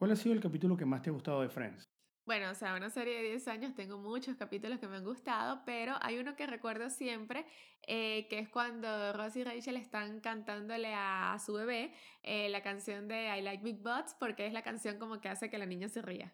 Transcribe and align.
¿Cuál 0.00 0.12
ha 0.12 0.16
sido 0.16 0.34
el 0.34 0.40
capítulo 0.40 0.78
que 0.78 0.86
más 0.86 1.02
te 1.02 1.10
ha 1.10 1.12
gustado 1.12 1.42
de 1.42 1.50
Friends? 1.50 1.86
Bueno, 2.24 2.50
o 2.50 2.54
sea, 2.54 2.74
una 2.74 2.88
serie 2.88 3.16
de 3.16 3.22
10 3.32 3.48
años 3.48 3.74
tengo 3.74 3.98
muchos 3.98 4.34
capítulos 4.34 4.78
que 4.78 4.88
me 4.88 4.96
han 4.96 5.04
gustado, 5.04 5.60
pero 5.66 5.94
hay 6.00 6.18
uno 6.18 6.36
que 6.36 6.46
recuerdo 6.46 6.88
siempre, 6.88 7.44
eh, 7.86 8.26
que 8.30 8.38
es 8.38 8.48
cuando 8.48 9.12
Ross 9.12 9.36
y 9.36 9.44
Rachel 9.44 9.76
están 9.76 10.20
cantándole 10.20 10.94
a, 10.94 11.36
su 11.44 11.52
bebé 11.52 11.92
eh, 12.22 12.48
la 12.48 12.62
canción 12.62 13.08
de 13.08 13.38
I 13.38 13.42
Like 13.42 13.62
Big 13.62 13.82
Butts, 13.82 14.16
porque 14.18 14.46
es 14.46 14.54
la 14.54 14.62
canción 14.62 14.98
como 14.98 15.20
que 15.20 15.28
hace 15.28 15.50
que 15.50 15.58
la 15.58 15.66
niña 15.66 15.90
se 15.90 16.00
ría. 16.00 16.32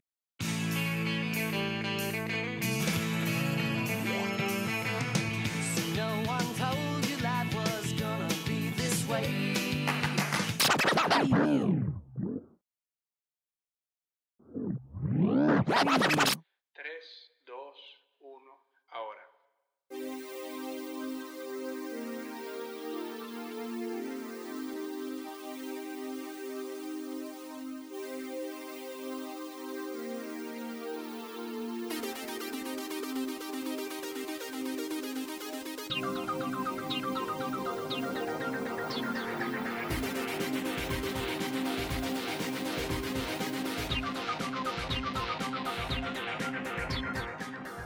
Tres, 15.37 16.46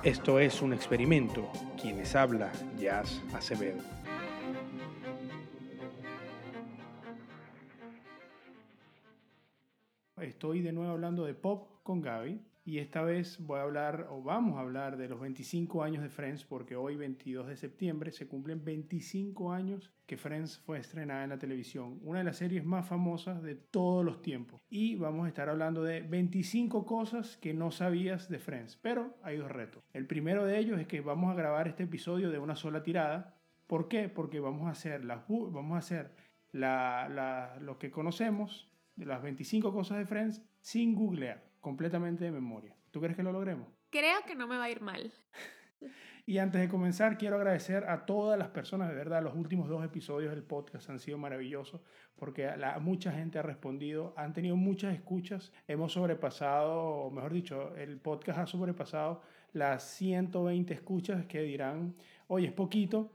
Esto 0.02 0.40
es 0.40 0.62
un 0.62 0.72
experimento. 0.72 1.46
Quienes 1.78 2.16
habla, 2.16 2.50
Jazz 2.78 3.20
Acevedo. 3.34 3.82
Estoy 10.16 10.62
de 10.62 10.72
nuevo 10.72 10.90
hablando 10.92 11.26
de 11.26 11.34
pop 11.34 11.82
con 11.82 12.00
Gaby 12.00 12.40
y 12.70 12.78
esta 12.78 13.02
vez 13.02 13.44
voy 13.44 13.58
a 13.58 13.62
hablar 13.62 14.06
o 14.10 14.22
vamos 14.22 14.56
a 14.56 14.60
hablar 14.60 14.96
de 14.96 15.08
los 15.08 15.18
25 15.18 15.82
años 15.82 16.04
de 16.04 16.08
Friends 16.08 16.44
porque 16.44 16.76
hoy 16.76 16.94
22 16.94 17.48
de 17.48 17.56
septiembre 17.56 18.12
se 18.12 18.28
cumplen 18.28 18.64
25 18.64 19.52
años 19.52 19.90
que 20.06 20.16
Friends 20.16 20.60
fue 20.60 20.78
estrenada 20.78 21.24
en 21.24 21.30
la 21.30 21.38
televisión, 21.40 21.98
una 22.04 22.20
de 22.20 22.26
las 22.26 22.36
series 22.36 22.64
más 22.64 22.86
famosas 22.86 23.42
de 23.42 23.56
todos 23.56 24.04
los 24.04 24.22
tiempos. 24.22 24.62
Y 24.70 24.94
vamos 24.94 25.26
a 25.26 25.28
estar 25.30 25.48
hablando 25.48 25.82
de 25.82 26.02
25 26.02 26.86
cosas 26.86 27.36
que 27.38 27.52
no 27.54 27.72
sabías 27.72 28.28
de 28.28 28.38
Friends, 28.38 28.76
pero 28.76 29.16
hay 29.24 29.38
dos 29.38 29.50
retos. 29.50 29.82
El 29.92 30.06
primero 30.06 30.46
de 30.46 30.56
ellos 30.56 30.78
es 30.78 30.86
que 30.86 31.00
vamos 31.00 31.32
a 31.32 31.34
grabar 31.34 31.66
este 31.66 31.82
episodio 31.82 32.30
de 32.30 32.38
una 32.38 32.54
sola 32.54 32.84
tirada. 32.84 33.36
¿Por 33.66 33.88
qué? 33.88 34.08
Porque 34.08 34.38
vamos 34.38 34.68
a 34.68 34.70
hacer, 34.70 35.04
las, 35.04 35.26
vamos 35.26 35.74
a 35.74 35.78
hacer 35.78 36.12
lo 36.52 37.78
que 37.80 37.90
conocemos 37.90 38.70
de 38.94 39.06
las 39.06 39.20
25 39.24 39.72
cosas 39.72 39.98
de 39.98 40.06
Friends 40.06 40.40
sin 40.60 40.94
googlear 40.94 41.49
completamente 41.60 42.24
de 42.24 42.30
memoria. 42.30 42.76
¿Tú 42.90 43.00
crees 43.00 43.16
que 43.16 43.22
lo 43.22 43.32
logremos? 43.32 43.68
Creo 43.90 44.20
que 44.26 44.34
no 44.34 44.46
me 44.46 44.56
va 44.56 44.64
a 44.64 44.70
ir 44.70 44.80
mal. 44.80 45.12
y 46.26 46.38
antes 46.38 46.60
de 46.60 46.68
comenzar, 46.68 47.18
quiero 47.18 47.36
agradecer 47.36 47.84
a 47.88 48.06
todas 48.06 48.38
las 48.38 48.48
personas, 48.48 48.88
de 48.88 48.94
verdad, 48.94 49.22
los 49.22 49.34
últimos 49.34 49.68
dos 49.68 49.84
episodios 49.84 50.32
del 50.32 50.42
podcast 50.42 50.88
han 50.90 50.98
sido 50.98 51.18
maravillosos 51.18 51.80
porque 52.16 52.54
la, 52.56 52.78
mucha 52.78 53.12
gente 53.12 53.38
ha 53.38 53.42
respondido, 53.42 54.12
han 54.16 54.34
tenido 54.34 54.54
muchas 54.54 54.94
escuchas, 54.94 55.52
hemos 55.66 55.92
sobrepasado, 55.92 56.78
o 56.78 57.10
mejor 57.10 57.32
dicho, 57.32 57.74
el 57.76 57.98
podcast 57.98 58.38
ha 58.38 58.46
sobrepasado 58.46 59.22
las 59.52 59.82
120 59.94 60.74
escuchas 60.74 61.24
que 61.26 61.40
dirán, 61.42 61.96
oye, 62.28 62.48
es 62.48 62.52
poquito, 62.52 63.10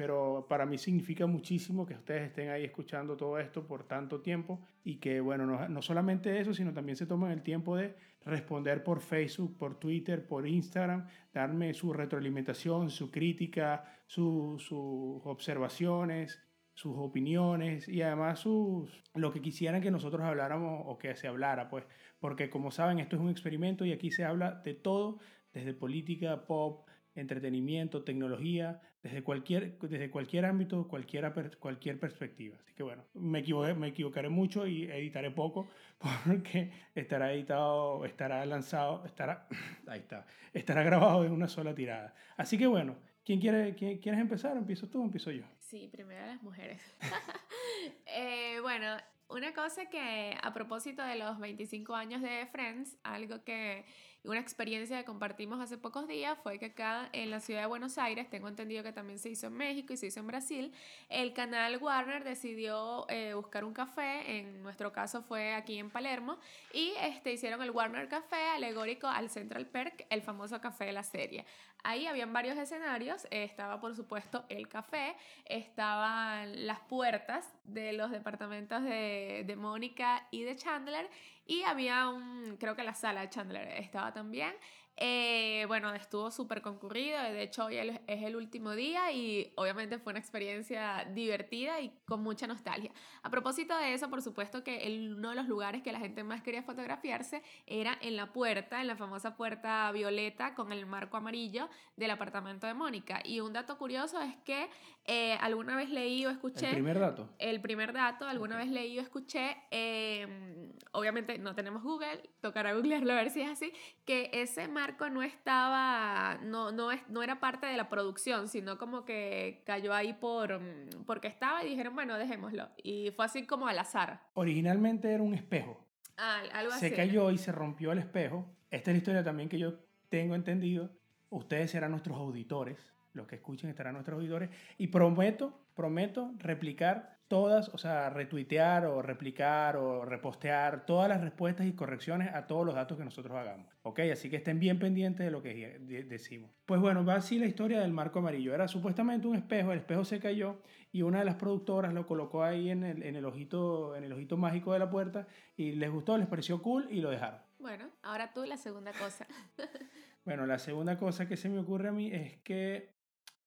pero 0.00 0.46
para 0.48 0.64
mí 0.64 0.78
significa 0.78 1.26
muchísimo 1.26 1.84
que 1.84 1.92
ustedes 1.92 2.28
estén 2.28 2.48
ahí 2.48 2.64
escuchando 2.64 3.18
todo 3.18 3.38
esto 3.38 3.66
por 3.66 3.84
tanto 3.84 4.22
tiempo 4.22 4.58
y 4.82 4.96
que, 4.96 5.20
bueno, 5.20 5.44
no, 5.44 5.68
no, 5.68 5.82
solamente 5.82 6.40
eso, 6.40 6.54
sino 6.54 6.72
también 6.72 6.96
se 6.96 7.04
toman 7.04 7.32
el 7.32 7.42
tiempo 7.42 7.76
de 7.76 7.94
responder 8.24 8.82
por 8.82 9.02
Facebook, 9.02 9.58
por 9.58 9.78
Twitter, 9.78 10.26
por 10.26 10.48
Instagram, 10.48 11.06
darme 11.34 11.74
su 11.74 11.92
retroalimentación, 11.92 12.88
su 12.88 13.10
crítica, 13.10 13.84
sus 14.06 14.72
observaciones, 14.72 16.42
sus 16.72 16.96
opiniones 16.96 17.86
y 17.86 18.00
además 18.00 18.38
sus, 18.38 19.04
lo 19.12 19.30
que 19.30 19.42
quisieran 19.42 19.82
que 19.82 19.90
nosotros 19.90 20.22
habláramos 20.22 20.82
o 20.86 20.96
que 20.96 21.14
se 21.14 21.28
hablara, 21.28 21.68
pues, 21.68 21.84
porque 22.20 22.48
como 22.48 22.70
saben, 22.70 23.00
esto 23.00 23.16
es 23.16 23.22
un 23.22 23.28
experimento 23.28 23.84
y 23.84 23.92
aquí 23.92 24.10
se 24.10 24.24
habla 24.24 24.62
de 24.64 24.72
todo, 24.72 25.18
desde 25.52 25.74
política, 25.74 26.46
pop, 26.46 26.88
entretenimiento, 27.14 28.02
tecnología, 28.02 28.80
desde 29.02 29.22
cualquier, 29.22 29.78
desde 29.78 30.10
cualquier 30.10 30.44
ámbito, 30.44 30.86
cualquiera, 30.86 31.32
cualquier 31.58 31.98
perspectiva. 31.98 32.56
Así 32.60 32.74
que 32.74 32.82
bueno, 32.82 33.04
me, 33.14 33.42
me 33.74 33.88
equivocaré 33.88 34.28
mucho 34.28 34.66
y 34.66 34.84
editaré 34.84 35.30
poco 35.30 35.68
porque 35.98 36.70
estará 36.94 37.32
editado, 37.32 38.04
estará 38.04 38.44
lanzado, 38.44 39.04
estará, 39.06 39.46
ahí 39.86 40.00
está, 40.00 40.26
estará 40.52 40.82
grabado 40.82 41.24
en 41.24 41.32
una 41.32 41.48
sola 41.48 41.74
tirada. 41.74 42.14
Así 42.36 42.58
que 42.58 42.66
bueno, 42.66 42.96
¿quién 43.24 43.40
quiere, 43.40 43.74
quién, 43.74 43.98
¿quieres 43.98 44.20
empezar? 44.20 44.56
¿Empiezo 44.56 44.88
tú 44.88 45.00
o 45.00 45.04
empiezo 45.04 45.30
yo? 45.30 45.44
Sí, 45.58 45.88
primero 45.90 46.26
las 46.26 46.42
mujeres. 46.42 46.80
eh, 48.06 48.58
bueno, 48.60 48.96
una 49.30 49.54
cosa 49.54 49.86
que 49.86 50.36
a 50.42 50.52
propósito 50.52 51.02
de 51.04 51.16
los 51.16 51.38
25 51.38 51.94
años 51.94 52.20
de 52.20 52.46
Friends, 52.50 52.98
algo 53.02 53.44
que 53.44 53.84
una 54.24 54.38
experiencia 54.38 54.98
que 54.98 55.04
compartimos 55.04 55.60
hace 55.60 55.78
pocos 55.78 56.06
días 56.06 56.38
fue 56.42 56.58
que 56.58 56.66
acá 56.66 57.08
en 57.12 57.30
la 57.30 57.40
ciudad 57.40 57.62
de 57.62 57.66
Buenos 57.66 57.96
Aires, 57.96 58.28
tengo 58.28 58.48
entendido 58.48 58.82
que 58.82 58.92
también 58.92 59.18
se 59.18 59.30
hizo 59.30 59.46
en 59.46 59.54
México 59.54 59.92
y 59.92 59.96
se 59.96 60.06
hizo 60.06 60.20
en 60.20 60.26
Brasil, 60.26 60.72
el 61.08 61.32
canal 61.32 61.78
Warner 61.78 62.22
decidió 62.22 63.06
eh, 63.08 63.32
buscar 63.34 63.64
un 63.64 63.72
café, 63.72 64.38
en 64.38 64.62
nuestro 64.62 64.92
caso 64.92 65.22
fue 65.22 65.54
aquí 65.54 65.78
en 65.78 65.90
Palermo, 65.90 66.38
y 66.72 66.92
este, 67.00 67.32
hicieron 67.32 67.62
el 67.62 67.70
Warner 67.70 68.08
Café 68.08 68.50
alegórico 68.54 69.06
al 69.06 69.30
Central 69.30 69.66
Perk, 69.66 70.06
el 70.10 70.22
famoso 70.22 70.60
café 70.60 70.86
de 70.86 70.92
la 70.92 71.02
serie. 71.02 71.46
Ahí 71.82 72.06
habían 72.06 72.32
varios 72.32 72.58
escenarios, 72.58 73.26
estaba 73.30 73.80
por 73.80 73.96
supuesto 73.96 74.44
el 74.50 74.68
café, 74.68 75.16
estaban 75.46 76.66
las 76.66 76.80
puertas 76.80 77.48
de 77.64 77.94
los 77.94 78.10
departamentos 78.10 78.82
de, 78.82 79.44
de 79.46 79.56
Mónica 79.56 80.26
y 80.30 80.42
de 80.42 80.56
Chandler 80.56 81.08
y 81.50 81.64
había 81.64 82.08
un, 82.08 82.56
creo 82.58 82.76
que 82.76 82.84
la 82.84 82.94
sala 82.94 83.22
de 83.22 83.28
Chandler 83.28 83.66
estaba 83.78 84.12
también. 84.12 84.54
Eh, 85.02 85.64
bueno, 85.66 85.94
estuvo 85.94 86.30
súper 86.30 86.60
concurrido, 86.60 87.18
de 87.22 87.42
hecho 87.42 87.64
hoy 87.64 87.78
es 87.78 88.22
el 88.22 88.36
último 88.36 88.72
día 88.72 89.10
y 89.10 89.50
obviamente 89.56 89.98
fue 89.98 90.12
una 90.12 90.20
experiencia 90.20 91.08
divertida 91.14 91.80
y 91.80 91.90
con 92.04 92.22
mucha 92.22 92.46
nostalgia. 92.46 92.92
A 93.22 93.30
propósito 93.30 93.74
de 93.78 93.94
eso, 93.94 94.10
por 94.10 94.20
supuesto 94.20 94.62
que 94.62 95.10
uno 95.16 95.30
de 95.30 95.36
los 95.36 95.48
lugares 95.48 95.82
que 95.82 95.90
la 95.90 96.00
gente 96.00 96.22
más 96.22 96.42
quería 96.42 96.62
fotografiarse 96.62 97.42
era 97.66 97.96
en 98.02 98.14
la 98.14 98.34
puerta, 98.34 98.82
en 98.82 98.88
la 98.88 98.96
famosa 98.96 99.38
puerta 99.38 99.90
violeta 99.90 100.54
con 100.54 100.70
el 100.70 100.84
marco 100.84 101.16
amarillo 101.16 101.70
del 101.96 102.10
apartamento 102.10 102.66
de 102.66 102.74
Mónica. 102.74 103.22
Y 103.24 103.40
un 103.40 103.54
dato 103.54 103.78
curioso 103.78 104.20
es 104.20 104.36
que 104.44 104.68
eh, 105.06 105.32
alguna 105.40 105.76
vez 105.76 105.88
leí 105.88 106.26
o 106.26 106.30
escuché... 106.30 106.66
El 106.66 106.74
primer 106.74 106.98
dato. 106.98 107.28
El 107.38 107.62
primer 107.62 107.94
dato, 107.94 108.26
alguna 108.26 108.58
vez 108.58 108.68
leí 108.68 108.98
o 108.98 109.00
escuché, 109.00 109.56
em, 109.70 110.72
obviamente 110.92 111.38
no 111.38 111.54
tenemos 111.54 111.82
Google, 111.82 112.20
tocará 112.42 112.74
googlearlo 112.74 113.14
a 113.14 113.16
ver 113.16 113.30
si 113.30 113.40
es 113.40 113.50
así, 113.50 113.72
que 114.04 114.30
ese 114.34 114.68
marco 114.68 114.89
no 115.10 115.22
estaba, 115.22 116.38
no, 116.42 116.72
no, 116.72 116.90
no 117.08 117.22
era 117.22 117.40
parte 117.40 117.66
de 117.66 117.76
la 117.76 117.88
producción, 117.88 118.48
sino 118.48 118.78
como 118.78 119.04
que 119.04 119.62
cayó 119.64 119.94
ahí 119.94 120.12
por, 120.12 120.60
mm, 120.60 121.04
porque 121.06 121.28
estaba 121.28 121.64
y 121.64 121.70
dijeron, 121.70 121.94
bueno, 121.94 122.18
dejémoslo. 122.18 122.68
Y 122.82 123.10
fue 123.12 123.24
así 123.24 123.46
como 123.46 123.66
al 123.68 123.78
azar. 123.78 124.20
Originalmente 124.34 125.12
era 125.12 125.22
un 125.22 125.34
espejo. 125.34 125.84
Ah, 126.16 126.42
algo 126.52 126.72
se 126.72 126.92
cayó 126.92 127.30
y 127.30 127.38
se 127.38 127.52
rompió 127.52 127.92
el 127.92 127.98
espejo. 127.98 128.46
Esta 128.70 128.90
es 128.90 128.94
la 128.94 128.98
historia 128.98 129.24
también 129.24 129.48
que 129.48 129.58
yo 129.58 129.74
tengo 130.08 130.34
entendido. 130.34 130.90
Ustedes 131.30 131.70
serán 131.70 131.92
nuestros 131.92 132.18
auditores. 132.18 132.92
Los 133.12 133.26
que 133.26 133.36
escuchen 133.36 133.70
estarán 133.70 133.94
nuestros 133.94 134.16
auditores. 134.16 134.50
Y 134.78 134.88
prometo, 134.88 135.58
prometo 135.74 136.32
replicar 136.38 137.19
todas, 137.30 137.68
o 137.68 137.78
sea, 137.78 138.10
retuitear 138.10 138.86
o 138.86 139.02
replicar 139.02 139.76
o 139.76 140.04
repostear 140.04 140.84
todas 140.84 141.08
las 141.08 141.20
respuestas 141.20 141.64
y 141.64 141.72
correcciones 141.74 142.34
a 142.34 142.48
todos 142.48 142.66
los 142.66 142.74
datos 142.74 142.98
que 142.98 143.04
nosotros 143.04 143.38
hagamos. 143.38 143.72
¿Ok? 143.82 144.00
Así 144.12 144.28
que 144.28 144.34
estén 144.34 144.58
bien 144.58 144.80
pendientes 144.80 145.24
de 145.24 145.30
lo 145.30 145.40
que 145.40 145.78
decimos. 146.08 146.50
Pues 146.66 146.80
bueno, 146.80 147.04
va 147.04 147.14
así 147.14 147.38
la 147.38 147.46
historia 147.46 147.78
del 147.78 147.92
marco 147.92 148.18
amarillo. 148.18 148.52
Era 148.52 148.66
supuestamente 148.66 149.28
un 149.28 149.36
espejo, 149.36 149.70
el 149.70 149.78
espejo 149.78 150.04
se 150.04 150.18
cayó 150.18 150.60
y 150.90 151.02
una 151.02 151.20
de 151.20 151.24
las 151.24 151.36
productoras 151.36 151.94
lo 151.94 152.04
colocó 152.04 152.42
ahí 152.42 152.68
en 152.68 152.82
el, 152.82 153.04
en 153.04 153.14
el, 153.14 153.24
ojito, 153.24 153.94
en 153.94 154.02
el 154.02 154.12
ojito 154.12 154.36
mágico 154.36 154.72
de 154.72 154.80
la 154.80 154.90
puerta 154.90 155.28
y 155.56 155.70
les 155.70 155.88
gustó, 155.88 156.18
les 156.18 156.26
pareció 156.26 156.60
cool 156.60 156.88
y 156.90 157.00
lo 157.00 157.10
dejaron. 157.10 157.38
Bueno, 157.60 157.88
ahora 158.02 158.32
tú 158.32 158.44
la 158.44 158.56
segunda 158.56 158.90
cosa. 158.92 159.28
bueno, 160.24 160.46
la 160.46 160.58
segunda 160.58 160.98
cosa 160.98 161.28
que 161.28 161.36
se 161.36 161.48
me 161.48 161.60
ocurre 161.60 161.90
a 161.90 161.92
mí 161.92 162.10
es 162.12 162.38
que 162.38 162.99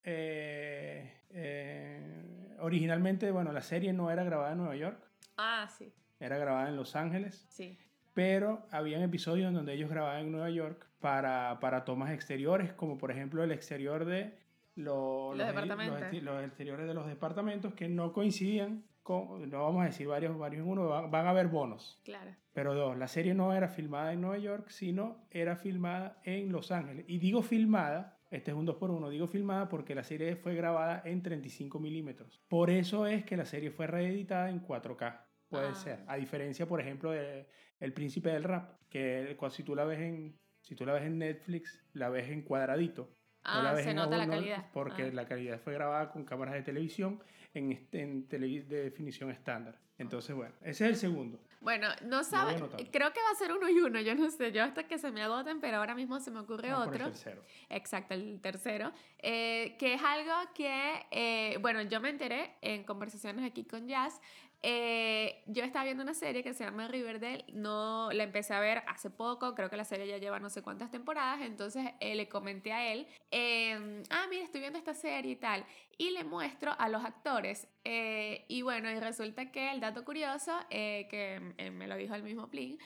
eh, 0.03 1.13
eh, 1.31 2.55
originalmente, 2.59 3.31
bueno, 3.31 3.51
la 3.51 3.61
serie 3.61 3.93
no 3.93 4.11
era 4.11 4.23
grabada 4.23 4.51
en 4.51 4.57
Nueva 4.59 4.75
York. 4.75 4.99
Ah, 5.37 5.67
sí. 5.69 5.91
Era 6.19 6.37
grabada 6.37 6.69
en 6.69 6.75
Los 6.75 6.95
Ángeles. 6.95 7.45
Sí. 7.49 7.77
pero 8.13 8.67
habían 8.71 9.01
episodios 9.01 9.47
en 9.49 9.55
donde 9.55 9.73
ellos 9.73 9.89
grababan 9.89 10.21
en 10.21 10.31
Nueva 10.31 10.49
York 10.51 10.87
para, 10.99 11.59
para 11.59 11.83
tomas 11.83 12.11
exteriores, 12.11 12.71
como 12.73 12.97
por 12.97 13.09
ejemplo 13.09 13.43
el 13.43 13.51
exterior 13.51 14.05
de 14.05 14.37
los, 14.75 15.35
Los 15.35 15.47
departamentos. 15.47 16.13
los 16.21 16.43
exteriores 16.43 16.87
de 16.87 16.93
los 16.93 17.07
departamentos 17.07 17.73
que 17.73 17.89
no 17.89 18.13
coincidían 18.13 18.83
con, 19.01 19.49
no 19.49 19.63
vamos 19.63 19.81
a 19.81 19.85
decir 19.85 20.07
varios, 20.07 20.37
varios 20.37 20.63
en 20.63 20.69
uno, 20.69 20.87
van, 20.87 21.09
van 21.11 21.25
a 21.27 21.31
haber 21.31 21.47
bonos. 21.47 21.99
Claro. 22.05 22.31
Pero 22.53 22.73
dos, 22.75 22.95
la 22.97 23.07
serie 23.07 23.33
no 23.33 23.51
era 23.53 23.67
filmada 23.67 24.13
en 24.13 24.21
Nueva 24.21 24.37
York, 24.37 24.69
sino 24.69 25.25
era 25.31 25.55
filmada 25.55 26.19
en 26.23 26.51
Los 26.51 26.71
Ángeles. 26.71 27.05
Y 27.07 27.17
digo 27.17 27.41
filmada, 27.41 28.12
este 28.35 28.51
es 28.51 28.57
un 28.57 28.65
2 28.65 28.75
por 28.77 28.91
1 28.91 29.09
digo 29.09 29.27
filmada 29.27 29.69
porque 29.69 29.95
la 29.95 30.03
serie 30.03 30.35
fue 30.35 30.55
grabada 30.55 31.01
en 31.05 31.21
35 31.21 31.79
milímetros. 31.79 32.41
Por 32.49 32.69
eso 32.69 33.05
es 33.07 33.23
que 33.23 33.37
la 33.37 33.45
serie 33.45 33.71
fue 33.71 33.87
reeditada 33.87 34.49
en 34.49 34.59
4K. 34.59 35.25
Puede 35.49 35.67
Ah. 35.67 35.75
ser. 35.75 35.99
A 36.07 36.15
diferencia, 36.15 36.65
por 36.67 36.81
ejemplo, 36.81 37.11
de 37.11 37.47
El 37.79 37.93
Príncipe 37.93 38.29
del 38.29 38.43
Rap, 38.43 38.79
que 38.89 39.37
si 39.51 39.63
tú 39.63 39.75
la 39.75 39.85
ves 39.85 39.99
en, 39.99 40.39
si 40.61 40.75
tú 40.75 40.85
la 40.85 40.93
ves 40.93 41.03
en 41.03 41.19
Netflix, 41.19 41.79
la 41.93 42.09
ves 42.09 42.29
en 42.29 42.41
cuadradito. 42.41 43.15
No 43.45 43.61
la 43.61 43.71
Ah, 43.71 43.73
ves 43.73 43.83
se 43.83 43.89
en 43.91 43.97
nota 43.97 44.17
la 44.17 44.23
A1 44.25 44.29
calidad. 44.29 44.65
Porque 44.73 45.03
Ah. 45.03 45.09
la 45.13 45.27
calidad 45.27 45.59
fue 45.59 45.73
grabada 45.73 46.09
con 46.11 46.23
cámaras 46.25 46.53
de 46.55 46.61
televisión 46.63 47.21
en, 47.53 47.71
este- 47.73 48.01
en 48.01 48.27
televi- 48.27 48.65
de 48.65 48.83
definición 48.85 49.29
estándar. 49.29 49.77
Entonces, 49.97 50.35
bueno, 50.35 50.55
ese 50.61 50.85
es 50.85 50.89
el 50.91 50.95
segundo. 50.95 51.39
Bueno, 51.63 51.87
no 52.03 52.23
sabe, 52.23 52.55
anotando. 52.55 52.91
creo 52.91 53.13
que 53.13 53.21
va 53.21 53.29
a 53.31 53.35
ser 53.35 53.53
uno 53.53 53.69
y 53.69 53.79
uno, 53.79 53.99
yo 54.01 54.13
no 54.15 54.29
sé, 54.29 54.51
yo 54.51 54.63
hasta 54.63 54.83
que 54.83 54.97
se 54.97 55.11
me 55.11 55.23
agoten, 55.23 55.61
pero 55.61 55.77
ahora 55.77 55.95
mismo 55.95 56.19
se 56.19 56.29
me 56.29 56.39
ocurre 56.41 56.69
Vamos 56.69 56.87
por 56.87 56.95
el 56.95 57.01
otro. 57.03 57.13
tercero. 57.13 57.43
Exacto, 57.69 58.13
el 58.13 58.41
tercero, 58.41 58.91
eh, 59.19 59.75
que 59.79 59.93
es 59.93 60.01
algo 60.03 60.33
que, 60.53 61.05
eh, 61.11 61.57
bueno, 61.61 61.81
yo 61.83 62.01
me 62.01 62.09
enteré 62.09 62.55
en 62.61 62.83
conversaciones 62.83 63.45
aquí 63.45 63.63
con 63.63 63.87
Jazz. 63.87 64.19
Eh, 64.65 65.43
yo 65.47 65.63
estaba 65.65 65.83
viendo 65.83 66.03
una 66.03 66.13
serie 66.13 66.41
que 66.41 66.53
se 66.53 66.63
llama 66.63 66.87
Riverdale, 66.87 67.43
no 67.51 68.09
la 68.13 68.23
empecé 68.23 68.53
a 68.53 68.61
ver 68.61 68.81
hace 68.87 69.09
poco, 69.09 69.55
creo 69.55 69.69
que 69.69 69.75
la 69.75 69.83
serie 69.83 70.07
ya 70.07 70.17
lleva 70.17 70.39
no 70.39 70.49
sé 70.49 70.61
cuántas 70.61 70.89
temporadas, 70.89 71.41
entonces 71.41 71.91
eh, 71.99 72.15
le 72.15 72.29
comenté 72.29 72.71
a 72.71 72.91
él, 72.93 73.05
eh, 73.31 74.03
ah, 74.09 74.25
mira, 74.29 74.45
estoy 74.45 74.61
viendo 74.61 74.79
esta 74.79 74.93
serie 74.93 75.33
y 75.33 75.35
tal, 75.35 75.65
y 75.97 76.11
le 76.11 76.23
muestro 76.23 76.73
a 76.79 76.87
los 76.87 77.03
actores. 77.03 77.67
eh, 77.83 78.45
y 78.47 78.61
bueno, 78.61 78.89
y 78.89 78.99
resulta 78.99 79.51
que 79.51 79.69
el 79.71 79.81
dato 79.81 80.05
curioso, 80.05 80.57
que 80.69 81.53
eh, 81.57 81.71
me 81.71 81.87
lo 81.87 81.97
dijo 81.97 82.15
el 82.15 82.23
mismo 82.23 82.49
Plin, 82.49 82.79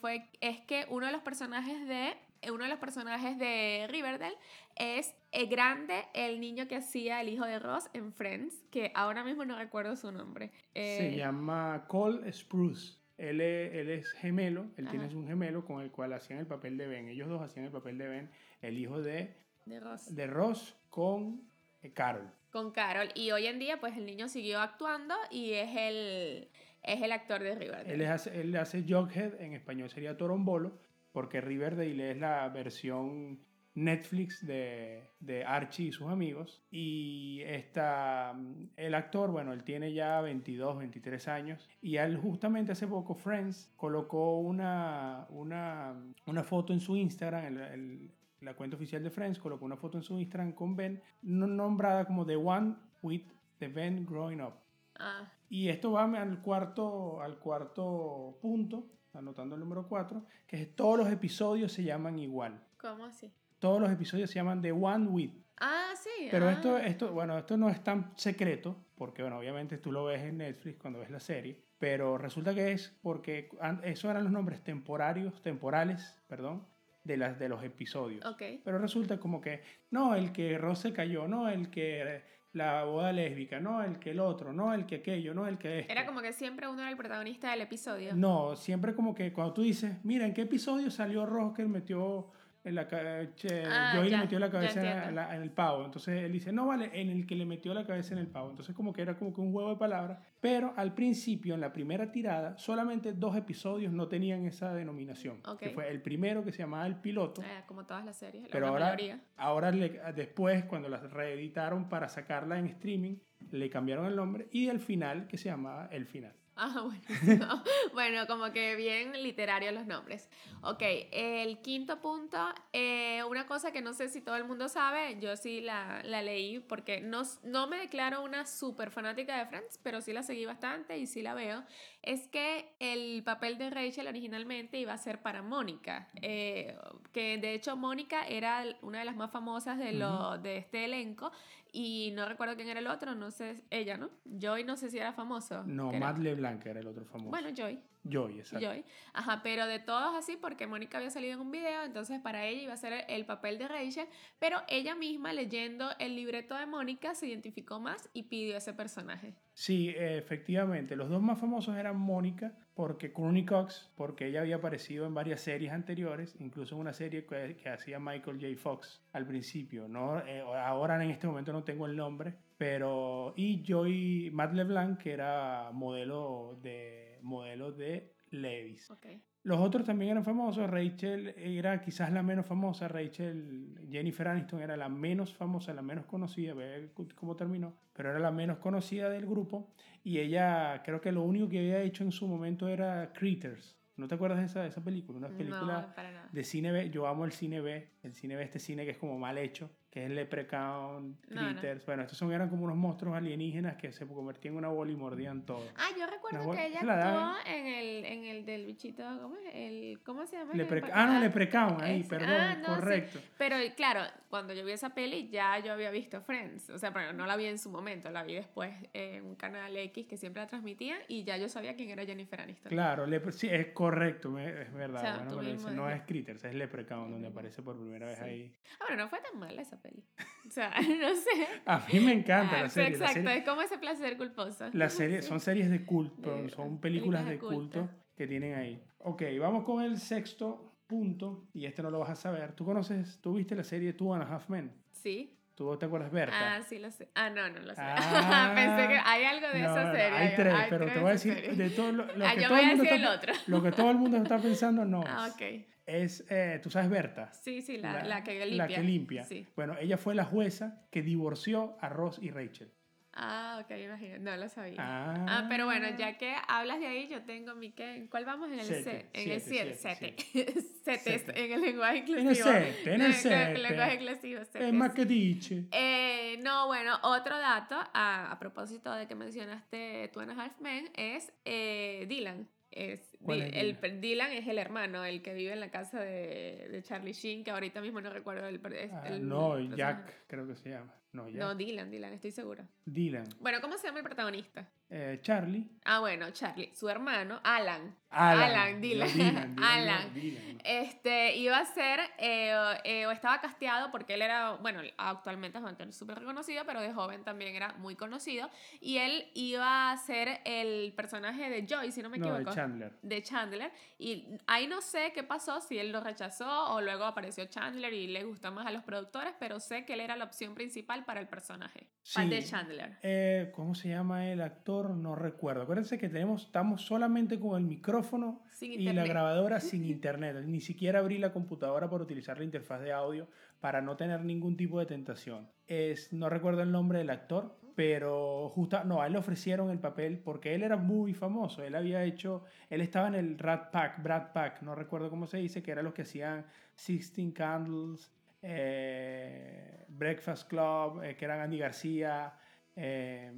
fue, 0.00 0.30
es 0.40 0.60
que 0.60 0.86
uno 0.88 1.06
de 1.06 1.12
los 1.12 1.22
personajes 1.22 1.86
de 1.88 2.16
uno 2.50 2.64
de 2.64 2.70
los 2.70 2.78
personajes 2.78 3.38
de 3.38 3.86
Riverdale 3.90 4.36
es 4.76 5.14
eh, 5.32 5.46
grande 5.46 6.04
el 6.14 6.40
niño 6.40 6.68
que 6.68 6.76
hacía 6.76 7.20
el 7.20 7.28
hijo 7.28 7.44
de 7.44 7.58
Ross 7.58 7.88
en 7.92 8.12
Friends, 8.12 8.64
que 8.70 8.92
ahora 8.94 9.24
mismo 9.24 9.44
no 9.44 9.56
recuerdo 9.56 9.96
su 9.96 10.12
nombre. 10.12 10.50
Eh, 10.74 10.96
Se 10.98 11.16
llama 11.16 11.84
Cole 11.88 12.32
Spruce. 12.32 12.98
Él 13.18 13.40
es, 13.40 13.74
él 13.74 13.88
es 13.90 14.10
gemelo, 14.12 14.66
él 14.76 14.88
tiene 14.90 15.06
Ajá. 15.06 15.16
un 15.16 15.26
gemelo 15.26 15.64
con 15.64 15.80
el 15.80 15.90
cual 15.90 16.12
hacían 16.12 16.38
el 16.38 16.46
papel 16.46 16.76
de 16.76 16.86
Ben. 16.86 17.08
Ellos 17.08 17.28
dos 17.28 17.40
hacían 17.40 17.64
el 17.64 17.72
papel 17.72 17.96
de 17.96 18.08
Ben, 18.08 18.30
el 18.60 18.76
hijo 18.76 19.00
de, 19.00 19.34
de 19.64 19.80
Ross. 19.80 20.14
de 20.14 20.26
Ross 20.26 20.76
con 20.90 21.40
eh, 21.82 21.92
Carol. 21.94 22.30
Con 22.50 22.72
Carol. 22.72 23.08
Y 23.14 23.30
hoy 23.30 23.46
en 23.46 23.58
día, 23.58 23.80
pues 23.80 23.96
el 23.96 24.04
niño 24.04 24.28
siguió 24.28 24.60
actuando 24.60 25.14
y 25.30 25.52
es 25.52 25.70
el, 25.74 26.48
es 26.82 27.00
el 27.02 27.10
actor 27.10 27.42
de 27.42 27.54
Riverdale. 27.54 27.94
Él, 27.94 28.02
es 28.02 28.10
hace, 28.10 28.38
él 28.38 28.54
hace 28.56 28.82
Jughead, 28.86 29.40
en 29.40 29.54
español 29.54 29.88
sería 29.88 30.16
Torombolo, 30.18 30.78
porque 31.16 31.40
Riverdale 31.40 32.10
es 32.10 32.18
la 32.18 32.46
versión 32.50 33.38
Netflix 33.74 34.46
de, 34.46 35.02
de 35.18 35.44
Archie 35.46 35.86
y 35.86 35.92
sus 35.92 36.08
amigos. 36.08 36.62
Y 36.70 37.40
esta, 37.46 38.34
mm, 38.36 38.68
el 38.76 38.94
actor, 38.94 39.30
bueno, 39.30 39.54
él 39.54 39.64
tiene 39.64 39.94
ya 39.94 40.20
22, 40.20 40.76
23 40.76 41.26
años. 41.28 41.70
Y 41.80 41.96
él 41.96 42.18
justamente 42.18 42.72
hace 42.72 42.86
poco, 42.86 43.14
Friends, 43.14 43.72
colocó 43.76 44.40
una, 44.40 45.26
una, 45.30 45.94
una 46.26 46.44
foto 46.44 46.74
en 46.74 46.80
su 46.80 46.96
Instagram, 46.98 47.46
el- 47.46 47.60
el- 47.60 48.10
la 48.42 48.52
cuenta 48.52 48.76
oficial 48.76 49.02
de 49.02 49.08
Friends, 49.08 49.38
colocó 49.38 49.64
una 49.64 49.78
foto 49.78 49.96
en 49.96 50.04
su 50.04 50.18
Instagram 50.18 50.52
con 50.52 50.76
Ben, 50.76 51.00
no- 51.22 51.46
nombrada 51.46 52.04
como 52.04 52.26
The 52.26 52.36
One 52.36 52.74
with 53.00 53.22
the 53.58 53.68
Ben 53.68 54.04
Growing 54.04 54.42
Up. 54.42 54.52
Ah, 54.98 55.32
Y 55.48 55.68
esto 55.70 55.92
va 55.92 56.04
al 56.04 56.42
cuarto, 56.42 57.22
al 57.22 57.38
cuarto 57.38 58.36
punto, 58.42 58.86
anotando 59.16 59.54
el 59.54 59.60
número 59.60 59.88
4, 59.88 60.24
que 60.46 60.62
es 60.62 60.76
todos 60.76 60.98
los 60.98 61.10
episodios 61.10 61.72
se 61.72 61.82
llaman 61.82 62.18
igual. 62.18 62.60
¿cómo 62.80 63.06
así? 63.06 63.32
Todos 63.58 63.80
los 63.80 63.90
episodios 63.90 64.30
se 64.30 64.36
llaman 64.36 64.62
The 64.62 64.72
One 64.72 65.08
With. 65.08 65.30
Ah, 65.58 65.92
sí. 65.96 66.28
Pero 66.30 66.48
ah. 66.48 66.52
esto, 66.52 66.78
esto, 66.78 67.12
bueno, 67.12 67.38
esto 67.38 67.56
no 67.56 67.68
es 67.68 67.82
tan 67.82 68.12
secreto, 68.16 68.76
porque 68.94 69.22
bueno, 69.22 69.38
obviamente 69.38 69.78
tú 69.78 69.90
lo 69.92 70.04
ves 70.04 70.22
en 70.22 70.38
Netflix 70.38 70.78
cuando 70.78 71.00
ves 71.00 71.10
la 71.10 71.20
serie, 71.20 71.60
pero 71.78 72.18
resulta 72.18 72.54
que 72.54 72.72
es 72.72 72.94
porque 73.02 73.48
esos 73.84 74.10
eran 74.10 74.24
los 74.24 74.32
nombres 74.32 74.62
temporarios, 74.62 75.42
temporales, 75.42 76.20
perdón, 76.28 76.66
de, 77.04 77.16
las, 77.16 77.38
de 77.38 77.48
los 77.48 77.62
episodios. 77.62 78.24
Ok. 78.24 78.42
Pero 78.64 78.78
resulta 78.78 79.18
como 79.18 79.40
que, 79.40 79.62
no, 79.90 80.14
el 80.14 80.32
que 80.32 80.58
Ross 80.58 80.80
se 80.80 80.92
cayó, 80.92 81.26
no, 81.26 81.48
el 81.48 81.70
que 81.70 82.22
la 82.56 82.84
boda 82.84 83.12
lésbica, 83.12 83.60
no, 83.60 83.82
el 83.82 83.98
que 83.98 84.12
el 84.12 84.20
otro, 84.20 84.52
no, 84.52 84.72
el 84.72 84.86
que 84.86 84.96
aquello, 84.96 85.34
no, 85.34 85.46
el 85.46 85.58
que 85.58 85.80
esto. 85.80 85.92
Era 85.92 86.06
como 86.06 86.22
que 86.22 86.32
siempre 86.32 86.66
uno 86.66 86.80
era 86.80 86.90
el 86.90 86.96
protagonista 86.96 87.50
del 87.50 87.60
episodio. 87.60 88.14
No, 88.14 88.56
siempre 88.56 88.94
como 88.94 89.14
que 89.14 89.32
cuando 89.32 89.52
tú 89.52 89.62
dices, 89.62 89.96
mira, 90.04 90.24
¿en 90.24 90.32
qué 90.32 90.42
episodio 90.42 90.90
salió 90.90 91.26
Ross 91.26 91.52
que 91.54 91.66
metió 91.66 92.28
en 92.66 92.74
la 92.74 92.88
Ah, 92.90 93.92
Joey 93.94 94.10
le 94.10 94.16
metió 94.18 94.38
la 94.38 94.50
cabeza 94.50 94.80
en, 94.80 94.86
entiendo. 94.86 95.10
la- 95.12 95.36
en 95.36 95.42
el 95.42 95.50
pavo? 95.50 95.84
Entonces 95.84 96.22
él 96.24 96.32
dice, 96.32 96.52
no 96.52 96.66
vale, 96.66 96.90
en 96.92 97.10
el 97.10 97.26
que 97.26 97.34
le 97.36 97.46
metió 97.46 97.72
la 97.74 97.86
cabeza 97.86 98.14
en 98.14 98.20
el 98.20 98.26
pavo. 98.26 98.50
Entonces 98.50 98.74
como 98.74 98.92
que 98.92 99.02
era 99.02 99.16
como 99.16 99.34
que 99.34 99.40
un 99.40 99.52
juego 99.52 99.70
de 99.70 99.76
palabras. 99.76 100.18
Pero 100.40 100.74
al 100.76 100.94
principio, 100.94 101.54
en 101.54 101.60
la 101.60 101.72
primera 101.72 102.10
tirada, 102.12 102.56
solamente 102.58 103.12
dos 103.12 103.36
episodios 103.36 103.92
no 103.92 104.08
tenían 104.08 104.44
esa 104.46 104.74
denominación. 104.74 105.40
Ok. 105.46 105.58
Que 105.60 105.70
fue 105.70 105.90
el 105.90 106.02
primero 106.02 106.44
que 106.44 106.52
se 106.52 106.58
llamaba 106.58 106.86
El 106.86 106.96
Piloto. 106.96 107.42
Eh, 107.42 107.62
como 107.66 107.86
todas 107.86 108.04
las 108.04 108.16
series, 108.16 108.44
la 108.44 108.48
Pero 108.50 108.68
ahora, 108.68 108.86
mayoría. 108.86 109.20
ahora 109.36 109.70
le- 109.70 110.00
después, 110.14 110.64
cuando 110.64 110.88
la 110.88 110.98
reeditaron 110.98 111.88
para 111.88 112.08
sacarla 112.08 112.58
en 112.58 112.66
streaming, 112.66 113.16
le 113.50 113.70
cambiaron 113.70 114.06
el 114.06 114.16
nombre 114.16 114.48
y 114.50 114.68
el 114.68 114.80
final, 114.80 115.26
que 115.28 115.36
se 115.36 115.48
llamaba 115.48 115.88
El 115.92 116.06
Final. 116.06 116.32
Ah, 116.58 116.88
bueno. 117.24 117.62
bueno, 117.92 118.26
como 118.26 118.50
que 118.50 118.76
bien 118.76 119.22
literario 119.22 119.70
los 119.72 119.86
nombres. 119.86 120.28
Ok, 120.62 120.82
el 121.12 121.58
quinto 121.60 122.00
punto, 122.00 122.38
eh, 122.72 123.22
una 123.28 123.46
cosa 123.46 123.72
que 123.72 123.82
no 123.82 123.92
sé 123.92 124.08
si 124.08 124.22
todo 124.22 124.36
el 124.36 124.44
mundo 124.44 124.68
sabe, 124.68 125.18
yo 125.20 125.36
sí 125.36 125.60
la, 125.60 126.02
la 126.02 126.22
leí 126.22 126.58
porque 126.60 127.00
no, 127.02 127.22
no 127.44 127.66
me 127.66 127.78
declaro 127.78 128.22
una 128.22 128.46
súper 128.46 128.90
fanática 128.90 129.36
de 129.38 129.46
Friends, 129.46 129.78
pero 129.82 130.00
sí 130.00 130.14
la 130.14 130.22
seguí 130.22 130.46
bastante 130.46 130.96
y 130.98 131.06
sí 131.06 131.20
la 131.20 131.34
veo, 131.34 131.62
es 132.02 132.26
que 132.28 132.74
el 132.80 133.22
papel 133.22 133.58
de 133.58 133.68
Rachel 133.68 134.06
originalmente 134.06 134.78
iba 134.78 134.94
a 134.94 134.98
ser 134.98 135.20
para 135.20 135.42
Mónica, 135.42 136.08
eh, 136.22 136.76
que 137.12 137.36
de 137.36 137.52
hecho 137.52 137.76
Mónica 137.76 138.26
era 138.26 138.64
una 138.80 139.00
de 139.00 139.04
las 139.04 139.16
más 139.16 139.30
famosas 139.30 139.78
de, 139.78 139.92
lo, 139.92 140.38
de 140.38 140.56
este 140.56 140.86
elenco 140.86 141.32
y 141.78 142.10
no 142.12 142.26
recuerdo 142.26 142.56
quién 142.56 142.68
era 142.68 142.80
el 142.80 142.86
otro, 142.86 143.14
no 143.14 143.30
sé, 143.30 143.62
ella, 143.68 143.98
¿no? 143.98 144.08
Joy 144.24 144.64
no 144.64 144.78
sé 144.78 144.88
si 144.88 144.96
era 144.96 145.12
famoso. 145.12 145.62
No, 145.64 145.92
Matt 145.92 146.16
LeBlanc 146.16 146.64
era 146.64 146.80
el 146.80 146.86
otro 146.86 147.04
famoso. 147.04 147.28
Bueno, 147.28 147.50
Joy. 147.54 147.78
Joy, 148.02 148.38
exacto. 148.38 148.66
Joy. 148.66 148.82
Ajá, 149.12 149.42
pero 149.42 149.66
de 149.66 149.78
todos 149.78 150.14
así, 150.14 150.38
porque 150.38 150.66
Mónica 150.66 150.96
había 150.96 151.10
salido 151.10 151.34
en 151.34 151.40
un 151.40 151.50
video, 151.50 151.82
entonces 151.82 152.18
para 152.18 152.46
ella 152.46 152.62
iba 152.62 152.72
a 152.72 152.78
ser 152.78 152.94
el, 152.94 153.04
el 153.08 153.26
papel 153.26 153.58
de 153.58 153.68
Rachel, 153.68 154.08
pero 154.38 154.62
ella 154.68 154.94
misma 154.94 155.34
leyendo 155.34 155.90
el 155.98 156.16
libreto 156.16 156.54
de 156.54 156.64
Mónica 156.64 157.14
se 157.14 157.26
identificó 157.26 157.78
más 157.78 158.08
y 158.14 158.22
pidió 158.22 158.56
ese 158.56 158.72
personaje. 158.72 159.34
Sí, 159.58 159.94
efectivamente. 159.96 160.96
Los 160.96 161.08
dos 161.08 161.22
más 161.22 161.40
famosos 161.40 161.78
eran 161.78 161.96
Mónica, 161.96 162.52
porque 162.74 163.10
Courtney 163.10 163.46
Cox, 163.46 163.90
porque 163.96 164.26
ella 164.26 164.42
había 164.42 164.56
aparecido 164.56 165.06
en 165.06 165.14
varias 165.14 165.40
series 165.40 165.72
anteriores, 165.72 166.36
incluso 166.40 166.74
en 166.74 166.82
una 166.82 166.92
serie 166.92 167.24
que, 167.24 167.66
hacía 167.70 167.98
Michael 167.98 168.38
J. 168.38 168.60
Fox 168.60 169.02
al 169.14 169.26
principio. 169.26 169.88
No, 169.88 170.18
Eh, 170.26 170.42
ahora 170.42 171.02
en 171.02 171.10
este 171.10 171.26
momento 171.26 171.54
no 171.54 171.64
tengo 171.64 171.86
el 171.86 171.96
nombre, 171.96 172.34
pero 172.58 173.32
y 173.34 173.64
Joy 173.66 174.30
Matt 174.30 174.52
LeBlanc, 174.52 174.98
que 174.98 175.12
era 175.12 175.70
modelo 175.72 176.58
de 176.62 177.18
modelo 177.22 177.72
de 177.72 178.12
Levis. 178.32 178.90
Ok. 178.90 179.06
Los 179.46 179.60
otros 179.60 179.86
también 179.86 180.10
eran 180.10 180.24
famosos. 180.24 180.68
Rachel 180.68 181.32
era 181.38 181.80
quizás 181.80 182.10
la 182.10 182.20
menos 182.20 182.46
famosa. 182.46 182.88
Rachel, 182.88 183.78
Jennifer 183.88 184.26
Aniston 184.26 184.60
era 184.60 184.76
la 184.76 184.88
menos 184.88 185.32
famosa, 185.32 185.72
la 185.72 185.82
menos 185.82 186.04
conocida. 186.04 186.52
Ve 186.52 186.90
cómo 187.14 187.36
terminó. 187.36 187.72
Pero 187.92 188.10
era 188.10 188.18
la 188.18 188.32
menos 188.32 188.58
conocida 188.58 189.08
del 189.08 189.24
grupo. 189.24 189.70
Y 190.02 190.18
ella, 190.18 190.82
creo 190.84 191.00
que 191.00 191.12
lo 191.12 191.22
único 191.22 191.48
que 191.48 191.60
había 191.60 191.80
hecho 191.82 192.02
en 192.02 192.10
su 192.10 192.26
momento 192.26 192.66
era 192.66 193.12
Critters. 193.12 193.76
¿No 193.94 194.08
te 194.08 194.16
acuerdas 194.16 194.40
de 194.40 194.46
esa, 194.46 194.62
de 194.62 194.68
esa 194.68 194.82
película? 194.82 195.18
Una 195.18 195.28
película 195.28 195.94
No, 195.96 196.28
de 196.32 196.42
cine 196.42 196.72
B. 196.72 196.90
Yo 196.90 197.06
amo 197.06 197.24
el 197.24 197.30
cine 197.30 197.60
B. 197.60 197.88
El 198.02 198.14
cine 198.14 198.34
B, 198.34 198.42
este 198.42 198.58
cine 198.58 198.84
que 198.84 198.90
es 198.90 198.98
como 198.98 199.16
mal 199.16 199.38
hecho. 199.38 199.70
Que 199.96 200.04
es 200.04 200.10
Leprechaun, 200.10 201.16
No, 201.30 201.40
no. 201.40 201.48
Critters. 201.48 201.86
Bueno, 201.86 202.02
estos 202.02 202.18
son, 202.18 202.30
eran 202.30 202.50
como 202.50 202.64
unos 202.64 202.76
monstruos 202.76 203.16
alienígenas 203.16 203.76
que 203.76 203.92
se 203.92 204.06
convertían 204.06 204.52
en 204.52 204.58
una 204.58 204.68
bola 204.68 204.92
y 204.92 204.94
mordían 204.94 205.46
todo. 205.46 205.66
Ah, 205.74 205.88
yo 205.98 206.06
recuerdo 206.06 206.50
que 206.52 206.66
ella 206.66 206.80
actuó 206.80 207.50
en 207.50 207.66
el, 207.66 208.04
en 208.04 208.24
el 208.26 208.44
del 208.44 208.66
bichito, 208.66 209.02
¿cómo 209.22 209.36
es? 209.36 209.54
El, 209.54 209.98
¿Cómo 210.04 210.26
se 210.26 210.36
llama? 210.36 210.52
el 210.52 210.84
ah, 210.92 211.06
no, 211.06 211.20
Leprechaun, 211.20 211.80
ahí, 211.80 212.02
perdón, 212.02 212.28
ah, 212.30 212.56
no, 212.56 212.74
sí. 212.74 212.80
correcto. 212.80 213.20
Pero 213.38 213.56
claro, 213.74 214.02
cuando 214.28 214.52
yo 214.54 214.64
vi 214.64 214.72
esa 214.72 214.94
peli 214.94 215.28
ya 215.30 215.58
yo 215.58 215.72
había 215.72 215.90
visto 215.90 216.20
Friends. 216.20 216.70
O 216.70 216.78
sea, 216.78 216.92
pero 216.92 217.12
no 217.12 217.26
la 217.26 217.36
vi 217.36 217.46
en 217.46 217.58
su 217.58 217.70
momento, 217.70 218.10
la 218.10 218.22
vi 218.24 218.34
después 218.34 218.74
en 218.92 219.24
un 219.24 219.34
canal 219.36 219.76
X 219.76 220.06
que 220.06 220.16
siempre 220.16 220.42
la 220.42 220.46
transmitía 220.48 220.96
y 221.08 221.24
ya 221.24 221.36
yo 221.36 221.48
sabía 221.48 221.76
quién 221.76 221.90
era 221.90 222.04
Jennifer 222.04 222.40
Aniston. 222.40 222.70
Claro, 222.70 223.06
lepre- 223.06 223.32
sí, 223.32 223.48
es 223.50 223.68
correcto, 223.68 224.38
es 224.38 224.72
verdad. 224.72 224.96
O 224.96 225.00
sea, 225.00 225.14
bueno, 225.16 225.36
pero 225.40 225.54
ese 225.54 225.70
no 225.72 225.90
es 225.90 226.02
Critters, 226.02 226.44
es 226.44 226.54
Leprechaun, 226.54 227.10
donde 227.10 227.28
aparece 227.28 227.62
por 227.62 227.76
primera 227.78 228.06
vez 228.06 228.18
Sí. 228.18 228.24
ahí. 228.24 228.52
Ah, 228.80 228.84
bueno, 228.88 229.04
no 229.04 229.08
fue 229.08 229.20
tan 229.20 229.38
mala 229.38 229.62
esa 229.62 229.80
peli. 229.80 230.04
O 230.46 230.50
sea, 230.50 230.70
no 231.00 231.14
sé. 231.14 231.46
A 231.64 231.86
mí 231.92 232.00
me 232.00 232.12
encanta 232.12 232.58
Ah, 232.58 232.62
la 232.62 232.68
serie. 232.68 232.90
La 232.90 232.96
exacto, 233.06 233.14
serie, 233.28 233.38
es 233.38 233.44
como 233.44 233.62
ese 233.62 233.78
placer 233.78 234.16
culposo. 234.16 234.68
la 234.72 234.88
serie- 234.88 235.22
son 235.22 235.40
series 235.40 235.70
de 235.70 235.84
culto, 235.84 236.34
De- 236.42 236.48
son 236.50 236.80
películas 236.80 237.22
películas 237.22 237.24
de 237.26 237.30
de 237.32 237.38
culto 237.38 237.80
culto. 237.80 237.90
que 238.16 238.26
tienen 238.26 238.54
ahí. 238.54 238.82
Ok, 238.98 239.22
vamos 239.40 239.64
con 239.64 239.82
el 239.84 239.98
sexto 239.98 240.75
punto, 240.86 241.48
y 241.52 241.66
este 241.66 241.82
no 241.82 241.90
lo 241.90 241.98
vas 241.98 242.10
a 242.10 242.16
saber. 242.16 242.52
¿Tú 242.52 242.64
conoces, 242.64 243.18
tú 243.20 243.34
viste 243.34 243.54
la 243.54 243.64
serie 243.64 243.92
Two 243.92 244.14
and 244.14 244.22
a 244.22 244.34
Half 244.34 244.48
Men? 244.48 244.72
Sí. 244.92 245.32
¿Tú 245.54 245.74
te 245.78 245.86
acuerdas, 245.86 246.12
Berta? 246.12 246.56
Ah, 246.56 246.62
sí 246.62 246.78
lo 246.78 246.90
sé. 246.90 247.08
Ah, 247.14 247.30
no, 247.30 247.48
no 247.48 247.60
lo 247.60 247.74
sé. 247.74 247.80
Ah. 247.82 248.52
Pensé 248.54 248.88
que 248.88 248.98
hay 249.02 249.24
algo 249.24 249.48
de 249.48 249.62
No, 249.62 249.70
esa 249.70 249.84
no, 249.84 249.90
serie. 249.92 250.18
hay 250.18 250.36
tres, 250.36 250.54
pero 250.68 250.84
tres 250.84 250.94
te 250.94 251.00
voy 251.00 251.08
a 251.08 251.12
decir 251.12 251.56
de 251.56 251.70
todo 251.70 251.92
lo, 251.92 252.04
lo 252.14 252.26
Ah, 252.26 252.32
que 252.34 252.42
yo 252.42 252.48
todo 252.48 252.56
voy 252.58 252.64
el 252.70 252.76
mundo 252.76 252.90
el 252.92 252.96
está, 253.02 253.14
otro. 253.14 253.32
lo 253.46 253.62
que 253.62 253.72
todo 253.72 253.90
el 253.90 253.96
mundo 253.96 254.16
está 254.18 254.38
pensando 254.38 254.84
no 254.84 255.00
es. 255.02 255.08
Ah, 255.08 255.30
ok. 255.34 255.42
Es, 255.86 256.24
eh, 256.30 256.60
tú 256.62 256.68
sabes 256.68 256.90
Berta. 256.90 257.32
Sí, 257.32 257.62
sí, 257.62 257.78
la, 257.78 258.02
la, 258.04 258.22
que 258.22 258.32
limpia. 258.44 258.56
La 258.56 258.66
que 258.68 258.82
limpia. 258.82 259.24
Sí. 259.24 259.46
Bueno, 259.56 259.76
ella 259.80 259.96
fue 259.96 260.14
la 260.14 260.24
jueza 260.24 260.82
que 260.90 261.00
divorció 261.02 261.78
a 261.80 261.88
Ross 261.88 262.18
y 262.20 262.30
Rachel. 262.30 262.70
Ah, 263.18 263.62
ok, 263.64 263.70
imagino. 263.78 264.18
No 264.18 264.36
lo 264.36 264.46
sabía. 264.50 264.76
Ah, 264.78 265.26
Ah, 265.28 265.46
pero 265.48 265.64
bueno, 265.64 265.88
ya 265.96 266.18
que 266.18 266.34
hablas 266.48 266.78
de 266.80 266.86
ahí, 266.86 267.08
yo 267.08 267.22
tengo 267.22 267.54
mi 267.54 267.72
que. 267.72 267.96
¿en 267.96 268.08
¿Cuál 268.08 268.26
vamos? 268.26 268.48
En 268.52 268.58
el 268.60 268.66
Sete, 268.66 268.82
C. 268.84 269.06
En 269.14 269.30
el 269.30 269.40
siete, 269.40 269.74
siete. 269.74 270.14
siete, 270.18 270.52
Sete. 270.52 270.62
Sete, 270.84 271.18
Sete. 271.18 271.40
en 271.44 271.52
el 271.52 271.60
lenguaje 271.62 271.98
En 271.98 272.04
el 272.04 272.18
inclusivo. 272.20 272.48
sete, 272.50 272.94
en 272.94 273.00
el 273.00 273.06
En 273.06 273.12
sete. 273.14 273.58
lenguaje 273.58 273.94
inclusivo. 273.94 274.40
Es 274.54 274.72
más 274.74 274.92
que 274.92 275.04
diche. 275.06 275.64
Eh, 275.72 276.38
no, 276.42 276.66
bueno, 276.66 276.98
otro 277.04 277.38
dato 277.38 277.76
a, 277.94 278.30
a 278.30 278.38
propósito 278.38 278.92
de 278.94 279.06
que 279.08 279.14
mencionaste 279.14 280.08
Two 280.12 280.20
and 280.20 280.32
a 280.38 280.42
Half 280.44 280.60
Men 280.60 280.90
es 280.94 281.32
eh, 281.46 282.04
Dylan. 282.08 282.46
Es, 282.70 283.16
¿Cuál 283.22 283.40
Di- 283.40 283.46
es 283.46 283.54
el, 283.54 283.76
Dylan? 283.80 284.00
Dylan 284.02 284.32
es 284.32 284.46
el 284.48 284.58
hermano, 284.58 285.04
el 285.06 285.22
que 285.22 285.32
vive 285.32 285.54
en 285.54 285.60
la 285.60 285.70
casa 285.70 286.00
de, 286.00 286.68
de 286.70 286.82
Charlie 286.82 287.14
Sheen, 287.14 287.42
que 287.44 287.50
ahorita 287.50 287.80
mismo 287.80 288.02
no 288.02 288.10
recuerdo 288.10 288.46
el, 288.46 288.56
es- 288.74 288.92
Ah, 288.92 289.04
el 289.06 289.26
no, 289.26 289.52
personaje. 289.54 289.76
Jack, 289.78 290.14
creo 290.26 290.46
que 290.46 290.54
se 290.56 290.68
llama. 290.70 290.92
No, 291.16 291.54
Dylan, 291.54 291.90
Dylan, 291.90 292.12
estoy 292.12 292.30
segura. 292.30 292.68
Dylan. 292.84 293.26
Bueno, 293.40 293.60
¿cómo 293.60 293.78
se 293.78 293.86
llama 293.86 293.98
el 293.98 294.04
protagonista? 294.04 294.68
Eh, 294.88 295.18
Charlie. 295.20 295.68
Ah, 295.84 295.98
bueno, 296.00 296.30
Charlie. 296.30 296.70
Su 296.74 296.88
hermano, 296.88 297.40
Alan. 297.42 297.94
Alan. 298.08 298.42
Alan, 298.50 298.74
No, 298.74 298.80
Dylan. 298.80 299.08
Dylan, 299.12 299.56
Dylan, 299.56 299.64
Alan. 299.64 300.08
no, 300.08 300.14
Dylan. 300.14 300.58
Este, 300.64 301.36
iba 301.36 301.58
a 301.58 301.64
ser, 301.66 302.00
eh, 302.18 302.54
o- 302.54 302.80
eh, 302.84 303.06
o 303.06 303.10
estaba 303.10 303.40
casteado 303.40 303.90
porque 303.90 304.14
él 304.14 304.22
era, 304.22 304.52
bueno, 304.52 304.80
actualmente 304.96 305.58
es 305.88 305.96
súper 305.96 306.20
reconocido, 306.20 306.64
pero 306.64 306.80
de 306.80 306.92
joven 306.92 307.24
también 307.24 307.54
era 307.56 307.72
muy 307.74 307.94
conocido. 307.96 308.48
Y 308.80 308.98
él 308.98 309.28
iba 309.34 309.90
a 309.90 309.96
ser 309.96 310.40
el 310.44 310.92
personaje 310.96 311.50
de 311.50 311.66
Joy, 311.66 311.90
si 311.92 312.00
no 312.02 312.08
me 312.08 312.18
No, 312.18 312.26
equivoco. 312.26 312.50
de 312.50 312.56
Chandler. 312.56 312.92
de 313.02 313.22
Chandler. 313.22 313.72
Y 313.98 314.28
ahí 314.46 314.66
no 314.68 314.80
sé 314.80 315.12
qué 315.12 315.22
pasó, 315.24 315.60
si 315.60 315.78
él 315.78 315.90
lo 315.92 316.00
rechazó 316.00 316.72
o 316.74 316.80
luego 316.80 317.04
apareció 317.04 317.44
Chandler 317.46 317.92
y 317.92 318.06
le 318.06 318.22
gustó 318.24 318.50
más 318.52 318.66
a 318.66 318.70
los 318.70 318.84
productores, 318.84 319.34
pero 319.40 319.58
sé 319.60 319.84
que 319.84 319.94
él 319.94 320.00
era 320.00 320.16
la 320.16 320.24
opción 320.24 320.54
principal 320.54 321.04
para 321.04 321.20
el 321.20 321.26
personaje. 321.28 321.88
Sí. 322.02 322.24
De 322.28 322.42
Chandler. 322.44 323.50
¿Cómo 323.52 323.74
se 323.74 323.88
llama 323.88 324.28
el 324.30 324.40
actor? 324.40 324.75
No 324.84 325.14
recuerdo. 325.14 325.62
Acuérdense 325.62 325.98
que 325.98 326.08
tenemos, 326.08 326.46
estamos 326.46 326.82
solamente 326.82 327.38
con 327.40 327.60
el 327.60 327.66
micrófono 327.66 328.42
y 328.60 328.92
la 328.92 329.06
grabadora 329.06 329.60
sin 329.60 329.84
internet. 329.84 330.36
Ni 330.44 330.60
siquiera 330.60 330.98
abrí 330.98 331.18
la 331.18 331.32
computadora 331.32 331.88
para 331.88 332.02
utilizar 332.02 332.38
la 332.38 332.44
interfaz 332.44 332.80
de 332.82 332.92
audio 332.92 333.28
para 333.60 333.80
no 333.80 333.96
tener 333.96 334.24
ningún 334.24 334.56
tipo 334.56 334.78
de 334.78 334.86
tentación. 334.86 335.48
Es, 335.66 336.12
no 336.12 336.28
recuerdo 336.28 336.62
el 336.62 336.70
nombre 336.70 336.98
del 336.98 337.10
actor, 337.10 337.56
pero 337.74 338.50
justo, 338.50 338.84
no, 338.84 339.02
a 339.02 339.06
él 339.06 339.12
le 339.12 339.18
ofrecieron 339.18 339.70
el 339.70 339.78
papel 339.78 340.18
porque 340.18 340.54
él 340.54 340.62
era 340.62 340.76
muy 340.76 341.14
famoso. 341.14 341.62
Él 341.62 341.74
había 341.74 342.04
hecho, 342.04 342.44
él 342.70 342.80
estaba 342.80 343.08
en 343.08 343.14
el 343.14 343.38
Rat 343.38 343.70
Pack, 343.70 344.02
Brad 344.02 344.32
Pack, 344.32 344.62
no 344.62 344.74
recuerdo 344.74 345.10
cómo 345.10 345.26
se 345.26 345.38
dice, 345.38 345.62
que 345.62 345.72
eran 345.72 345.84
los 345.84 345.94
que 345.94 346.02
hacían 346.02 346.46
Sixteen 346.74 347.32
Candles, 347.32 348.12
eh, 348.42 349.84
Breakfast 349.88 350.48
Club, 350.48 351.02
eh, 351.02 351.16
que 351.16 351.24
eran 351.24 351.40
Andy 351.40 351.58
García. 351.58 352.32
Eh, 352.76 353.32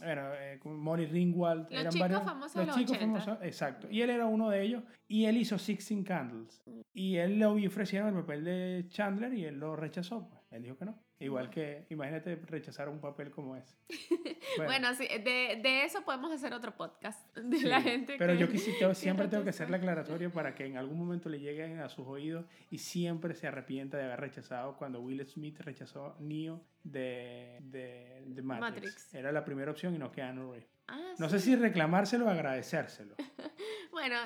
bueno, 0.00 0.34
eh, 0.34 0.60
Molly 0.64 1.06
Ringwald. 1.06 1.62
Los 1.62 1.72
eran 1.72 1.92
chicos 1.92 2.00
varios, 2.00 2.22
famosos 2.24 2.56
los 2.56 2.66
los 2.66 2.76
chicos 2.76 2.96
80. 2.96 3.20
famosos, 3.20 3.38
exacto. 3.46 3.88
Y 3.90 4.02
él 4.02 4.10
era 4.10 4.26
uno 4.26 4.50
de 4.50 4.62
ellos. 4.62 4.82
Y 5.06 5.26
él 5.26 5.36
hizo 5.36 5.58
Sixteen 5.58 6.02
Candles. 6.02 6.62
Y 6.92 7.16
él 7.16 7.38
le 7.38 7.46
ofrecieron 7.46 8.08
el 8.08 8.22
papel 8.22 8.44
de 8.44 8.86
Chandler 8.88 9.32
y 9.34 9.44
él 9.44 9.58
lo 9.58 9.76
rechazó. 9.76 10.28
Pues. 10.28 10.42
Él 10.50 10.64
dijo 10.64 10.76
que 10.76 10.84
no. 10.86 10.98
Igual 11.20 11.50
que, 11.50 11.84
imagínate 11.90 12.34
rechazar 12.36 12.88
un 12.88 12.98
papel 12.98 13.30
como 13.30 13.54
ese. 13.56 13.76
Bueno, 14.56 14.92
sí, 14.94 15.06
de, 15.06 15.60
de 15.62 15.84
eso 15.84 16.02
podemos 16.04 16.32
hacer 16.32 16.52
otro 16.54 16.74
podcast. 16.76 17.34
De 17.36 17.58
sí, 17.58 17.64
la 17.66 17.80
gente 17.80 18.16
Pero 18.18 18.32
que, 18.32 18.38
yo 18.40 18.48
quisi- 18.48 18.76
tengo- 18.78 18.94
siempre 18.94 19.28
tengo 19.28 19.44
que 19.44 19.50
hacer 19.50 19.70
la 19.70 19.76
aclaratoria 19.76 20.30
para 20.30 20.54
que 20.54 20.64
en 20.66 20.76
algún 20.76 20.98
momento 20.98 21.28
le 21.28 21.38
lleguen 21.40 21.78
a 21.80 21.88
sus 21.88 22.06
oídos 22.06 22.46
y 22.70 22.78
siempre 22.78 23.34
se 23.34 23.46
arrepienta 23.46 23.96
de 23.96 24.04
haber 24.04 24.20
rechazado 24.20 24.76
cuando 24.76 25.00
Will 25.00 25.24
Smith 25.26 25.60
rechazó 25.60 26.16
Neo 26.20 26.60
de, 26.82 27.58
de, 27.60 28.24
de 28.26 28.42
Matrix. 28.42 28.60
Matrix. 28.84 29.14
Era 29.14 29.30
la 29.30 29.44
primera 29.44 29.70
opción 29.70 29.94
y 29.94 29.98
no 29.98 30.10
Keanu 30.10 30.52
Reeves. 30.52 30.68
Ah, 30.88 31.12
No 31.18 31.28
sí. 31.28 31.38
sé 31.38 31.40
si 31.44 31.56
reclamárselo 31.56 32.26
o 32.26 32.28
agradecérselo. 32.30 33.14
Bueno, 34.00 34.16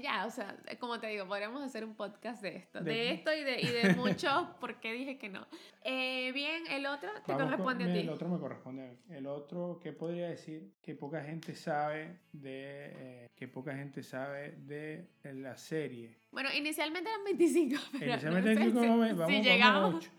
ya, 0.00 0.26
o 0.26 0.30
sea, 0.30 0.56
como 0.78 1.00
te 1.00 1.08
digo, 1.08 1.26
podríamos 1.26 1.60
hacer 1.60 1.84
un 1.84 1.96
podcast 1.96 2.40
de 2.40 2.54
esto. 2.56 2.80
De, 2.80 2.92
De- 2.92 3.10
esto 3.14 3.34
y 3.34 3.42
de, 3.42 3.60
y 3.60 3.66
de 3.66 3.94
muchos, 3.96 4.46
porque 4.60 4.92
dije 4.92 5.18
que 5.18 5.28
no. 5.28 5.44
Eh, 5.82 6.30
bien, 6.32 6.62
el 6.70 6.86
otro 6.86 7.10
te 7.26 7.32
Vamos 7.32 7.42
con- 7.42 7.50
corresponde 7.50 7.84
a 7.84 7.86
mira, 7.88 8.00
ti. 8.00 8.06
El 8.06 8.10
otro 8.14 8.28
me 8.28 8.38
corresponde 8.38 8.82
a 8.82 8.90
mí. 8.92 8.96
El 9.10 9.26
otro, 9.26 9.80
¿qué 9.82 9.92
podría 9.92 10.28
decir? 10.28 10.72
Que 10.80 10.94
poca 10.94 11.20
gente 11.24 11.54
sabe 11.56 12.20
de, 12.32 12.92
eh, 13.24 13.26
que 13.34 13.48
poca 13.48 13.74
gente 13.74 14.04
sabe 14.04 14.52
de 14.52 15.08
la 15.24 15.56
serie. 15.56 16.16
Bueno, 16.30 16.50
inicialmente 16.56 17.10
eran 17.10 17.24
25, 17.24 17.80
pero 17.98 18.12
Inicialmente 18.12 18.54
no 18.54 18.60
sé 18.60 18.66
digo, 18.66 18.80
si- 18.82 18.86
vamos, 18.88 19.08
si 19.08 19.14
vamos, 19.14 19.18
vamos 19.18 19.34
a 19.46 19.50
llegamos. 19.50 20.10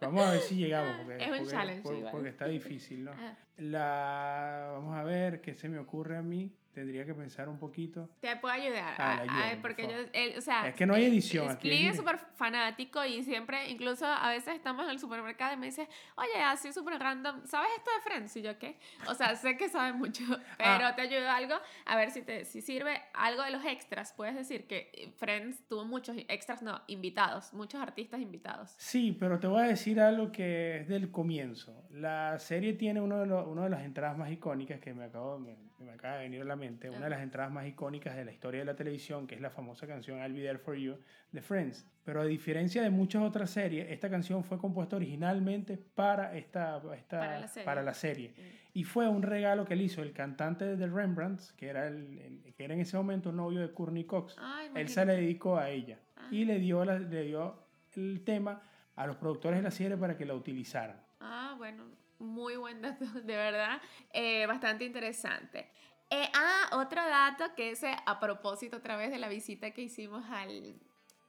Vamos 0.00 0.22
a 0.24 0.30
ver 0.32 0.40
si 0.40 0.56
llegamos. 0.56 0.96
Porque, 1.06 1.24
Es 1.24 1.30
un 1.30 1.38
porque- 1.38 1.50
challenge 1.50 1.82
porque- 1.82 2.06
porque 2.10 2.28
está 2.30 2.46
difícil, 2.48 3.04
¿no? 3.04 3.12
La, 3.56 4.70
vamos 4.72 4.96
a 4.96 5.04
ver 5.04 5.40
qué 5.40 5.54
se 5.54 5.68
me 5.68 5.78
ocurre 5.78 6.16
a 6.16 6.22
mí. 6.22 6.52
Tendría 6.74 7.06
que 7.06 7.14
pensar 7.14 7.48
un 7.48 7.56
poquito. 7.58 8.10
Te 8.20 8.34
puedo 8.36 8.52
ayudar. 8.52 8.94
Ah, 8.98 9.12
a- 9.12 9.16
la 9.16 9.20
a- 9.20 9.22
ayúdame, 9.22 9.52
por 9.52 9.60
porque 9.62 9.84
yo, 9.84 9.94
él, 10.12 10.34
o 10.36 10.40
sea, 10.40 10.68
Es 10.68 10.74
que 10.74 10.86
no 10.86 10.94
hay 10.94 11.04
edición 11.04 11.48
aquí, 11.48 11.70
Split 11.70 11.90
es 11.90 11.96
súper 11.96 12.18
fanático 12.34 13.04
y 13.04 13.22
siempre, 13.22 13.70
incluso 13.70 14.04
a 14.06 14.28
veces 14.30 14.54
estamos 14.56 14.84
en 14.84 14.90
el 14.90 14.98
supermercado 14.98 15.54
y 15.54 15.56
me 15.56 15.66
dice, 15.66 15.88
oye, 16.16 16.42
así 16.42 16.72
súper 16.72 16.98
random, 16.98 17.46
¿sabes 17.46 17.70
esto 17.76 17.90
de 17.94 18.00
Friends? 18.02 18.36
Y 18.36 18.42
yo, 18.42 18.58
¿qué? 18.58 18.76
O 19.08 19.14
sea, 19.14 19.36
sé 19.36 19.56
que 19.56 19.68
sabe 19.68 19.92
mucho, 19.96 20.24
pero 20.58 20.86
Ah. 20.86 20.94
te 20.96 21.02
ayudo 21.02 21.30
algo, 21.30 21.54
a 21.86 21.96
ver 21.96 22.10
si 22.10 22.22
te 22.22 22.44
si 22.44 22.60
sirve 22.60 23.00
algo 23.14 23.42
de 23.44 23.50
los 23.52 23.64
extras. 23.64 24.12
Puedes 24.12 24.34
decir 24.34 24.66
que 24.66 24.90
eh, 24.94 25.12
Friends 25.16 25.66
tuvo 25.68 25.84
muchos 25.84 26.16
extras, 26.28 26.60
no, 26.62 26.80
invitados, 26.88 27.52
muchos 27.54 27.80
artistas 27.80 28.20
invitados. 28.20 28.74
Sí, 28.78 29.16
pero 29.18 29.38
te 29.38 29.46
voy 29.46 29.62
a 29.62 29.66
decir 29.66 30.00
algo 30.00 30.32
que 30.32 30.78
es 30.80 30.88
del 30.88 31.10
comienzo. 31.12 31.84
La 31.90 32.36
serie 32.40 32.72
tiene 32.72 33.00
uno 33.00 33.20
de, 33.20 33.26
los, 33.26 33.46
uno 33.46 33.62
de 33.62 33.70
las 33.70 33.84
entradas 33.84 34.18
más 34.18 34.30
icónicas 34.32 34.80
que 34.80 34.92
me, 34.92 35.04
acabo, 35.04 35.38
me, 35.84 35.90
me 35.90 35.92
acaba 35.92 36.16
de 36.16 36.24
venir 36.24 36.42
a 36.42 36.44
la 36.44 36.56
mente. 36.56 36.88
Una 36.90 37.04
de 37.04 37.10
las 37.10 37.20
entradas 37.22 37.52
más 37.52 37.66
icónicas 37.66 38.16
de 38.16 38.24
la 38.24 38.32
historia 38.32 38.60
de 38.60 38.66
la 38.66 38.74
televisión, 38.76 39.26
que 39.26 39.34
es 39.34 39.40
la 39.40 39.50
famosa 39.50 39.86
canción 39.86 40.18
I'll 40.18 40.32
Be 40.32 40.40
There 40.40 40.58
For 40.58 40.76
You 40.76 40.96
de 41.32 41.40
Friends. 41.42 41.86
Pero 42.04 42.20
a 42.20 42.24
diferencia 42.24 42.82
de 42.82 42.90
muchas 42.90 43.22
otras 43.22 43.50
series, 43.50 43.90
esta 43.90 44.10
canción 44.10 44.44
fue 44.44 44.58
compuesta 44.58 44.96
originalmente 44.96 45.76
para, 45.78 46.36
esta, 46.36 46.82
esta, 46.94 47.18
Para 47.20 47.38
la 47.40 47.48
serie. 47.48 47.64
para 47.64 47.82
la 47.82 47.94
serie. 47.94 48.34
Mm. 48.36 48.78
Y 48.78 48.84
fue 48.84 49.08
un 49.08 49.22
regalo 49.22 49.64
que 49.64 49.76
le 49.76 49.84
hizo 49.84 50.02
el 50.02 50.12
cantante 50.12 50.64
de 50.64 50.76
The 50.76 50.86
Rembrandts, 50.92 51.52
que 51.52 51.68
era, 51.68 51.86
el, 51.86 52.18
el- 52.18 52.54
que 52.54 52.64
era 52.64 52.74
en 52.74 52.80
ese 52.80 52.96
momento 52.96 53.30
novio 53.32 53.60
de 53.60 53.72
Courtney 53.72 54.04
Cox. 54.04 54.36
Ay, 54.38 54.68
Él 54.74 54.88
se 54.88 55.04
le 55.06 55.14
dedicó 55.14 55.56
a 55.58 55.70
ella 55.70 55.98
Ah. 56.16 56.28
y 56.30 56.44
le 56.44 56.58
dio, 56.58 56.84
la- 56.84 56.98
le 56.98 57.22
dio 57.24 57.58
el 57.96 58.22
tema 58.24 58.62
a 58.96 59.06
los 59.06 59.16
productores 59.16 59.58
de 59.58 59.62
la 59.62 59.70
serie 59.70 59.96
para 59.96 60.16
que 60.16 60.24
la 60.24 60.34
utilizaran. 60.34 61.00
Ah, 61.20 61.54
bueno, 61.56 61.84
muy 62.24 62.56
buen 62.56 62.82
dato, 62.82 63.04
de 63.14 63.36
verdad, 63.36 63.80
eh, 64.12 64.46
bastante 64.46 64.84
interesante. 64.84 65.68
Eh, 66.10 66.28
ah, 66.34 66.70
otro 66.72 67.02
dato 67.02 67.54
que 67.54 67.70
es 67.70 67.82
eh, 67.82 67.96
a 68.06 68.20
propósito 68.20 68.76
otra 68.76 68.96
vez 68.96 69.10
de 69.10 69.18
la 69.18 69.28
visita 69.28 69.70
que 69.70 69.82
hicimos 69.82 70.24
al, 70.30 70.78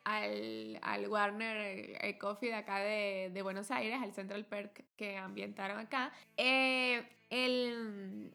al, 0.03 0.79
al 0.81 1.07
Warner 1.07 2.17
Coffee 2.19 2.49
de 2.49 2.55
acá 2.55 2.79
de, 2.79 3.31
de 3.33 3.41
Buenos 3.41 3.71
Aires, 3.71 3.99
al 4.01 4.13
Central 4.13 4.45
Perk 4.45 4.83
que 4.97 5.17
ambientaron 5.17 5.79
acá. 5.79 6.11
Eh, 6.37 7.07
el, 7.29 8.31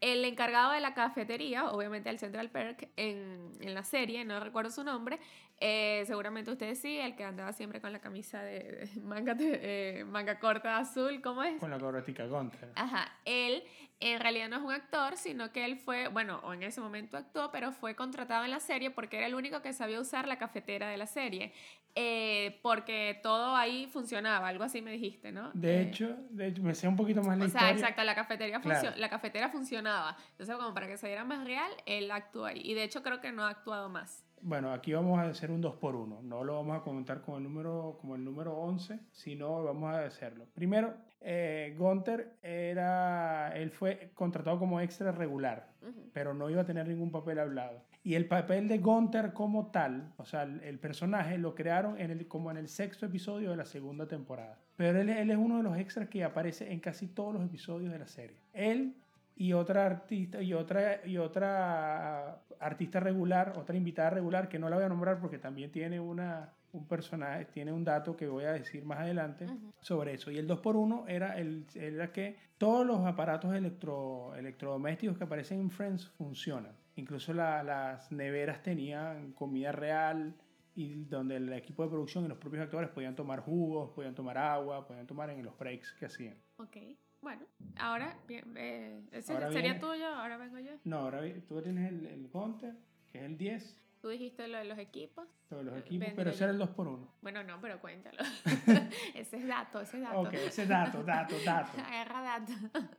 el 0.00 0.24
encargado 0.24 0.72
de 0.72 0.80
la 0.80 0.94
cafetería, 0.94 1.70
obviamente 1.70 2.08
al 2.08 2.18
Central 2.18 2.50
Perk 2.50 2.88
en, 2.96 3.52
en 3.60 3.74
la 3.74 3.84
serie, 3.84 4.24
no 4.24 4.40
recuerdo 4.40 4.70
su 4.70 4.84
nombre, 4.84 5.20
eh, 5.64 6.02
seguramente 6.06 6.50
ustedes 6.50 6.80
sí, 6.80 6.98
el 6.98 7.14
que 7.14 7.22
andaba 7.22 7.52
siempre 7.52 7.80
con 7.80 7.92
la 7.92 8.00
camisa 8.00 8.42
de, 8.42 8.90
manga, 9.04 9.36
eh, 9.38 10.04
manga 10.08 10.40
corta 10.40 10.76
azul, 10.76 11.22
¿cómo 11.22 11.44
es? 11.44 11.60
Con 11.60 11.70
la 11.70 11.78
corbatica 11.78 12.26
Gunter. 12.26 12.72
Ajá, 12.74 13.12
él 13.24 13.62
en 14.00 14.18
realidad 14.18 14.48
no 14.48 14.56
es 14.56 14.62
un 14.62 14.72
actor, 14.72 15.16
sino 15.16 15.52
que 15.52 15.64
él 15.64 15.76
fue, 15.76 16.08
bueno, 16.08 16.40
o 16.42 16.52
en 16.52 16.64
ese 16.64 16.80
momento 16.80 17.16
actuó, 17.16 17.52
pero 17.52 17.70
fue 17.70 17.94
contratado 17.94 18.44
en 18.44 18.50
la 18.50 18.58
serie 18.58 18.90
porque 18.90 19.18
era 19.18 19.26
el 19.26 19.36
único 19.36 19.62
que 19.62 19.72
sabía 19.72 20.00
usar 20.00 20.26
la 20.26 20.36
cafetera 20.36 20.88
de 20.88 20.96
la 20.96 21.06
serie. 21.06 21.52
Eh, 21.94 22.58
porque 22.62 23.20
todo 23.22 23.54
ahí 23.54 23.86
funcionaba, 23.86 24.48
algo 24.48 24.64
así 24.64 24.82
me 24.82 24.90
dijiste, 24.90 25.30
¿no? 25.30 25.52
De, 25.54 25.82
hecho, 25.82 26.16
de 26.30 26.48
hecho, 26.48 26.62
me 26.62 26.74
sé 26.74 26.88
un 26.88 26.96
poquito 26.96 27.22
más 27.22 27.38
la 27.38 27.44
o 27.44 27.46
historia. 27.46 27.68
sea, 27.68 27.76
exacto, 27.76 28.02
la, 28.02 28.16
cafetería 28.16 28.60
la 28.96 29.08
cafetera 29.10 29.48
funcionaba. 29.50 30.16
Entonces, 30.30 30.56
como 30.56 30.74
para 30.74 30.88
que 30.88 30.96
se 30.96 31.06
viera 31.06 31.22
más 31.22 31.44
real, 31.44 31.70
él 31.86 32.10
actuó 32.10 32.46
ahí. 32.46 32.62
Y 32.64 32.74
de 32.74 32.82
hecho 32.82 33.04
creo 33.04 33.20
que 33.20 33.30
no 33.30 33.44
ha 33.44 33.50
actuado 33.50 33.88
más. 33.88 34.24
Bueno, 34.44 34.72
aquí 34.72 34.92
vamos 34.92 35.20
a 35.20 35.22
hacer 35.22 35.52
un 35.52 35.60
2 35.60 35.76
por 35.76 35.94
1 35.94 36.22
No 36.22 36.42
lo 36.42 36.56
vamos 36.56 36.76
a 36.76 36.82
comentar 36.82 37.20
como 37.22 37.36
el 37.36 37.44
número, 37.44 37.96
como 38.00 38.16
el 38.16 38.24
número 38.24 38.56
11, 38.58 38.98
sino 39.12 39.62
vamos 39.62 39.94
a 39.94 40.04
hacerlo. 40.04 40.46
Primero, 40.52 40.94
eh, 41.20 41.76
Gunther 41.78 42.34
era, 42.42 43.52
él 43.54 43.70
fue 43.70 44.10
contratado 44.14 44.58
como 44.58 44.80
extra 44.80 45.12
regular, 45.12 45.68
pero 46.12 46.34
no 46.34 46.50
iba 46.50 46.62
a 46.62 46.66
tener 46.66 46.88
ningún 46.88 47.12
papel 47.12 47.38
hablado. 47.38 47.84
Y 48.02 48.14
el 48.14 48.26
papel 48.26 48.66
de 48.66 48.78
Gunther 48.78 49.32
como 49.32 49.70
tal, 49.70 50.12
o 50.16 50.24
sea, 50.24 50.42
el, 50.42 50.78
personaje 50.80 51.38
lo 51.38 51.54
crearon 51.54 52.00
en 52.00 52.10
el, 52.10 52.26
como 52.26 52.50
en 52.50 52.56
el 52.56 52.66
sexto 52.66 53.06
episodio 53.06 53.50
de 53.52 53.56
la 53.56 53.64
segunda 53.64 54.08
temporada. 54.08 54.58
Pero 54.74 55.00
él, 55.00 55.08
él 55.08 55.30
es 55.30 55.36
uno 55.36 55.58
de 55.58 55.62
los 55.62 55.78
extras 55.78 56.08
que 56.08 56.24
aparece 56.24 56.72
en 56.72 56.80
casi 56.80 57.06
todos 57.06 57.32
los 57.32 57.44
episodios 57.44 57.92
de 57.92 57.98
la 58.00 58.08
serie. 58.08 58.38
Él 58.52 58.96
y 59.36 59.52
otra 59.52 59.86
artista 59.86 60.42
y 60.42 60.52
otra 60.52 61.06
y 61.06 61.16
otra 61.18 62.40
artista 62.60 63.00
regular, 63.00 63.54
otra 63.56 63.76
invitada 63.76 64.10
regular 64.10 64.48
que 64.48 64.58
no 64.58 64.68
la 64.68 64.76
voy 64.76 64.84
a 64.84 64.88
nombrar 64.88 65.20
porque 65.20 65.38
también 65.38 65.70
tiene 65.70 66.00
una 66.00 66.52
un 66.72 66.86
personaje, 66.86 67.44
tiene 67.46 67.72
un 67.72 67.84
dato 67.84 68.16
que 68.16 68.26
voy 68.26 68.44
a 68.44 68.52
decir 68.52 68.84
más 68.84 69.00
adelante 69.00 69.46
sobre 69.80 70.14
eso. 70.14 70.30
Y 70.30 70.38
el 70.38 70.48
2x1 70.48 71.04
era, 71.06 71.38
el, 71.38 71.66
era 71.74 72.12
que 72.12 72.36
todos 72.56 72.86
los 72.86 73.00
aparatos 73.00 73.54
electro, 73.54 74.34
electrodomésticos 74.34 75.18
que 75.18 75.24
aparecen 75.24 75.60
en 75.60 75.70
Friends 75.70 76.08
funcionan. 76.08 76.72
Incluso 76.96 77.32
las 77.34 78.10
neveras 78.10 78.62
tenían 78.62 79.32
comida 79.32 79.72
real 79.72 80.34
y 80.74 81.04
donde 81.04 81.36
el 81.36 81.52
equipo 81.52 81.82
de 81.82 81.90
producción 81.90 82.24
y 82.24 82.28
los 82.28 82.38
propios 82.38 82.62
actores 82.62 82.88
podían 82.88 83.14
tomar 83.14 83.40
jugos, 83.40 83.90
podían 83.90 84.14
tomar 84.14 84.38
agua, 84.38 84.86
podían 84.86 85.06
tomar 85.06 85.28
en 85.30 85.44
los 85.44 85.56
breaks 85.58 85.92
que 85.92 86.06
hacían. 86.06 86.36
Ok. 86.56 86.76
Bueno, 87.22 87.46
ahora, 87.78 88.16
eh, 88.28 89.00
¿ese 89.12 89.52
sería 89.52 89.78
tuyo? 89.78 90.08
Ahora 90.08 90.36
vengo 90.36 90.58
yo. 90.58 90.72
No, 90.84 90.98
ahora 90.98 91.22
tú 91.48 91.62
tienes 91.62 91.90
el, 91.90 92.06
el 92.06 92.28
Gunter, 92.28 92.74
que 93.12 93.18
es 93.18 93.24
el 93.24 93.38
10. 93.38 93.78
Tú 94.00 94.08
dijiste 94.08 94.48
lo 94.48 94.58
de 94.58 94.64
los 94.64 94.76
equipos. 94.78 95.28
Lo 95.48 95.58
de 95.58 95.62
los 95.62 95.78
equipos, 95.78 96.08
pero 96.16 96.30
ese 96.30 96.42
era 96.42 96.52
el 96.52 96.58
2x1. 96.58 97.08
Bueno, 97.20 97.44
no, 97.44 97.60
pero 97.60 97.80
cuéntalo. 97.80 98.18
ese 99.14 99.36
es 99.36 99.46
dato, 99.46 99.80
ese 99.80 99.98
es 99.98 100.02
dato. 100.02 100.20
Ok, 100.20 100.32
ese 100.34 100.62
es 100.64 100.68
dato, 100.68 101.04
dato, 101.04 101.36
dato. 101.44 101.80
Agarra 101.86 102.22
dato. 102.22 102.52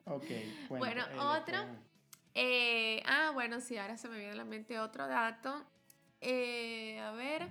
Ok, 0.06 0.26
bueno. 0.70 1.02
Eh, 1.02 1.20
otro. 1.20 1.58
Eh, 2.34 3.04
ah, 3.06 3.32
bueno, 3.34 3.60
sí, 3.60 3.78
ahora 3.78 3.98
se 3.98 4.08
me 4.08 4.18
viene 4.18 4.32
a 4.32 4.36
la 4.36 4.46
mente 4.46 4.80
otro 4.80 5.06
dato. 5.06 5.66
Eh, 6.22 6.98
a 7.02 7.12
ver, 7.12 7.50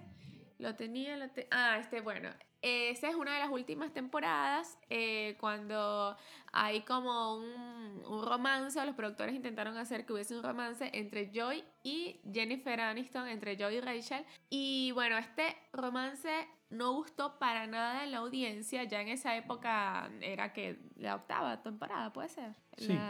lo 0.58 0.74
tenía, 0.74 1.18
lo 1.18 1.26
ah, 1.50 1.76
este, 1.78 2.00
bueno, 2.00 2.30
esa 2.62 3.08
es 3.08 3.14
una 3.16 3.34
de 3.34 3.40
las 3.40 3.50
últimas 3.50 3.92
temporadas, 3.92 4.78
eh, 4.88 5.36
cuando 5.40 6.16
hay 6.52 6.82
como 6.82 7.36
un, 7.36 8.02
un, 8.06 8.24
romance, 8.24 8.84
los 8.86 8.94
productores 8.94 9.34
intentaron 9.34 9.76
hacer 9.76 10.06
que 10.06 10.12
hubiese 10.12 10.36
un 10.36 10.42
romance 10.42 10.90
entre 10.92 11.30
Joy 11.32 11.64
y 11.82 12.20
Jennifer 12.32 12.80
Aniston, 12.80 13.26
entre 13.26 13.56
Joy 13.56 13.76
y 13.76 13.80
Rachel. 13.80 14.24
Y 14.48 14.92
bueno, 14.92 15.18
este 15.18 15.56
romance 15.72 16.30
no 16.72 16.94
gustó 16.94 17.38
para 17.38 17.66
nada 17.66 18.04
en 18.04 18.10
la 18.10 18.18
audiencia, 18.18 18.84
ya 18.84 19.00
en 19.00 19.08
esa 19.08 19.36
época 19.36 20.10
era 20.20 20.52
que 20.52 20.78
la 20.96 21.16
octava 21.16 21.62
temporada, 21.62 22.12
puede 22.12 22.28
ser, 22.28 22.54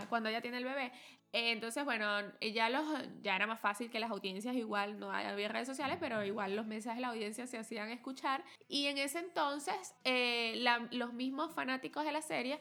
cuando 0.09 0.29
ella 0.29 0.43
tiene 0.43 0.59
el 0.59 0.65
bebé. 0.65 0.93
Entonces, 1.35 1.83
bueno, 1.87 2.05
ya, 2.43 2.69
los, 2.69 2.85
ya 3.23 3.35
era 3.37 3.47
más 3.47 3.59
fácil 3.59 3.89
que 3.89 3.99
las 3.99 4.11
audiencias 4.11 4.55
igual, 4.55 4.99
no 4.99 5.11
había 5.11 5.49
redes 5.49 5.67
sociales, 5.67 5.97
pero 5.99 6.23
igual 6.23 6.55
los 6.55 6.67
mensajes 6.67 6.99
de 6.99 7.01
la 7.01 7.09
audiencia 7.09 7.47
se 7.47 7.57
hacían 7.57 7.89
escuchar. 7.89 8.45
Y 8.69 8.89
en 8.89 8.99
ese 8.99 9.21
entonces, 9.21 9.95
eh, 10.05 10.63
los 10.91 11.15
mismos 11.15 11.51
fanáticos 11.55 12.05
de 12.05 12.13
la 12.13 12.21
serie 12.21 12.61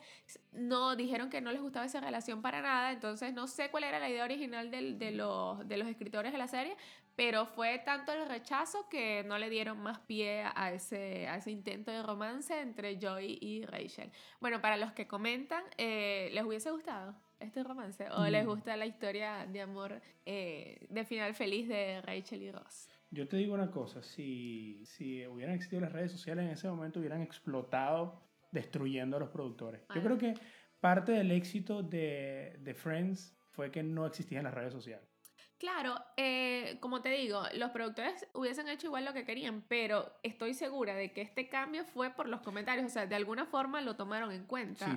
no 0.54 0.96
dijeron 0.96 1.30
que 1.30 1.42
no 1.42 1.52
les 1.52 1.62
gustaba 1.62 1.86
esa 1.86 2.00
relación 2.00 2.42
para 2.42 2.62
nada. 2.62 2.94
Entonces, 2.94 3.34
no 3.34 3.48
sé 3.48 3.70
cuál 3.72 3.84
era 3.84 4.00
la 4.00 4.10
idea 4.10 4.24
original 4.24 4.72
del, 4.72 4.98
de, 4.98 5.12
los, 5.12 5.68
de 5.68 5.76
los 5.76 5.90
escritores 5.90 6.32
de 6.32 6.38
la 6.38 6.48
serie, 6.48 6.78
pero 7.16 7.46
fue 7.46 7.80
tanto 7.80 8.12
el 8.14 8.28
rechazo 8.28 8.88
que 8.90 9.24
no 9.24 9.38
le 9.38 9.50
dieron 9.50 9.80
más 9.80 10.00
pie 10.00 10.44
a 10.56 10.72
ese, 10.74 11.28
a 11.28 11.38
ese 11.38 11.52
intento 11.52 11.92
de 11.92 12.04
romance 12.04 12.60
entre 12.60 13.00
Joy 13.00 13.38
y 13.42 13.66
Rachel. 13.66 14.12
Bueno, 14.40 14.62
para 14.62 14.78
los 14.78 14.92
que 14.94 15.08
comentan, 15.08 15.64
eh, 15.78 16.30
¿les 16.34 16.44
hubiese 16.44 16.72
gustado? 16.72 17.16
este 17.42 17.64
romance? 17.64 18.08
¿O 18.12 18.26
les 18.28 18.46
mm. 18.46 18.48
gusta 18.48 18.78
la 18.78 18.86
historia 18.86 19.46
de 19.52 19.62
amor 19.62 20.02
eh, 20.26 20.86
de 20.90 21.04
final 21.04 21.34
feliz 21.34 21.68
de 21.68 22.02
Rachel 22.02 22.44
y 22.44 22.52
Ross? 22.52 22.88
Yo 23.10 23.28
te 23.28 23.38
digo 23.38 23.54
una 23.54 23.72
cosa, 23.72 24.02
si, 24.02 24.86
si 24.86 25.26
hubieran 25.28 25.56
existido 25.56 25.82
las 25.82 25.92
redes 25.92 26.12
sociales 26.12 26.46
en 26.46 26.52
ese 26.52 26.70
momento 26.70 27.00
hubieran 27.00 27.22
explotado 27.22 28.22
destruyendo 28.52 29.18
a 29.18 29.20
los 29.20 29.30
productores. 29.30 29.82
Yo 29.94 30.02
creo 30.02 30.18
que 30.18 30.34
parte 30.80 31.12
del 31.12 31.32
éxito 31.32 31.84
de, 31.84 32.58
de 32.60 32.74
Friends 32.74 33.36
fue 33.50 33.72
que 33.72 33.84
no 33.84 34.06
existían 34.06 34.46
las 34.46 34.54
redes 34.54 34.74
sociales. 34.74 35.11
Claro, 35.62 35.94
eh, 36.18 36.78
como 36.80 37.04
te 37.04 37.10
digo, 37.10 37.44
los 37.54 37.70
productores 37.70 38.26
hubiesen 38.34 38.68
hecho 38.68 38.88
igual 38.88 39.06
lo 39.06 39.14
que 39.14 39.26
querían, 39.26 39.62
pero 39.68 40.12
estoy 40.24 40.56
segura 40.56 40.96
de 40.96 41.12
que 41.12 41.22
este 41.22 41.50
cambio 41.50 41.86
fue 41.86 42.10
por 42.10 42.28
los 42.28 42.42
comentarios, 42.42 42.88
o 42.88 42.90
sea, 42.90 43.06
de 43.06 43.14
alguna 43.14 43.46
forma 43.46 43.80
lo 43.80 43.96
tomaron 43.96 44.32
en 44.32 44.46
cuenta 44.46 44.88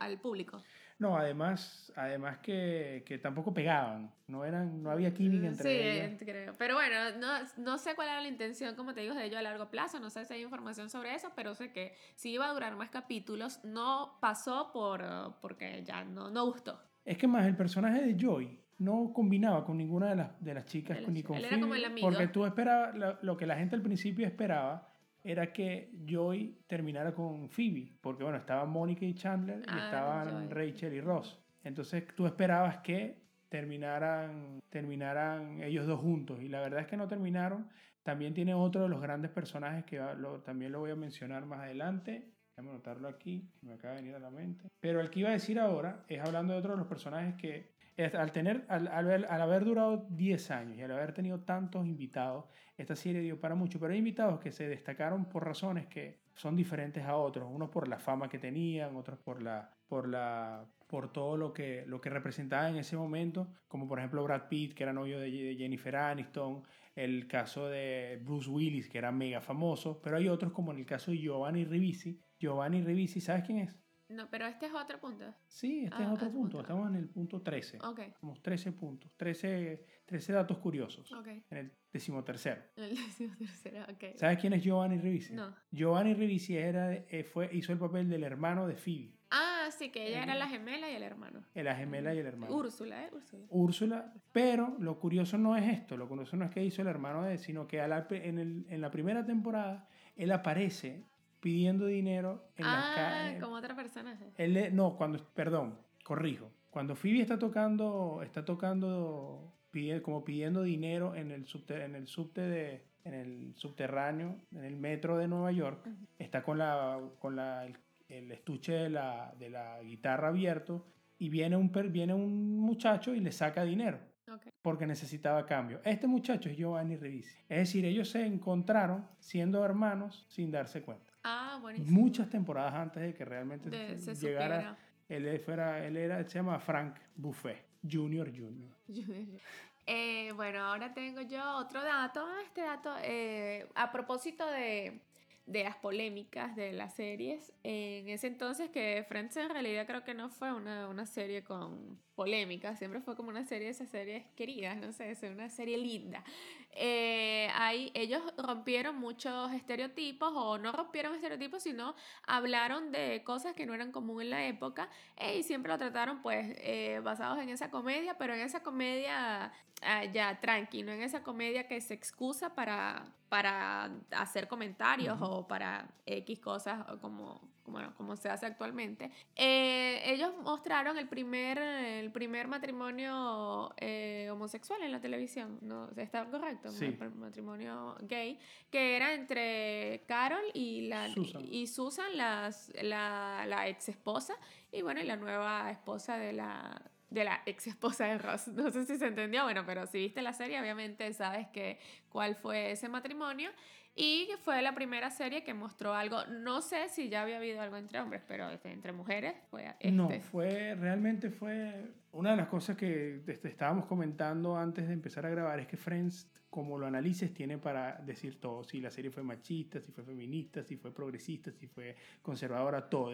al 0.00 0.18
público. 0.18 0.60
No, 0.98 1.16
además, 1.16 1.92
además 1.94 2.38
que, 2.38 3.04
que, 3.06 3.18
tampoco 3.18 3.54
pegaban, 3.54 4.12
no 4.26 4.44
eran, 4.44 4.82
no 4.82 4.90
había 4.90 5.14
química 5.14 5.46
entre 5.46 6.06
ellos. 6.06 6.18
Sí, 6.18 6.24
creo. 6.24 6.54
Pero 6.58 6.74
bueno, 6.74 6.96
no, 7.20 7.28
no, 7.56 7.78
sé 7.78 7.94
cuál 7.94 8.08
era 8.08 8.20
la 8.20 8.26
intención, 8.26 8.74
como 8.74 8.94
te 8.94 9.02
digo, 9.02 9.14
de 9.14 9.26
ellos 9.26 9.38
a 9.38 9.42
largo 9.42 9.70
plazo, 9.70 10.00
no 10.00 10.10
sé 10.10 10.24
si 10.24 10.34
hay 10.34 10.42
información 10.42 10.90
sobre 10.90 11.14
eso, 11.14 11.30
pero 11.36 11.54
sé 11.54 11.70
que 11.70 11.94
si 12.16 12.30
iba 12.32 12.50
a 12.50 12.52
durar 12.52 12.74
más 12.74 12.90
capítulos, 12.90 13.60
no 13.62 14.18
pasó 14.20 14.72
por, 14.72 15.04
porque 15.40 15.84
ya 15.84 16.02
no, 16.02 16.30
no 16.30 16.46
gustó. 16.46 16.82
Es 17.04 17.16
que 17.16 17.28
más 17.28 17.46
el 17.46 17.54
personaje 17.54 18.02
de 18.02 18.16
Joy 18.18 18.63
no 18.78 19.12
combinaba 19.12 19.64
con 19.64 19.78
ninguna 19.78 20.10
de 20.10 20.16
las, 20.16 20.44
de 20.44 20.54
las 20.54 20.66
chicas, 20.66 20.98
ni 21.08 21.22
con 21.22 21.36
Él 21.36 21.44
era 21.44 21.60
como 21.60 21.74
el 21.74 21.84
amigo. 21.84 22.08
porque 22.08 22.28
tú 22.28 22.44
esperabas, 22.44 22.94
lo, 22.94 23.18
lo 23.22 23.36
que 23.36 23.46
la 23.46 23.56
gente 23.56 23.76
al 23.76 23.82
principio 23.82 24.26
esperaba 24.26 24.94
era 25.24 25.52
que 25.52 25.90
Joy 26.06 26.58
terminara 26.66 27.14
con 27.14 27.48
Phoebe, 27.48 27.96
porque 28.02 28.22
bueno, 28.22 28.38
estaban 28.38 28.68
Mónica 28.68 29.06
y 29.06 29.14
Chandler 29.14 29.60
y 29.60 29.64
ah, 29.68 29.84
estaban 29.86 30.50
Rachel 30.50 30.92
y 30.92 31.00
Ross. 31.00 31.40
Entonces 31.64 32.04
tú 32.14 32.26
esperabas 32.26 32.78
que 32.78 33.24
terminaran, 33.48 34.60
terminaran 34.68 35.62
ellos 35.62 35.86
dos 35.86 36.00
juntos 36.00 36.42
y 36.42 36.48
la 36.48 36.60
verdad 36.60 36.80
es 36.80 36.86
que 36.86 36.98
no 36.98 37.08
terminaron. 37.08 37.68
También 38.02 38.34
tiene 38.34 38.52
otro 38.52 38.82
de 38.82 38.90
los 38.90 39.00
grandes 39.00 39.30
personajes 39.30 39.84
que 39.86 39.98
también 40.44 40.72
lo 40.72 40.80
voy 40.80 40.90
a 40.90 40.96
mencionar 40.96 41.46
más 41.46 41.60
adelante. 41.60 42.30
Déjame 42.50 42.70
anotarlo 42.70 43.08
aquí, 43.08 43.48
me 43.62 43.72
acaba 43.72 43.94
de 43.94 44.02
venir 44.02 44.16
a 44.16 44.18
la 44.18 44.30
mente. 44.30 44.68
Pero 44.78 45.00
el 45.00 45.08
que 45.08 45.20
iba 45.20 45.30
a 45.30 45.32
decir 45.32 45.58
ahora 45.58 46.04
es 46.06 46.20
hablando 46.20 46.52
de 46.52 46.58
otro 46.58 46.72
de 46.72 46.78
los 46.78 46.86
personajes 46.86 47.34
que 47.36 47.73
al, 47.96 48.32
tener, 48.32 48.64
al, 48.68 48.88
al, 48.88 49.24
al, 49.24 49.42
haber 49.42 49.64
durado 49.64 50.06
10 50.10 50.50
años 50.50 50.78
y 50.78 50.82
al 50.82 50.90
haber 50.90 51.12
tenido 51.12 51.40
tantos 51.40 51.86
invitados, 51.86 52.46
esta 52.76 52.96
serie 52.96 53.20
dio 53.20 53.40
para 53.40 53.54
mucho, 53.54 53.78
pero 53.78 53.92
hay 53.92 53.98
invitados 53.98 54.40
que 54.40 54.50
se 54.50 54.68
destacaron 54.68 55.26
por 55.26 55.44
razones 55.44 55.86
que 55.86 56.18
son 56.34 56.56
diferentes 56.56 57.04
a 57.04 57.16
otros, 57.16 57.48
unos 57.50 57.70
por 57.70 57.86
la 57.86 57.98
fama 57.98 58.28
que 58.28 58.38
tenían, 58.38 58.96
otros 58.96 59.18
por 59.18 59.42
la 59.42 59.70
por 59.86 60.08
la 60.08 60.66
por 60.88 61.12
todo 61.12 61.36
lo 61.36 61.52
que 61.52 61.84
lo 61.86 62.00
que 62.00 62.10
representaba 62.10 62.68
en 62.68 62.76
ese 62.76 62.96
momento, 62.96 63.48
como 63.68 63.86
por 63.86 63.98
ejemplo 63.98 64.24
Brad 64.24 64.48
Pitt, 64.48 64.74
que 64.74 64.82
era 64.82 64.92
novio 64.92 65.20
de 65.20 65.54
Jennifer 65.56 65.94
Aniston, 65.94 66.62
el 66.96 67.26
caso 67.28 67.68
de 67.68 68.20
Bruce 68.24 68.50
Willis, 68.50 68.88
que 68.88 68.98
era 68.98 69.12
mega 69.12 69.40
famoso, 69.40 70.00
pero 70.02 70.16
hay 70.16 70.28
otros 70.28 70.52
como 70.52 70.72
en 70.72 70.78
el 70.78 70.86
caso 70.86 71.10
de 71.10 71.18
Giovanni 71.18 71.64
Ribisi. 71.64 72.20
Giovanni 72.38 72.82
Ribisi, 72.82 73.20
¿sabes 73.20 73.44
quién 73.44 73.58
es? 73.58 73.83
No, 74.14 74.28
pero 74.30 74.46
este 74.46 74.66
es 74.66 74.72
otro 74.72 75.00
punto. 75.00 75.24
Sí, 75.48 75.84
este 75.84 76.02
es 76.02 76.08
ah, 76.08 76.12
otro 76.12 76.30
punto. 76.30 76.60
Estamos 76.60 76.88
en 76.88 76.96
el 76.96 77.08
punto 77.08 77.42
13. 77.42 77.78
Ok. 77.82 78.00
Tenemos 78.20 78.42
13 78.42 78.72
puntos, 78.72 79.10
13, 79.16 79.84
13 80.06 80.32
datos 80.32 80.58
curiosos. 80.58 81.12
Ok. 81.12 81.26
En 81.50 81.58
el 81.58 81.72
decimotercero. 81.92 82.62
En 82.76 82.84
el 82.84 82.96
decimotercero, 82.96 83.82
ok. 83.84 84.16
¿Sabes 84.16 84.38
quién 84.38 84.52
es 84.52 84.62
Giovanni 84.62 84.98
Ribisi? 84.98 85.34
No. 85.34 85.54
Giovanni 85.70 86.14
Ribisi 86.14 86.56
era, 86.56 86.92
eh, 86.92 87.24
fue, 87.24 87.50
hizo 87.52 87.72
el 87.72 87.78
papel 87.78 88.08
del 88.08 88.22
hermano 88.22 88.66
de 88.66 88.76
Phoebe. 88.76 89.14
Ah, 89.30 89.68
sí, 89.76 89.90
que 89.90 90.06
ella 90.06 90.22
era 90.22 90.34
la 90.36 90.46
gemela 90.46 90.88
y 90.88 90.94
el 90.94 91.02
hermano. 91.02 91.42
La 91.54 91.74
gemela 91.74 92.14
y 92.14 92.18
el 92.18 92.26
hermano. 92.26 92.54
Úrsula, 92.54 93.04
¿eh? 93.04 93.10
Úrsula. 93.12 93.44
Úrsula, 93.48 94.12
pero 94.30 94.76
lo 94.78 95.00
curioso 95.00 95.36
no 95.38 95.56
es 95.56 95.64
esto, 95.72 95.96
lo 95.96 96.06
curioso 96.06 96.36
no 96.36 96.44
es 96.44 96.52
que 96.52 96.64
hizo 96.64 96.82
el 96.82 96.88
hermano 96.88 97.24
de, 97.24 97.38
sino 97.38 97.66
que 97.66 97.78
en, 97.78 98.38
el, 98.38 98.66
en 98.68 98.80
la 98.80 98.92
primera 98.92 99.24
temporada 99.24 99.88
él 100.14 100.30
aparece 100.30 101.02
pidiendo 101.44 101.84
dinero 101.84 102.48
en 102.56 102.64
ah, 102.64 102.74
las 102.74 102.94
calles. 102.96 103.42
como 103.42 103.56
otra 103.56 103.76
persona. 103.76 104.18
Él, 104.38 104.74
no, 104.74 104.96
cuando, 104.96 105.22
perdón, 105.34 105.78
corrijo. 106.02 106.50
Cuando 106.70 106.96
Phoebe 106.96 107.20
está 107.20 107.38
tocando, 107.38 108.22
está 108.22 108.46
tocando, 108.46 109.52
pide, 109.70 110.00
como 110.00 110.24
pidiendo 110.24 110.62
dinero 110.62 111.14
en 111.14 111.30
el 111.30 111.44
subte, 111.44 111.84
en 111.84 111.96
el 111.96 112.06
subte 112.06 112.40
de, 112.40 112.86
en 113.04 113.12
el 113.12 113.54
subterráneo, 113.56 114.38
en 114.52 114.64
el 114.64 114.76
metro 114.76 115.18
de 115.18 115.28
Nueva 115.28 115.52
York, 115.52 115.86
está 116.18 116.42
con 116.42 116.56
la, 116.56 116.98
con 117.18 117.36
la, 117.36 117.66
el, 117.66 117.76
el 118.08 118.32
estuche 118.32 118.72
de 118.72 118.88
la, 118.88 119.34
de 119.38 119.50
la 119.50 119.82
guitarra 119.82 120.28
abierto 120.28 120.86
y 121.18 121.28
viene 121.28 121.56
un, 121.58 121.70
viene 121.92 122.14
un 122.14 122.56
muchacho 122.56 123.14
y 123.14 123.20
le 123.20 123.32
saca 123.32 123.64
dinero 123.64 123.98
Ok. 124.32 124.46
porque 124.62 124.86
necesitaba 124.86 125.44
cambio. 125.44 125.82
Este 125.84 126.06
muchacho 126.06 126.48
es 126.48 126.56
Giovanni 126.56 126.96
Ribisi. 126.96 127.36
Es 127.50 127.58
decir, 127.58 127.84
ellos 127.84 128.08
se 128.08 128.24
encontraron 128.24 129.06
siendo 129.18 129.62
hermanos 129.62 130.24
sin 130.30 130.50
darse 130.50 130.80
cuenta. 130.80 131.12
Ah, 131.24 131.58
buenísimo. 131.60 132.00
Muchas 132.00 132.28
temporadas 132.28 132.74
antes 132.74 133.02
de 133.02 133.14
que 133.14 133.24
realmente 133.24 133.70
De, 133.70 133.98
se 133.98 134.14
llegara, 134.14 134.76
él, 135.08 135.40
fuera, 135.40 135.84
él 135.84 135.96
era, 135.96 136.22
se 136.22 136.38
llama 136.38 136.60
Frank 136.60 136.96
Buffet, 137.16 137.64
Junior 137.82 138.30
Junior. 138.30 138.70
Eh, 139.86 140.32
bueno, 140.32 140.60
ahora 140.60 140.94
tengo 140.94 141.20
yo 141.20 141.58
otro 141.58 141.84
dato. 141.84 142.26
Este 142.42 142.62
dato, 142.62 142.90
eh, 143.02 143.68
a 143.74 143.92
propósito 143.92 144.46
de, 144.46 144.98
de 145.44 145.64
las 145.64 145.76
polémicas 145.76 146.56
de 146.56 146.72
las 146.72 146.94
series, 146.94 147.52
en 147.62 148.08
ese 148.08 148.28
entonces 148.28 148.70
que 148.70 149.04
Friends 149.06 149.36
en 149.36 149.50
realidad 149.50 149.86
creo 149.86 150.02
que 150.02 150.14
no 150.14 150.30
fue 150.30 150.54
una, 150.54 150.88
una 150.88 151.04
serie 151.04 151.44
con 151.44 151.98
polémicas, 152.14 152.78
siempre 152.78 153.00
fue 153.00 153.16
como 153.16 153.28
una 153.28 153.44
serie 153.44 153.66
de 153.66 153.72
esas 153.72 153.88
series 153.88 154.24
queridas, 154.36 154.76
no 154.76 154.92
sé, 154.92 155.10
es 155.10 155.22
una 155.22 155.48
serie 155.50 155.76
linda. 155.76 156.24
Eh, 156.72 157.48
ahí 157.54 157.90
ellos 157.94 158.22
rompieron 158.36 158.96
muchos 158.96 159.52
estereotipos, 159.52 160.32
o 160.34 160.58
no 160.58 160.72
rompieron 160.72 161.14
estereotipos, 161.14 161.62
sino 161.62 161.94
hablaron 162.26 162.92
de 162.92 163.22
cosas 163.24 163.54
que 163.54 163.66
no 163.66 163.74
eran 163.74 163.92
común 163.92 164.22
en 164.22 164.30
la 164.30 164.44
época 164.46 164.88
eh, 165.16 165.38
y 165.38 165.42
siempre 165.42 165.70
lo 165.72 165.78
trataron 165.78 166.22
pues 166.22 166.56
eh, 166.58 167.00
basados 167.02 167.38
en 167.38 167.48
esa 167.48 167.70
comedia, 167.70 168.16
pero 168.18 168.34
en 168.34 168.40
esa 168.40 168.62
comedia 168.62 169.52
ah, 169.82 170.04
ya 170.04 170.40
tranqui, 170.40 170.82
no 170.82 170.92
en 170.92 171.02
esa 171.02 171.22
comedia 171.22 171.68
que 171.68 171.80
se 171.80 171.94
excusa 171.94 172.54
para, 172.54 173.12
para 173.28 173.90
hacer 174.10 174.48
comentarios 174.48 175.18
o 175.20 175.46
para 175.46 175.88
X 176.06 176.40
cosas 176.40 176.88
o 176.90 176.98
como, 176.98 177.53
como, 177.64 177.94
como 177.94 178.16
se 178.16 178.28
hace 178.28 178.46
actualmente. 178.46 179.10
Eh, 179.34 180.02
ellos 180.04 180.32
mostraron 180.42 180.98
el 180.98 181.08
primer, 181.08 181.58
el 181.58 182.12
primer 182.12 182.46
matrimonio 182.46 183.74
eh, 183.78 184.28
homosexual 184.30 184.82
en 184.82 184.92
la 184.92 185.00
televisión, 185.00 185.58
¿no? 185.62 185.88
¿Está 185.96 186.26
correcto? 186.26 186.70
Sí. 186.70 186.96
El 187.00 187.14
matrimonio 187.14 187.96
gay, 188.02 188.38
que 188.70 188.96
era 188.96 189.14
entre 189.14 190.04
Carol 190.06 190.44
y, 190.52 190.88
la, 190.88 191.08
Susan. 191.08 191.42
y 191.44 191.66
Susan, 191.66 192.16
las, 192.16 192.72
la, 192.82 193.44
la 193.46 193.68
ex 193.68 193.88
esposa, 193.88 194.34
y 194.70 194.82
bueno, 194.82 195.00
y 195.00 195.04
la 195.04 195.16
nueva 195.16 195.70
esposa 195.70 196.16
de 196.16 196.32
la, 196.32 196.82
de 197.10 197.24
la 197.24 197.42
ex 197.46 197.66
esposa 197.68 198.06
de 198.06 198.18
Ross. 198.18 198.48
No 198.48 198.70
sé 198.70 198.84
si 198.84 198.98
se 198.98 199.06
entendió, 199.06 199.44
bueno, 199.44 199.64
pero 199.64 199.86
si 199.86 199.98
viste 199.98 200.20
la 200.20 200.32
serie, 200.32 200.60
obviamente 200.60 201.12
sabes 201.12 201.48
que 201.48 201.78
cuál 202.08 202.34
fue 202.34 202.72
ese 202.72 202.88
matrimonio. 202.88 203.50
Y 203.96 204.28
fue 204.42 204.60
la 204.60 204.74
primera 204.74 205.10
serie 205.10 205.44
que 205.44 205.54
mostró 205.54 205.94
algo, 205.94 206.24
no 206.26 206.60
sé 206.62 206.88
si 206.88 207.08
ya 207.08 207.22
había 207.22 207.36
habido 207.36 207.60
algo 207.60 207.76
entre 207.76 208.00
hombres, 208.00 208.22
pero 208.26 208.50
este, 208.50 208.72
entre 208.72 208.92
mujeres 208.92 209.34
fue 209.50 209.66
este. 209.66 209.92
No, 209.92 210.10
fue, 210.20 210.74
realmente 210.74 211.30
fue 211.30 211.92
una 212.10 212.32
de 212.32 212.36
las 212.38 212.48
cosas 212.48 212.76
que 212.76 213.22
este, 213.24 213.48
estábamos 213.48 213.86
comentando 213.86 214.56
antes 214.56 214.88
de 214.88 214.94
empezar 214.94 215.24
a 215.26 215.30
grabar, 215.30 215.60
es 215.60 215.68
que 215.68 215.76
Friends, 215.76 216.28
como 216.50 216.76
lo 216.76 216.86
analices, 216.86 217.32
tiene 217.32 217.56
para 217.58 217.94
decir 218.04 218.40
todo, 218.40 218.64
si 218.64 218.80
la 218.80 218.90
serie 218.90 219.12
fue 219.12 219.22
machista, 219.22 219.80
si 219.80 219.92
fue 219.92 220.02
feminista, 220.02 220.64
si 220.64 220.76
fue 220.76 220.92
progresista, 220.92 221.52
si 221.52 221.68
fue 221.68 221.94
conservadora, 222.20 222.88
todo. 222.88 223.12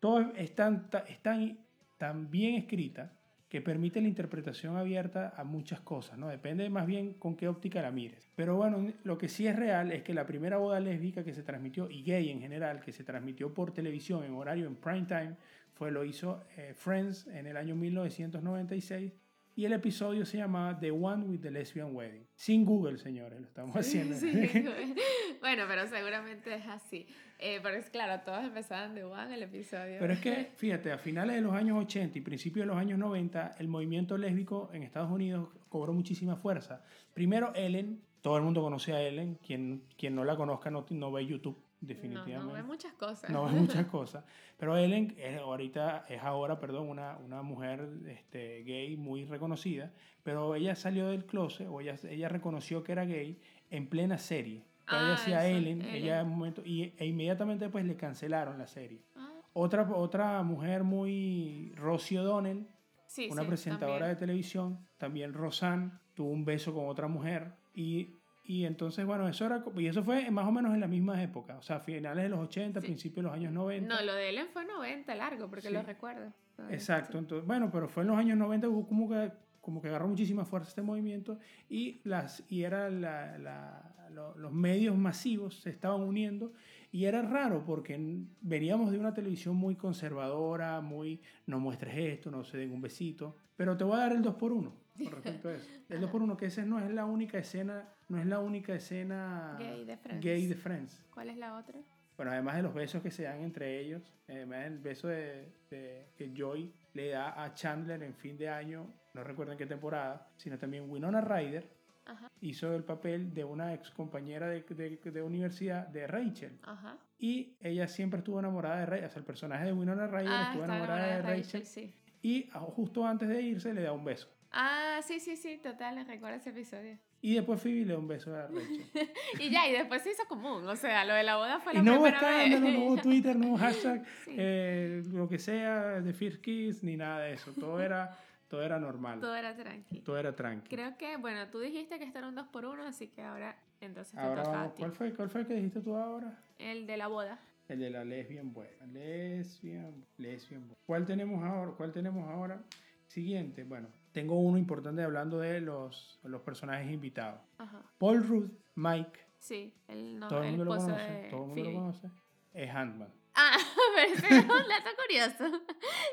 Todo 0.00 0.32
es 0.36 0.54
tan, 0.54 0.88
tan, 0.88 1.58
tan 1.98 2.30
bien 2.30 2.54
escrita 2.54 3.12
que 3.54 3.60
permite 3.60 4.00
la 4.00 4.08
interpretación 4.08 4.76
abierta 4.76 5.32
a 5.36 5.44
muchas 5.44 5.78
cosas, 5.78 6.18
¿no? 6.18 6.26
Depende 6.26 6.68
más 6.70 6.88
bien 6.88 7.14
con 7.14 7.36
qué 7.36 7.46
óptica 7.46 7.80
la 7.82 7.92
mires. 7.92 8.28
Pero 8.34 8.56
bueno, 8.56 8.92
lo 9.04 9.16
que 9.16 9.28
sí 9.28 9.46
es 9.46 9.54
real 9.54 9.92
es 9.92 10.02
que 10.02 10.12
la 10.12 10.26
primera 10.26 10.56
boda 10.56 10.80
lésbica 10.80 11.22
que 11.22 11.32
se 11.32 11.44
transmitió, 11.44 11.88
y 11.88 12.02
gay 12.02 12.30
en 12.30 12.40
general, 12.40 12.80
que 12.80 12.90
se 12.90 13.04
transmitió 13.04 13.54
por 13.54 13.70
televisión 13.70 14.24
en 14.24 14.34
horario 14.34 14.66
en 14.66 14.74
prime 14.74 15.06
time, 15.06 15.36
fue 15.72 15.92
lo 15.92 16.04
hizo 16.04 16.42
eh, 16.56 16.72
Friends 16.74 17.28
en 17.28 17.46
el 17.46 17.56
año 17.56 17.76
1996 17.76 19.12
y 19.56 19.64
el 19.64 19.72
episodio 19.72 20.26
se 20.26 20.38
llamaba 20.38 20.78
The 20.78 20.90
One 20.90 21.24
with 21.24 21.40
the 21.40 21.50
Lesbian 21.50 21.94
Wedding. 21.94 22.26
Sin 22.34 22.64
Google, 22.64 22.98
señores, 22.98 23.40
lo 23.40 23.46
estamos 23.46 23.76
haciendo. 23.76 24.16
Sí, 24.16 24.26
bueno, 25.40 25.64
pero 25.68 25.86
seguramente 25.86 26.54
es 26.54 26.66
así. 26.66 27.06
Eh, 27.38 27.60
pero 27.62 27.76
es 27.76 27.90
claro, 27.90 28.22
todos 28.24 28.44
empezaban 28.44 28.94
de 28.94 29.04
One 29.04 29.34
el 29.34 29.42
episodio. 29.42 29.96
Pero 30.00 30.12
es 30.12 30.20
que, 30.20 30.50
fíjate, 30.56 30.92
a 30.92 30.98
finales 30.98 31.36
de 31.36 31.42
los 31.42 31.52
años 31.52 31.78
80 31.84 32.18
y 32.18 32.20
principios 32.20 32.64
de 32.64 32.66
los 32.66 32.76
años 32.76 32.98
90, 32.98 33.56
el 33.58 33.68
movimiento 33.68 34.18
lésbico 34.18 34.70
en 34.72 34.82
Estados 34.82 35.10
Unidos 35.10 35.48
cobró 35.68 35.92
muchísima 35.92 36.36
fuerza. 36.36 36.82
Primero, 37.12 37.54
Ellen, 37.54 38.00
todo 38.22 38.36
el 38.36 38.42
mundo 38.42 38.62
conoce 38.62 38.92
a 38.92 39.02
Ellen, 39.02 39.36
quien, 39.36 39.84
quien 39.96 40.14
no 40.14 40.24
la 40.24 40.36
conozca 40.36 40.70
no, 40.70 40.86
no 40.90 41.12
ve 41.12 41.26
YouTube, 41.26 41.56
definitivamente. 41.86 42.34
No, 42.38 42.44
no 42.46 42.52
ve 42.52 42.62
muchas 42.62 42.92
cosas. 42.94 43.30
No 43.30 43.44
ve 43.44 43.52
muchas 43.52 43.86
cosas. 43.90 44.24
Pero 44.56 44.76
Ellen 44.76 45.14
es 45.18 45.38
ahorita, 45.38 46.04
es 46.08 46.22
ahora, 46.22 46.58
perdón, 46.58 46.88
una, 46.88 47.16
una 47.18 47.42
mujer 47.42 47.88
este, 48.08 48.62
gay 48.64 48.96
muy 48.96 49.24
reconocida, 49.24 49.92
pero 50.22 50.54
ella 50.54 50.74
salió 50.74 51.08
del 51.08 51.24
closet, 51.26 51.66
o 51.68 51.80
ella, 51.80 51.96
ella 52.08 52.28
reconoció 52.28 52.82
que 52.82 52.92
era 52.92 53.04
gay 53.04 53.38
en 53.70 53.88
plena 53.88 54.18
serie. 54.18 54.64
Cuando 54.88 55.06
ella 55.06 55.14
Ah, 55.16 55.22
hacía 55.22 55.46
Ellen, 55.48 55.80
Ellen. 55.82 55.94
ella 55.94 56.20
en 56.20 56.26
un 56.26 56.32
momento, 56.38 56.62
y, 56.64 56.92
e 56.98 57.06
inmediatamente 57.06 57.68
pues 57.70 57.84
le 57.84 57.96
cancelaron 57.96 58.58
la 58.58 58.66
serie. 58.66 59.00
Ah, 59.16 59.30
Otra, 59.54 59.82
otra 59.94 60.42
mujer 60.42 60.84
muy, 60.84 61.72
Rosie 61.76 62.18
O'Donnell, 62.20 62.66
sí, 63.06 63.28
una 63.30 63.42
sí, 63.42 63.48
presentadora 63.48 64.06
de 64.06 64.12
también. 64.14 64.18
televisión, 64.18 64.78
también 64.98 65.32
Rosanne, 65.32 65.90
tuvo 66.14 66.30
un 66.30 66.44
beso 66.44 66.72
con 66.74 66.88
otra 66.88 67.08
mujer 67.08 67.52
y, 67.74 68.16
y 68.44 68.64
entonces, 68.64 69.06
bueno, 69.06 69.26
eso 69.28 69.46
era, 69.46 69.64
y 69.76 69.86
eso 69.86 70.04
fue 70.04 70.30
más 70.30 70.46
o 70.46 70.52
menos 70.52 70.74
en 70.74 70.80
la 70.80 70.86
misma 70.86 71.22
época, 71.22 71.56
o 71.58 71.62
sea, 71.62 71.80
finales 71.80 72.24
de 72.24 72.28
los 72.28 72.40
80, 72.40 72.80
Sí. 72.80 72.86
principios 72.86 73.16
de 73.16 73.22
los 73.22 73.32
años 73.32 73.52
90. 73.52 73.94
No, 73.94 74.02
lo 74.04 74.12
de 74.14 74.28
Ellen 74.28 74.48
fue 74.52 74.64
90 74.66 75.14
largo, 75.14 75.48
porque 75.48 75.68
Sí. 75.68 75.72
lo 75.72 75.82
recuerdo. 75.82 76.32
todavía, 76.56 76.76
Exacto, 76.76 77.18
entonces, 77.18 77.46
bueno, 77.46 77.68
pero 77.72 77.88
fue 77.88 78.02
en 78.04 78.10
los 78.10 78.16
años 78.18 78.38
90 78.38 78.68
hubo 78.68 78.86
como 78.86 79.08
que, 79.08 79.32
como 79.60 79.80
que 79.82 79.88
agarró 79.88 80.06
muchísima 80.06 80.44
fuerza 80.44 80.68
este 80.68 80.82
movimiento 80.82 81.38
y, 81.68 82.00
las, 82.04 82.44
y 82.48 82.62
era 82.62 82.88
la, 82.90 83.38
la- 83.38 83.90
lo- 84.10 84.36
los 84.36 84.52
medios 84.52 84.96
masivos 84.96 85.58
se 85.60 85.70
estaban 85.70 86.02
uniendo 86.02 86.52
y 86.92 87.06
era 87.06 87.22
raro 87.22 87.64
porque 87.64 87.98
veníamos 88.40 88.92
de 88.92 88.98
una 89.00 89.12
televisión 89.14 89.56
muy 89.56 89.74
conservadora, 89.74 90.80
muy 90.80 91.20
no 91.46 91.58
muestres 91.58 91.96
esto, 91.96 92.30
no 92.30 92.44
se 92.44 92.58
den 92.58 92.70
un 92.70 92.80
besito, 92.82 93.36
pero 93.56 93.76
te 93.76 93.82
voy 93.82 93.94
a 93.96 94.00
dar 94.00 94.12
el 94.12 94.22
2 94.22 94.34
por 94.36 94.52
1 94.52 94.72
con 95.02 95.12
respecto 95.12 95.48
a 95.48 95.54
eso. 95.54 95.68
El 95.88 96.00
2 96.00 96.10
por 96.10 96.22
1 96.22 96.36
que 96.36 96.46
ese 96.46 96.64
no 96.64 96.78
es 96.78 96.90
la 96.90 97.04
única 97.04 97.38
escena, 97.38 97.88
no 98.08 98.18
es 98.18 98.26
la 98.26 98.38
única 98.40 98.74
escena 98.74 99.56
Gay 99.58 99.84
de 99.84 99.96
Friends. 99.96 100.24
gay 100.24 100.46
de 100.46 100.54
Friends. 100.54 101.04
¿Cuál 101.12 101.30
es 101.30 101.36
la 101.36 101.56
otra? 101.56 101.78
Bueno, 102.16 102.30
además 102.30 102.56
de 102.56 102.62
los 102.62 102.74
besos 102.74 103.02
que 103.02 103.10
se 103.10 103.24
dan 103.24 103.40
entre 103.40 103.80
ellos, 103.80 104.12
además 104.28 104.64
del 104.64 104.78
beso 104.78 105.08
de, 105.08 105.48
de- 105.70 106.06
que 106.16 106.32
Joy 106.32 106.72
le 106.92 107.08
da 107.10 107.42
a 107.42 107.54
Chandler 107.54 108.02
en 108.04 108.14
fin 108.14 108.38
de 108.38 108.48
año, 108.48 108.86
no 109.14 109.24
recuerdo 109.24 109.52
en 109.52 109.58
qué 109.58 109.66
temporada, 109.66 110.28
sino 110.36 110.56
también 110.58 110.88
Winona 110.88 111.20
Ryder 111.20 111.68
Ajá, 112.06 112.30
hizo 112.40 112.72
el 112.74 112.84
papel 112.84 113.32
de 113.34 113.44
una 113.44 113.72
ex 113.74 113.90
compañera 113.90 114.46
de, 114.48 114.60
de, 114.62 115.10
de 115.10 115.22
universidad 115.22 115.88
de 115.88 116.06
Rachel. 116.06 116.52
ajá. 116.62 116.98
Y 117.18 117.56
ella 117.60 117.88
siempre 117.88 118.18
estuvo 118.18 118.38
enamorada 118.38 118.80
de 118.80 118.86
Rachel, 118.86 119.06
o 119.06 119.10
sea, 119.10 119.18
el 119.20 119.24
personaje 119.24 119.64
de 119.66 119.72
Winona 119.72 120.06
Ryder 120.06 120.28
Ah, 120.28 120.44
estuvo 120.50 120.64
enamorada 120.64 121.06
de 121.16 121.22
Rachel, 121.22 121.64
sí. 121.66 121.92
y 122.22 122.48
justo 122.52 123.04
antes 123.06 123.28
de 123.28 123.40
irse 123.42 123.72
le 123.74 123.82
da 123.82 123.92
un 123.92 124.04
beso. 124.04 124.28
Ah, 124.56 125.00
sí, 125.02 125.18
sí, 125.18 125.36
sí, 125.36 125.58
total, 125.62 126.06
recuerdo 126.06 126.36
ese 126.36 126.50
episodio. 126.50 126.96
Y 127.20 127.34
después 127.34 127.60
Phoebe 127.60 127.86
le 127.86 127.92
da 127.94 127.98
un 127.98 128.06
beso 128.06 128.32
a 128.34 128.46
Rachel. 128.46 128.84
Y 129.40 129.50
ya, 129.50 129.66
y 129.68 129.72
después 129.72 130.02
se 130.02 130.12
hizo 130.12 130.24
común, 130.28 130.66
o 130.68 130.76
sea, 130.76 131.04
lo 131.04 131.14
de 131.14 131.24
la 131.24 131.36
boda 131.36 131.58
fue 131.58 131.74
la 131.74 131.82
no 131.82 131.94
hubo 131.94 132.02
primera 132.04 132.20
vez. 132.20 132.46
escándalo, 132.52 132.78
no 132.78 132.84
hubo 132.86 132.96
Twitter, 133.02 133.36
no 133.36 133.48
hubo 133.48 133.56
hashtag, 133.58 134.04
Sí. 134.24 134.30
eh, 134.38 135.02
lo 135.12 135.28
que 135.28 135.38
sea, 135.38 136.00
de 136.00 136.12
First 136.12 136.40
Kiss, 136.40 136.84
ni 136.84 136.96
nada 136.96 137.20
de 137.24 137.32
eso. 137.32 137.52
Todo 137.52 137.80
era, 137.80 138.16
todo 138.48 138.62
era 138.62 138.78
normal. 138.78 139.18
Todo 139.20 139.34
era 139.34 139.56
tranqui. 139.56 140.00
Todo 140.00 140.18
era 140.18 140.36
tranqui. 140.36 140.68
Creo 140.68 140.96
que, 140.96 141.16
bueno, 141.16 141.48
tú 141.48 141.58
dijiste 141.58 141.98
que 141.98 142.04
era 142.04 142.28
un 142.28 142.34
2 142.36 142.46
por 142.48 142.64
1 142.66 142.84
así 142.84 143.08
que 143.08 143.22
ahora 143.22 143.56
entonces 143.80 144.14
te 144.14 144.20
Ahora 144.20 144.42
toca 144.44 144.56
vamos, 144.56 144.70
a 144.72 144.74
ti. 144.74 144.80
¿cuál 144.80 144.92
fue, 144.92 145.14
¿cuál 145.14 145.30
fue 145.30 145.40
el 145.40 145.46
que 145.48 145.54
dijiste 145.54 145.80
tú 145.80 145.96
ahora? 145.96 146.38
El 146.58 146.86
de 146.86 146.96
la 146.96 147.08
boda. 147.08 147.40
El 147.68 147.80
de 147.80 147.90
la 147.90 148.04
lesbian 148.04 148.52
buena. 148.52 148.86
Lesbian, 148.86 150.04
lesbian 150.18 150.60
buena. 150.60 150.74
¿Cuál 150.86 151.06
tenemos 151.06 151.42
ahora? 151.42 151.72
¿Cuál 151.76 151.92
tenemos 151.92 152.28
ahora? 152.30 152.62
Siguiente, 153.06 153.64
bueno, 153.64 153.88
tengo 154.14 154.38
uno 154.38 154.56
importante 154.56 155.02
hablando 155.02 155.40
de 155.40 155.60
los, 155.60 156.20
los 156.22 156.40
personajes 156.42 156.90
invitados. 156.90 157.40
Ajá. 157.58 157.82
Paul 157.98 158.26
Rudd, 158.26 158.50
Mike, 158.76 159.18
Sí, 159.40 159.74
el, 159.88 160.18
no, 160.18 160.28
todo 160.28 160.38
el 160.38 160.46
el 160.46 160.50
mundo 160.52 160.64
lo 160.64 160.80
conoce, 160.80 161.02
de 161.02 161.28
todo 161.28 161.42
el 161.42 161.48
mundo 161.48 161.64
lo 161.64 161.72
conoce, 161.72 162.10
es 162.54 162.70
Handman. 162.70 163.12
Ah, 163.36 163.56
pero 163.96 164.12
ese 164.14 164.26
es 164.28 164.42
un 164.42 164.48
dato 164.48 164.90
curioso. 165.02 165.62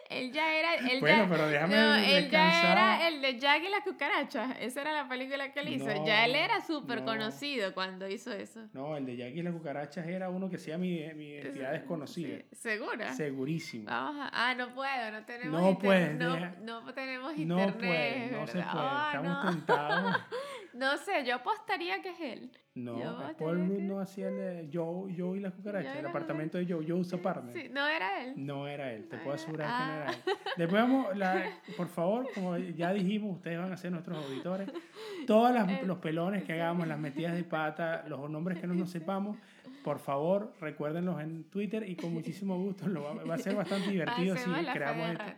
Él 0.10 0.32
ya 0.32 0.54
era. 0.56 0.76
Él 0.76 1.00
Bueno, 1.00 1.24
ya, 1.26 1.30
pero 1.30 1.48
déjame 1.48 1.76
no, 1.76 1.96
él 1.96 2.30
ya 2.32 2.72
era 2.72 3.08
el 3.08 3.22
de 3.22 3.38
Jack 3.40 3.64
y 3.64 3.70
la 3.70 3.82
cucaracha. 3.82 4.54
Esa 4.60 4.82
era 4.82 4.92
la 4.94 5.08
película 5.08 5.52
que 5.54 5.60
él 5.60 5.70
hizo. 5.70 5.86
ya 6.06 6.26
él 6.26 6.32
No, 6.34 6.38
era 6.40 6.62
súper 6.62 7.00
no. 7.02 7.06
conocido 7.06 7.74
cuando 7.76 8.08
hizo 8.08 8.32
eso. 8.34 8.62
No, 8.74 8.98
el 8.98 9.06
de 9.06 9.18
Jackie 9.18 9.40
y 9.40 9.44
las 9.44 9.54
cucarachas 9.54 10.08
era 10.08 10.30
uno 10.30 10.50
que 10.50 10.58
sea 10.58 10.78
mi, 10.80 11.02
mi 11.14 11.30
identidad 11.30 11.72
desconocida. 11.74 12.38
Sí, 12.40 12.46
¿Segura? 12.56 13.14
Segurísimo. 13.14 13.86
Vamos 13.86 14.28
a- 14.32 14.50
ah, 14.50 14.56
no 14.56 14.74
puedo, 14.74 15.12
no 15.12 15.24
tenemos 15.26 15.62
No 15.62 15.78
puedes, 15.78 16.16
no, 16.18 16.40
no 16.64 16.94
tenemos 16.94 17.34
No 17.38 17.38
internet. 17.60 17.78
puede, 17.78 18.32
no 18.32 18.48
se 18.48 18.54
puede. 18.54 18.66
Ah, 18.68 19.12
Estamos 19.14 19.46
no. 19.46 19.52
tentados. 19.52 20.22
No 20.74 20.98
sé, 20.98 21.26
yo 21.26 21.36
apostaría 21.36 22.02
que 22.02 22.10
es 22.10 22.20
él. 22.22 22.52
No, 22.74 22.98
Yo 22.98 23.18
Paul 23.38 23.58
tenía 23.58 23.68
Rudd 23.68 23.76
que- 23.78 23.82
no 23.84 24.00
hacía 24.00 24.30
el 24.30 24.38
de 24.38 24.70
Joe, 24.72 25.14
Joe 25.18 25.38
y. 25.40 25.44
Joe 25.44 25.84
y 25.84 25.98
El 26.00 26.06
apartamento 26.06 26.58
de 26.58 26.66
Joe, 26.66 26.86
Joe's 26.88 27.12
Apartment. 27.14 27.54
Sí, 27.58 27.68
no 27.70 27.86
era 27.86 28.24
él. 28.24 28.34
No 28.38 28.68
era 28.68 28.94
él, 28.94 29.10
te 29.10 29.18
No 29.18 29.24
puedo 29.24 29.36
era- 29.36 29.44
asegurar 29.44 29.68
que 29.68 29.74
no 29.86 29.92
ah. 29.92 29.96
era 30.04 30.12
él. 30.12 30.18
Después 30.58 30.82
vamos, 30.82 31.18
la- 31.18 31.44
por 31.76 31.88
favor, 31.90 32.30
como 32.34 32.58
ya 32.58 32.94
dijimos, 32.94 33.36
ustedes 33.38 33.58
van 33.60 33.74
a 33.74 33.78
ser 33.78 33.92
nuestros 33.92 34.24
auditores. 34.24 34.70
Todos 35.28 35.52
las- 35.54 35.68
El- 35.82 35.88
los 35.88 35.98
pelones 35.98 36.44
que 36.46 36.54
hagamos, 36.54 36.88
las 36.88 36.98
metidas 37.00 37.36
de 37.36 37.44
pata, 37.44 38.06
los 38.08 38.30
nombres 38.30 38.58
que 38.60 38.68
no 38.68 38.74
nos 38.74 38.90
sepamos, 38.90 39.38
por 39.84 40.00
favor, 40.00 40.54
recuérdenlos 40.62 41.20
en 41.22 41.44
Twitter 41.50 41.90
y 41.90 41.96
con 41.98 42.14
muchísimo 42.14 42.58
gusto. 42.58 42.88
Lo 42.88 43.04
va, 43.04 43.14
va 43.26 43.36
a 43.36 43.38
ser 43.38 43.56
bastante 43.56 43.90
divertido 43.90 44.36
si 44.36 44.42
Hacemos 44.44 44.64
la 44.64 44.72
fe 44.74 44.80
creamos 44.80 45.10
esta- 45.12 45.36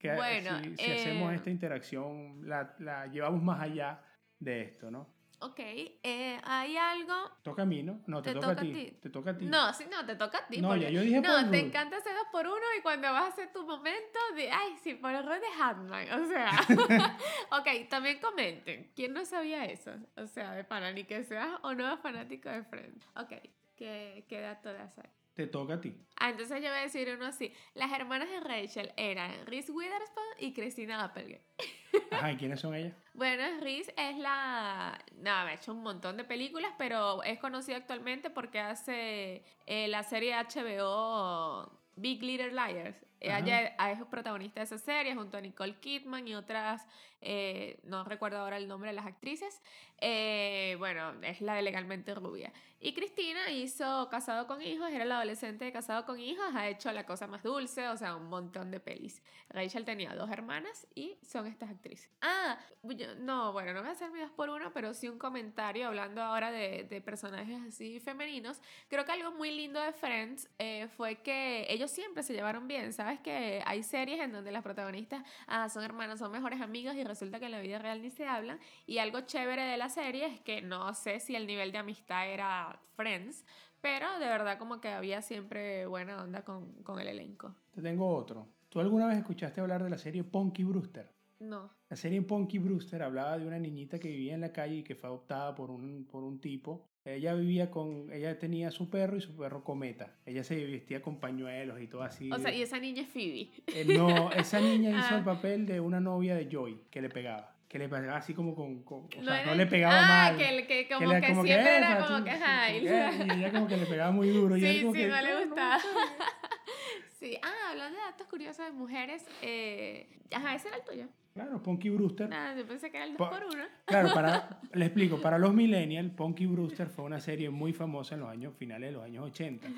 que- 0.00 0.14
Bueno, 0.14 0.50
si, 0.64 0.76
si 0.76 0.90
hacemos 0.90 1.32
eh, 1.32 1.36
esta 1.36 1.50
interacción, 1.50 2.48
la, 2.48 2.74
la 2.80 3.06
llevamos 3.06 3.42
más 3.44 3.60
allá 3.60 4.00
de 4.40 4.62
esto, 4.62 4.90
¿no? 4.90 5.06
Ok, 5.40 5.60
eh, 5.60 6.40
hay 6.42 6.76
algo. 6.76 7.14
Toca 7.44 7.62
a 7.62 7.64
mí, 7.64 7.84
¿no? 7.84 8.00
No, 8.08 8.20
te, 8.20 8.30
Te 8.30 8.34
toca, 8.34 8.48
toca 8.48 8.60
a 8.60 8.64
ti. 8.64 8.72
ti. 8.72 8.90
Te 9.00 9.08
toca 9.10 9.30
a 9.30 9.38
ti. 9.38 9.44
No, 9.46 9.72
sí, 9.72 9.84
no, 9.88 10.04
te 10.04 10.16
toca 10.16 10.38
a 10.38 10.46
ti. 10.48 10.60
No, 10.60 10.68
porque- 10.70 10.82
ya 10.82 10.90
yo 10.90 11.00
dije 11.02 11.20
No, 11.20 11.28
Paul 11.28 11.50
te 11.50 11.56
Rudd. 11.58 11.66
encanta 11.66 11.96
ese 11.98 12.12
dos 12.12 12.26
por 12.32 12.44
uno 12.44 12.56
y 12.76 12.82
cuando 12.82 13.12
vas 13.12 13.22
a 13.22 13.28
hacer 13.28 13.52
tu 13.52 13.64
momento 13.64 14.18
de, 14.34 14.50
ay, 14.50 14.76
sí, 14.82 14.94
por 14.94 15.12
el 15.14 15.24
rol 15.24 15.38
de 15.40 15.62
Hatman. 15.62 16.10
O 16.20 16.26
sea, 16.26 16.50
ok, 17.52 17.88
también 17.88 18.18
comenten. 18.20 18.90
¿Quién 18.96 19.12
no 19.12 19.24
sabía 19.24 19.64
eso? 19.66 19.92
O 20.16 20.26
sea, 20.26 20.54
de 20.54 20.64
pana, 20.64 20.90
ni 20.90 21.04
que 21.04 21.22
seas 21.22 21.50
o 21.62 21.72
no 21.72 21.96
fanático 21.98 22.48
de 22.48 22.64
Friends. 22.64 23.06
Ok, 23.14 23.34
¿qué, 23.76 24.24
qué 24.28 24.40
dato 24.40 24.72
das 24.72 24.98
ahí? 24.98 25.10
Te 25.38 25.46
toca 25.46 25.74
a 25.74 25.80
ti. 25.80 25.94
Ah, 26.16 26.30
entonces 26.30 26.60
yo 26.60 26.68
voy 26.68 26.80
a 26.80 26.82
decir 26.82 27.08
uno 27.16 27.26
así. 27.26 27.54
Las 27.74 27.92
hermanas 27.92 28.28
de 28.28 28.40
Rachel 28.40 28.92
eran 28.96 29.46
Reese 29.46 29.70
Witherspoon 29.70 30.26
y 30.40 30.52
Christina 30.52 31.04
Applegate. 31.04 31.44
Ajá, 32.10 32.32
¿y 32.32 32.36
quiénes 32.36 32.58
son 32.58 32.74
ellas? 32.74 32.92
Bueno, 33.14 33.44
Reese 33.60 33.94
es 33.96 34.18
la... 34.18 34.98
No, 35.14 35.30
ha 35.30 35.54
hecho 35.54 35.72
un 35.72 35.84
montón 35.84 36.16
de 36.16 36.24
películas, 36.24 36.72
pero 36.76 37.22
es 37.22 37.38
conocida 37.38 37.76
actualmente 37.76 38.30
porque 38.30 38.58
hace 38.58 39.44
eh, 39.66 39.86
la 39.86 40.02
serie 40.02 40.34
HBO 40.34 41.70
Big 41.94 42.20
Little 42.20 42.50
Liars. 42.50 42.96
Ella 43.20 43.74
es 43.90 44.04
protagonista 44.06 44.60
de 44.60 44.64
esa 44.64 44.78
serie 44.78 45.14
junto 45.14 45.36
a 45.36 45.40
Nicole 45.40 45.76
Kidman 45.80 46.26
y 46.28 46.34
otras, 46.34 46.86
eh, 47.20 47.78
no 47.84 48.04
recuerdo 48.04 48.38
ahora 48.38 48.56
el 48.56 48.68
nombre 48.68 48.90
de 48.90 48.96
las 48.96 49.06
actrices. 49.06 49.60
Eh, 50.00 50.76
bueno, 50.78 51.12
es 51.22 51.40
la 51.40 51.54
de 51.54 51.62
Legalmente 51.62 52.14
Rubia. 52.14 52.52
Y 52.80 52.94
Cristina 52.94 53.50
hizo 53.50 54.08
Casado 54.08 54.46
con 54.46 54.62
Hijos, 54.62 54.88
era 54.92 55.04
la 55.04 55.16
adolescente 55.16 55.64
de 55.64 55.72
Casado 55.72 56.06
con 56.06 56.20
Hijos, 56.20 56.46
ha 56.54 56.68
hecho 56.68 56.92
La 56.92 57.04
Cosa 57.04 57.26
Más 57.26 57.42
Dulce, 57.42 57.88
o 57.88 57.96
sea, 57.96 58.14
un 58.14 58.28
montón 58.28 58.70
de 58.70 58.78
pelis. 58.78 59.20
Rachel 59.48 59.84
tenía 59.84 60.14
dos 60.14 60.30
hermanas 60.30 60.86
y 60.94 61.16
son 61.22 61.48
estas 61.48 61.70
actrices. 61.70 62.08
Ah, 62.20 62.56
yo- 62.84 63.16
no, 63.16 63.52
bueno, 63.52 63.72
no 63.72 63.80
voy 63.80 63.88
a 63.88 63.92
hacer 63.92 64.12
mi 64.12 64.20
dos 64.20 64.30
por 64.30 64.48
uno, 64.50 64.70
pero 64.72 64.94
sí 64.94 65.08
un 65.08 65.18
comentario 65.18 65.88
hablando 65.88 66.22
ahora 66.22 66.52
de, 66.52 66.84
de 66.84 67.00
personajes 67.00 67.58
así 67.66 67.98
femeninos. 67.98 68.60
Creo 68.88 69.04
que 69.04 69.10
algo 69.10 69.32
muy 69.32 69.50
lindo 69.50 69.80
de 69.80 69.92
Friends 69.92 70.48
eh, 70.58 70.86
fue 70.96 71.16
que 71.16 71.66
ellos 71.68 71.90
siempre 71.90 72.22
se 72.22 72.32
llevaron 72.32 72.68
bien. 72.68 72.92
Sabes 72.92 73.07
que 73.20 73.62
hay 73.64 73.82
series 73.82 74.20
en 74.20 74.32
donde 74.32 74.52
las 74.52 74.62
protagonistas 74.62 75.24
ah, 75.46 75.68
son 75.68 75.82
hermanos, 75.84 76.18
son 76.18 76.30
mejores 76.30 76.60
amigos 76.60 76.94
y 76.94 77.04
resulta 77.04 77.38
que 77.38 77.46
en 77.46 77.52
la 77.52 77.60
vida 77.60 77.78
real 77.78 78.02
ni 78.02 78.10
se 78.10 78.26
hablan. 78.26 78.58
Y 78.86 78.98
algo 78.98 79.22
chévere 79.22 79.62
de 79.62 79.76
la 79.76 79.88
serie 79.88 80.26
es 80.26 80.40
que 80.40 80.60
no 80.60 80.92
sé 80.94 81.20
si 81.20 81.34
el 81.34 81.46
nivel 81.46 81.72
de 81.72 81.78
amistad 81.78 82.28
era 82.28 82.78
Friends, 82.94 83.44
pero 83.80 84.18
de 84.18 84.26
verdad 84.26 84.58
como 84.58 84.80
que 84.80 84.88
había 84.88 85.22
siempre 85.22 85.86
buena 85.86 86.22
onda 86.22 86.44
con, 86.44 86.82
con 86.82 87.00
el 87.00 87.08
elenco. 87.08 87.54
Te 87.74 87.80
tengo 87.82 88.14
otro. 88.14 88.46
¿Tú 88.68 88.80
alguna 88.80 89.06
vez 89.06 89.18
escuchaste 89.18 89.60
hablar 89.60 89.82
de 89.82 89.90
la 89.90 89.98
serie 89.98 90.24
Punky 90.24 90.64
Brewster? 90.64 91.10
No. 91.40 91.70
La 91.88 91.96
serie 91.96 92.20
Punky 92.22 92.58
Brewster 92.58 93.02
hablaba 93.02 93.38
de 93.38 93.46
una 93.46 93.58
niñita 93.58 93.98
que 93.98 94.08
vivía 94.08 94.34
en 94.34 94.40
la 94.40 94.52
calle 94.52 94.76
y 94.76 94.82
que 94.82 94.94
fue 94.94 95.08
adoptada 95.08 95.54
por 95.54 95.70
un, 95.70 96.06
por 96.10 96.24
un 96.24 96.40
tipo. 96.40 96.86
Ella 97.14 97.34
vivía 97.34 97.70
con, 97.70 98.12
ella 98.12 98.38
tenía 98.38 98.70
su 98.70 98.90
perro 98.90 99.16
y 99.16 99.20
su 99.20 99.34
perro 99.36 99.64
Cometa. 99.64 100.12
Ella 100.26 100.44
se 100.44 100.56
vestía 100.66 101.00
con 101.02 101.18
pañuelos 101.20 101.80
y 101.80 101.86
todo 101.86 102.02
así. 102.02 102.30
O 102.32 102.38
sea, 102.38 102.52
y 102.52 102.62
esa 102.62 102.78
niña 102.78 103.02
es 103.02 103.08
Phoebe. 103.08 103.50
Eh, 103.68 103.84
no, 103.86 104.30
esa 104.32 104.60
niña 104.60 104.90
hizo 104.90 105.14
Ah. 105.14 105.18
el 105.18 105.24
papel 105.24 105.66
de 105.66 105.80
una 105.80 106.00
novia 106.00 106.34
de 106.34 106.48
Joy 106.50 106.80
que 106.90 107.00
le 107.00 107.08
pegaba. 107.08 107.54
Que 107.68 107.78
le 107.78 107.88
pegaba 107.88 108.16
así 108.16 108.32
como 108.32 108.54
con, 108.54 108.82
con- 108.82 109.04
o 109.04 109.22
sea, 109.24 109.44
no, 109.44 109.54
le 109.54 109.66
pegaba 109.66 109.98
ah, 109.98 110.32
mal. 110.32 110.38
que, 110.38 110.66
que 110.66 110.88
como 110.88 111.12
le- 111.12 111.20
que, 111.20 111.26
siempre 111.26 111.54
era 111.76 111.92
"Epa, 111.98 112.06
como 112.06 112.18
tú, 112.18 112.24
que, 112.24 112.30
como 112.30 112.40
que", 112.46 113.34
Y 113.34 113.38
ella 113.38 113.52
como 113.52 113.66
que 113.68 113.76
le 113.76 113.86
pegaba 113.86 114.10
muy 114.10 114.28
duro. 114.30 114.56
y 114.56 114.64
él 114.64 114.76
Sí, 114.76 114.80
como 114.82 114.94
sí, 114.94 115.00
que, 115.00 115.06
no 115.08 115.20
le 115.22 115.28
"No, 115.28 115.40
no, 115.40 115.46
gustaba. 115.46 115.76
está 115.76 115.88
bien". 115.94 117.08
Sí, 117.20 117.36
ah, 117.42 117.70
hablando 117.72 117.98
de 117.98 118.04
datos 118.04 118.26
curiosos 118.28 118.64
de 118.64 118.72
mujeres, 118.72 119.24
eh, 119.42 120.08
ajá, 120.32 120.54
ese 120.54 120.68
era 120.68 120.76
el 120.78 120.84
tuyo. 120.84 121.08
Claro, 121.38 121.62
Punky 121.62 121.90
Brewster. 121.90 122.28
Nada, 122.28 122.56
yo 122.56 122.66
pensé 122.66 122.90
que 122.90 122.96
era 122.96 123.06
el 123.06 123.14
Po- 123.14 123.26
2 123.26 123.38
por 123.38 123.44
1 123.54 123.64
Claro, 123.84 124.08
para, 124.12 124.60
le 124.74 124.84
explico, 124.86 125.20
para 125.20 125.38
los 125.38 125.54
millennials, 125.54 126.10
Punky 126.14 126.46
Brewster 126.46 126.88
fue 126.88 127.04
una 127.04 127.20
serie 127.20 127.48
muy 127.48 127.72
famosa 127.72 128.16
en 128.16 128.22
los 128.22 128.28
años 128.30 128.54
finales 128.56 128.88
de 128.90 128.92
los 128.96 129.04
años 129.04 129.24
80. 129.26 129.68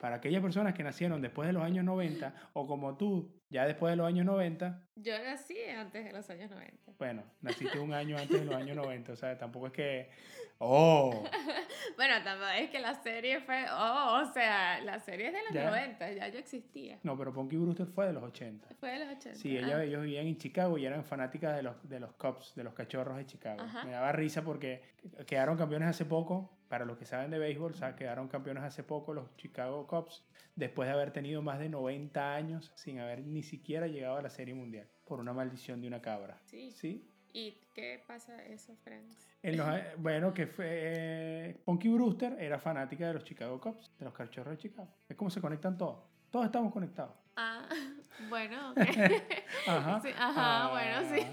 Para 0.00 0.16
aquellas 0.16 0.40
personas 0.40 0.74
que 0.74 0.84
nacieron 0.84 1.20
después 1.20 1.46
de 1.48 1.52
los 1.54 1.62
años 1.64 1.84
90, 1.84 2.32
o 2.52 2.66
como 2.68 2.96
tú, 2.96 3.28
ya 3.50 3.66
después 3.66 3.92
de 3.92 3.96
los 3.96 4.06
años 4.06 4.26
90, 4.26 4.82
Yo 4.96 5.18
nací 5.22 5.56
antes 5.64 6.04
de 6.04 6.12
los 6.12 6.28
años 6.30 6.50
90. 6.50 6.92
bueno, 6.98 7.22
naciste 7.40 7.78
un 7.78 7.92
año 7.94 8.16
antes 8.18 8.40
de 8.40 8.44
los 8.46 8.54
años 8.54 8.76
90, 8.76 9.12
o 9.12 9.16
sea, 9.16 9.38
tampoco 9.38 9.68
es 9.68 9.72
que, 9.72 10.10
oh, 10.58 11.24
Bueno, 11.96 12.14
tampoco 12.22 12.50
es 12.50 12.70
que 12.70 12.78
la 12.80 12.94
serie 13.02 13.40
fue, 13.40 13.64
oh, 13.72 14.20
o 14.22 14.32
sea, 14.32 14.80
la 14.82 14.98
serie 15.00 15.28
es 15.28 15.32
de 15.32 15.38
los 15.44 15.52
Ya. 15.52 15.70
90, 15.70 16.12
ya 16.12 16.28
yo 16.28 16.38
existía. 16.38 16.98
no, 17.02 17.16
pero 17.16 17.32
Punky 17.32 17.56
Brewster 17.56 17.86
fue 17.86 18.06
de 18.06 18.12
los 18.12 18.22
80. 18.22 18.68
Fue 18.78 18.90
de 18.90 18.98
los 19.04 19.16
80. 19.16 19.38
Sí, 19.38 19.56
ella, 19.56 19.82
ellos 19.82 20.02
vivían 20.02 20.26
en 20.26 20.36
Chicago 20.36 20.76
y 20.78 20.86
eran 20.86 21.04
fanáticas 21.04 21.56
de 21.56 21.62
los, 21.62 21.88
de 21.88 22.00
los 22.00 22.12
Cubs, 22.14 22.54
de 22.54 22.64
los 22.64 22.74
cachorros 22.74 23.16
de 23.16 23.26
Chicago. 23.26 23.60
Ajá. 23.62 23.84
Me 23.84 23.92
daba 23.92 24.12
risa 24.12 24.42
porque 24.42 24.82
quedaron 25.26 25.56
campeones 25.56 25.88
hace 25.88 26.04
poco, 26.04 26.52
para 26.68 26.84
los 26.84 26.98
que 26.98 27.06
saben 27.06 27.30
de 27.30 27.38
béisbol, 27.38 27.72
o 27.72 27.76
sea, 27.76 27.96
quedaron 27.96 28.28
campeones 28.28 28.62
hace 28.62 28.82
poco 28.82 29.14
los 29.14 29.34
Chicago 29.36 29.86
Cubs, 29.86 30.22
después 30.58 30.88
de 30.88 30.94
haber 30.94 31.12
tenido 31.12 31.40
más 31.40 31.58
de 31.58 31.68
90 31.68 32.34
años 32.34 32.72
sin 32.74 32.98
haber 32.98 33.20
ni 33.24 33.42
siquiera 33.42 33.86
llegado 33.86 34.16
a 34.16 34.22
la 34.22 34.30
Serie 34.30 34.54
Mundial, 34.54 34.88
por 35.06 35.20
una 35.20 35.32
maldición 35.32 35.80
de 35.80 35.86
una 35.86 36.02
cabra. 36.02 36.38
Sí. 36.44 36.72
¿Sí? 36.72 37.08
¿Y 37.32 37.60
qué 37.74 38.02
pasa 38.06 38.44
eso, 38.46 38.74
Friends? 38.82 39.28
En 39.42 39.56
los, 39.56 39.66
bueno, 39.98 40.34
que 40.34 40.46
fue. 40.46 40.66
eh, 40.68 41.60
Punky 41.64 41.88
Brewster 41.88 42.36
era 42.40 42.58
fanática 42.58 43.06
de 43.06 43.14
los 43.14 43.24
Chicago 43.24 43.60
Cubs, 43.60 43.92
de 43.98 44.04
los 44.04 44.14
cachorros 44.14 44.52
de 44.56 44.58
Chicago. 44.58 44.88
Es 45.08 45.16
como 45.16 45.30
se 45.30 45.40
conectan 45.40 45.78
todos. 45.78 46.04
Todos 46.30 46.46
estamos 46.46 46.72
conectados. 46.72 47.14
Ah, 47.36 47.68
bueno, 48.28 48.70
ok. 48.72 48.78
Ajá. 49.66 50.00
Sí, 50.02 50.10
ajá, 50.18 50.68
bueno, 50.70 51.00
sí. 51.14 51.26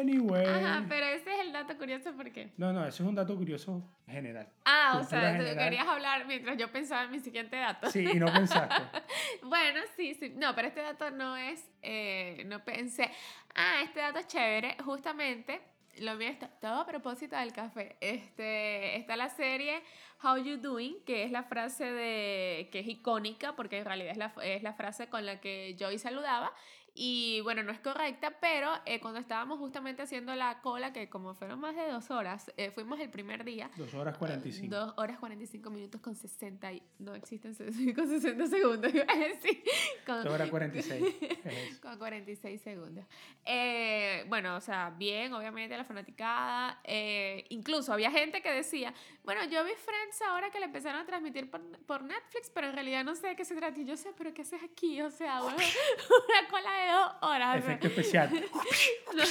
Anyway. 0.00 0.46
Ajá, 0.46 0.84
pero 0.88 1.06
ese 1.06 1.32
es 1.34 1.40
el 1.40 1.52
dato 1.52 1.76
curioso, 1.78 2.12
¿por 2.14 2.30
qué? 2.30 2.52
No, 2.56 2.72
no, 2.72 2.86
eso 2.86 3.02
es 3.02 3.08
un 3.08 3.14
dato 3.14 3.34
curioso 3.36 3.82
general. 4.06 4.46
Ah, 4.64 4.98
o 5.00 5.04
sea, 5.04 5.32
tú 5.32 5.44
general. 5.44 5.56
querías 5.64 5.86
hablar 5.86 6.26
mientras 6.26 6.56
yo 6.58 6.70
pensaba 6.70 7.04
en 7.04 7.10
mi 7.12 7.20
siguiente 7.20 7.56
dato. 7.56 7.90
Sí, 7.90 8.04
y 8.12 8.18
no 8.18 8.26
pensaste. 8.32 8.82
Bueno, 9.42 9.80
sí, 9.96 10.14
sí. 10.14 10.32
No, 10.36 10.54
pero 10.54 10.68
este 10.68 10.82
dato 10.82 11.10
no 11.10 11.36
es. 11.36 11.68
eh, 11.82 12.42
no 12.46 12.62
pensé. 12.64 13.10
Ah, 13.54 13.80
este 13.82 14.00
dato 14.00 14.18
es 14.18 14.26
chévere. 14.26 14.76
Justamente, 14.84 15.60
lo 15.98 16.18
está 16.20 16.48
todo 16.48 16.80
a 16.80 16.86
propósito 16.86 17.36
del 17.36 17.52
café. 17.52 17.96
Este, 18.00 18.96
está 18.96 19.16
la 19.16 19.28
serie 19.28 19.82
How 20.22 20.38
You 20.38 20.56
Doing, 20.58 21.02
que 21.04 21.24
es 21.24 21.30
la 21.30 21.42
frase 21.42 21.84
de. 21.84 22.68
que 22.70 22.80
es 22.80 22.88
icónica, 22.88 23.56
porque 23.56 23.78
en 23.78 23.84
realidad 23.84 24.12
es 24.12 24.18
la, 24.18 24.32
es 24.42 24.62
la 24.62 24.74
frase 24.74 25.08
con 25.08 25.26
la 25.26 25.40
que 25.40 25.76
Joy 25.78 25.98
saludaba. 25.98 26.52
Y 26.94 27.40
bueno, 27.42 27.62
no 27.62 27.72
es 27.72 27.80
correcta, 27.80 28.32
pero 28.40 28.72
eh, 28.84 29.00
cuando 29.00 29.20
estábamos 29.20 29.58
justamente 29.58 30.02
haciendo 30.02 30.34
la 30.34 30.60
cola, 30.60 30.92
que 30.92 31.08
como 31.08 31.34
fueron 31.34 31.60
más 31.60 31.76
de 31.76 31.88
dos 31.88 32.10
horas, 32.10 32.50
eh, 32.56 32.70
fuimos 32.70 32.98
el 33.00 33.10
primer 33.10 33.44
día. 33.44 33.70
Dos 33.76 33.94
horas 33.94 34.16
45. 34.18 34.74
Dos 34.74 34.94
horas 34.96 35.18
45 35.18 35.70
minutos 35.70 36.00
con 36.00 36.14
60 36.14 36.72
y 36.72 36.82
no 36.98 37.14
existen 37.14 37.54
con 37.94 38.08
60 38.08 38.46
segundos, 38.46 38.94
iba 38.94 39.04
a 39.08 39.16
decir. 39.16 39.62
Con, 40.04 40.24
Dos 40.24 40.34
horas 40.34 40.50
46. 40.50 41.04
Es 41.44 41.78
con 41.80 41.98
46 41.98 42.60
segundos. 42.60 43.04
Eh, 43.44 44.24
bueno, 44.28 44.56
o 44.56 44.60
sea, 44.60 44.90
bien, 44.90 45.32
obviamente 45.32 45.76
la 45.76 45.84
fanaticada. 45.84 46.80
eh, 46.84 47.44
incluso 47.50 47.92
había 47.92 48.10
gente 48.10 48.42
que 48.42 48.50
decía, 48.50 48.92
bueno, 49.24 49.44
yo 49.44 49.64
vi 49.64 49.72
Friends 49.72 50.22
ahora 50.22 50.50
que 50.50 50.58
la 50.60 50.66
empezaron 50.66 51.00
a 51.00 51.06
transmitir 51.06 51.50
por, 51.50 51.60
por 51.86 52.02
Netflix, 52.02 52.50
pero 52.50 52.68
en 52.68 52.74
realidad 52.74 53.04
no 53.04 53.14
sé 53.14 53.28
de 53.28 53.36
qué 53.36 53.44
se 53.44 53.54
trata. 53.54 53.78
Y 53.80 53.84
yo 53.84 53.96
sé, 53.96 54.12
pero 54.16 54.32
¿qué 54.34 54.42
haces 54.42 54.62
aquí? 54.62 55.00
O 55.02 55.10
sea, 55.10 55.42
una, 55.42 55.54
una 55.56 56.48
cola 56.50 56.72
de 56.72 56.79
dos 56.88 57.12
horas. 57.22 57.56
Efecto 57.58 57.86
especial. 57.88 58.30
no, 59.14 59.24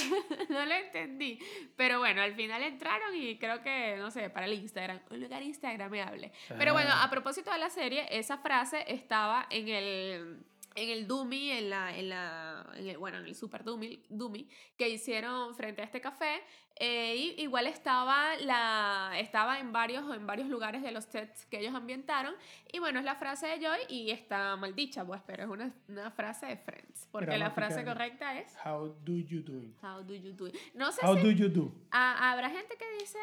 no, 0.48 0.64
lo 0.66 0.74
entendí. 0.74 1.38
Pero 1.76 1.98
bueno, 1.98 2.22
al 2.22 2.34
final 2.34 2.62
entraron 2.62 3.14
y 3.14 3.38
creo 3.38 3.62
que, 3.62 3.96
no 3.98 4.10
sé, 4.10 4.30
para 4.30 4.46
el 4.46 4.54
Instagram, 4.54 5.00
un 5.10 5.20
lugar 5.20 5.42
instagramable. 5.42 6.32
Pero 6.58 6.72
bueno, 6.72 6.90
Ah. 6.92 7.04
a 7.04 7.10
propósito 7.10 7.50
de 7.52 7.58
la 7.58 7.70
serie, 7.70 8.06
esa 8.10 8.38
frase 8.38 8.84
estaba 8.88 9.46
en 9.50 9.68
el 9.68 10.40
en 10.74 10.88
el 10.90 11.06
Dummy, 11.06 11.50
en 11.50 11.70
la, 11.70 11.96
en 11.96 12.08
la, 12.08 12.66
en 12.76 12.88
el, 12.88 12.98
bueno, 12.98 13.18
en 13.18 13.26
el 13.26 13.34
Super 13.34 13.64
Dummy, 13.64 14.02
Dummy 14.08 14.48
que 14.76 14.88
hicieron 14.88 15.54
frente 15.54 15.82
a 15.82 15.84
este 15.84 16.00
café, 16.00 16.42
eh, 16.76 17.14
y 17.36 17.42
igual 17.42 17.66
estaba, 17.66 18.36
la, 18.36 19.12
estaba 19.18 19.58
en, 19.58 19.72
varios, 19.72 20.14
en 20.16 20.26
varios 20.26 20.48
lugares 20.48 20.82
de 20.82 20.92
los 20.92 21.04
sets 21.04 21.44
que 21.46 21.58
ellos 21.58 21.74
ambientaron, 21.74 22.34
y 22.72 22.78
bueno, 22.78 22.98
es 23.00 23.04
la 23.04 23.16
frase 23.16 23.46
de 23.48 23.58
Joy 23.58 23.78
y 23.88 24.10
está 24.10 24.56
mal 24.56 24.74
dicha, 24.74 25.04
pues, 25.04 25.20
pero 25.26 25.42
es 25.42 25.48
una, 25.50 25.74
una 25.88 26.10
frase 26.10 26.46
de 26.46 26.56
Friends, 26.56 27.08
porque 27.10 27.36
la 27.36 27.50
frase 27.50 27.84
correcta 27.84 28.38
es 28.38 28.54
How 28.64 28.94
do 29.04 29.18
you 29.18 29.42
doing? 29.42 29.74
How 29.82 30.02
do 30.02 30.14
you 30.14 30.32
do 30.32 30.46
it? 30.48 30.54
No 30.74 30.90
sé 30.92 31.04
How 31.04 31.16
si 31.16 31.22
do 31.22 31.30
you 31.30 31.48
do? 31.48 31.72
ah, 31.90 32.32
habrá 32.32 32.48
gente 32.50 32.76
que 32.76 32.90
dice 32.98 33.18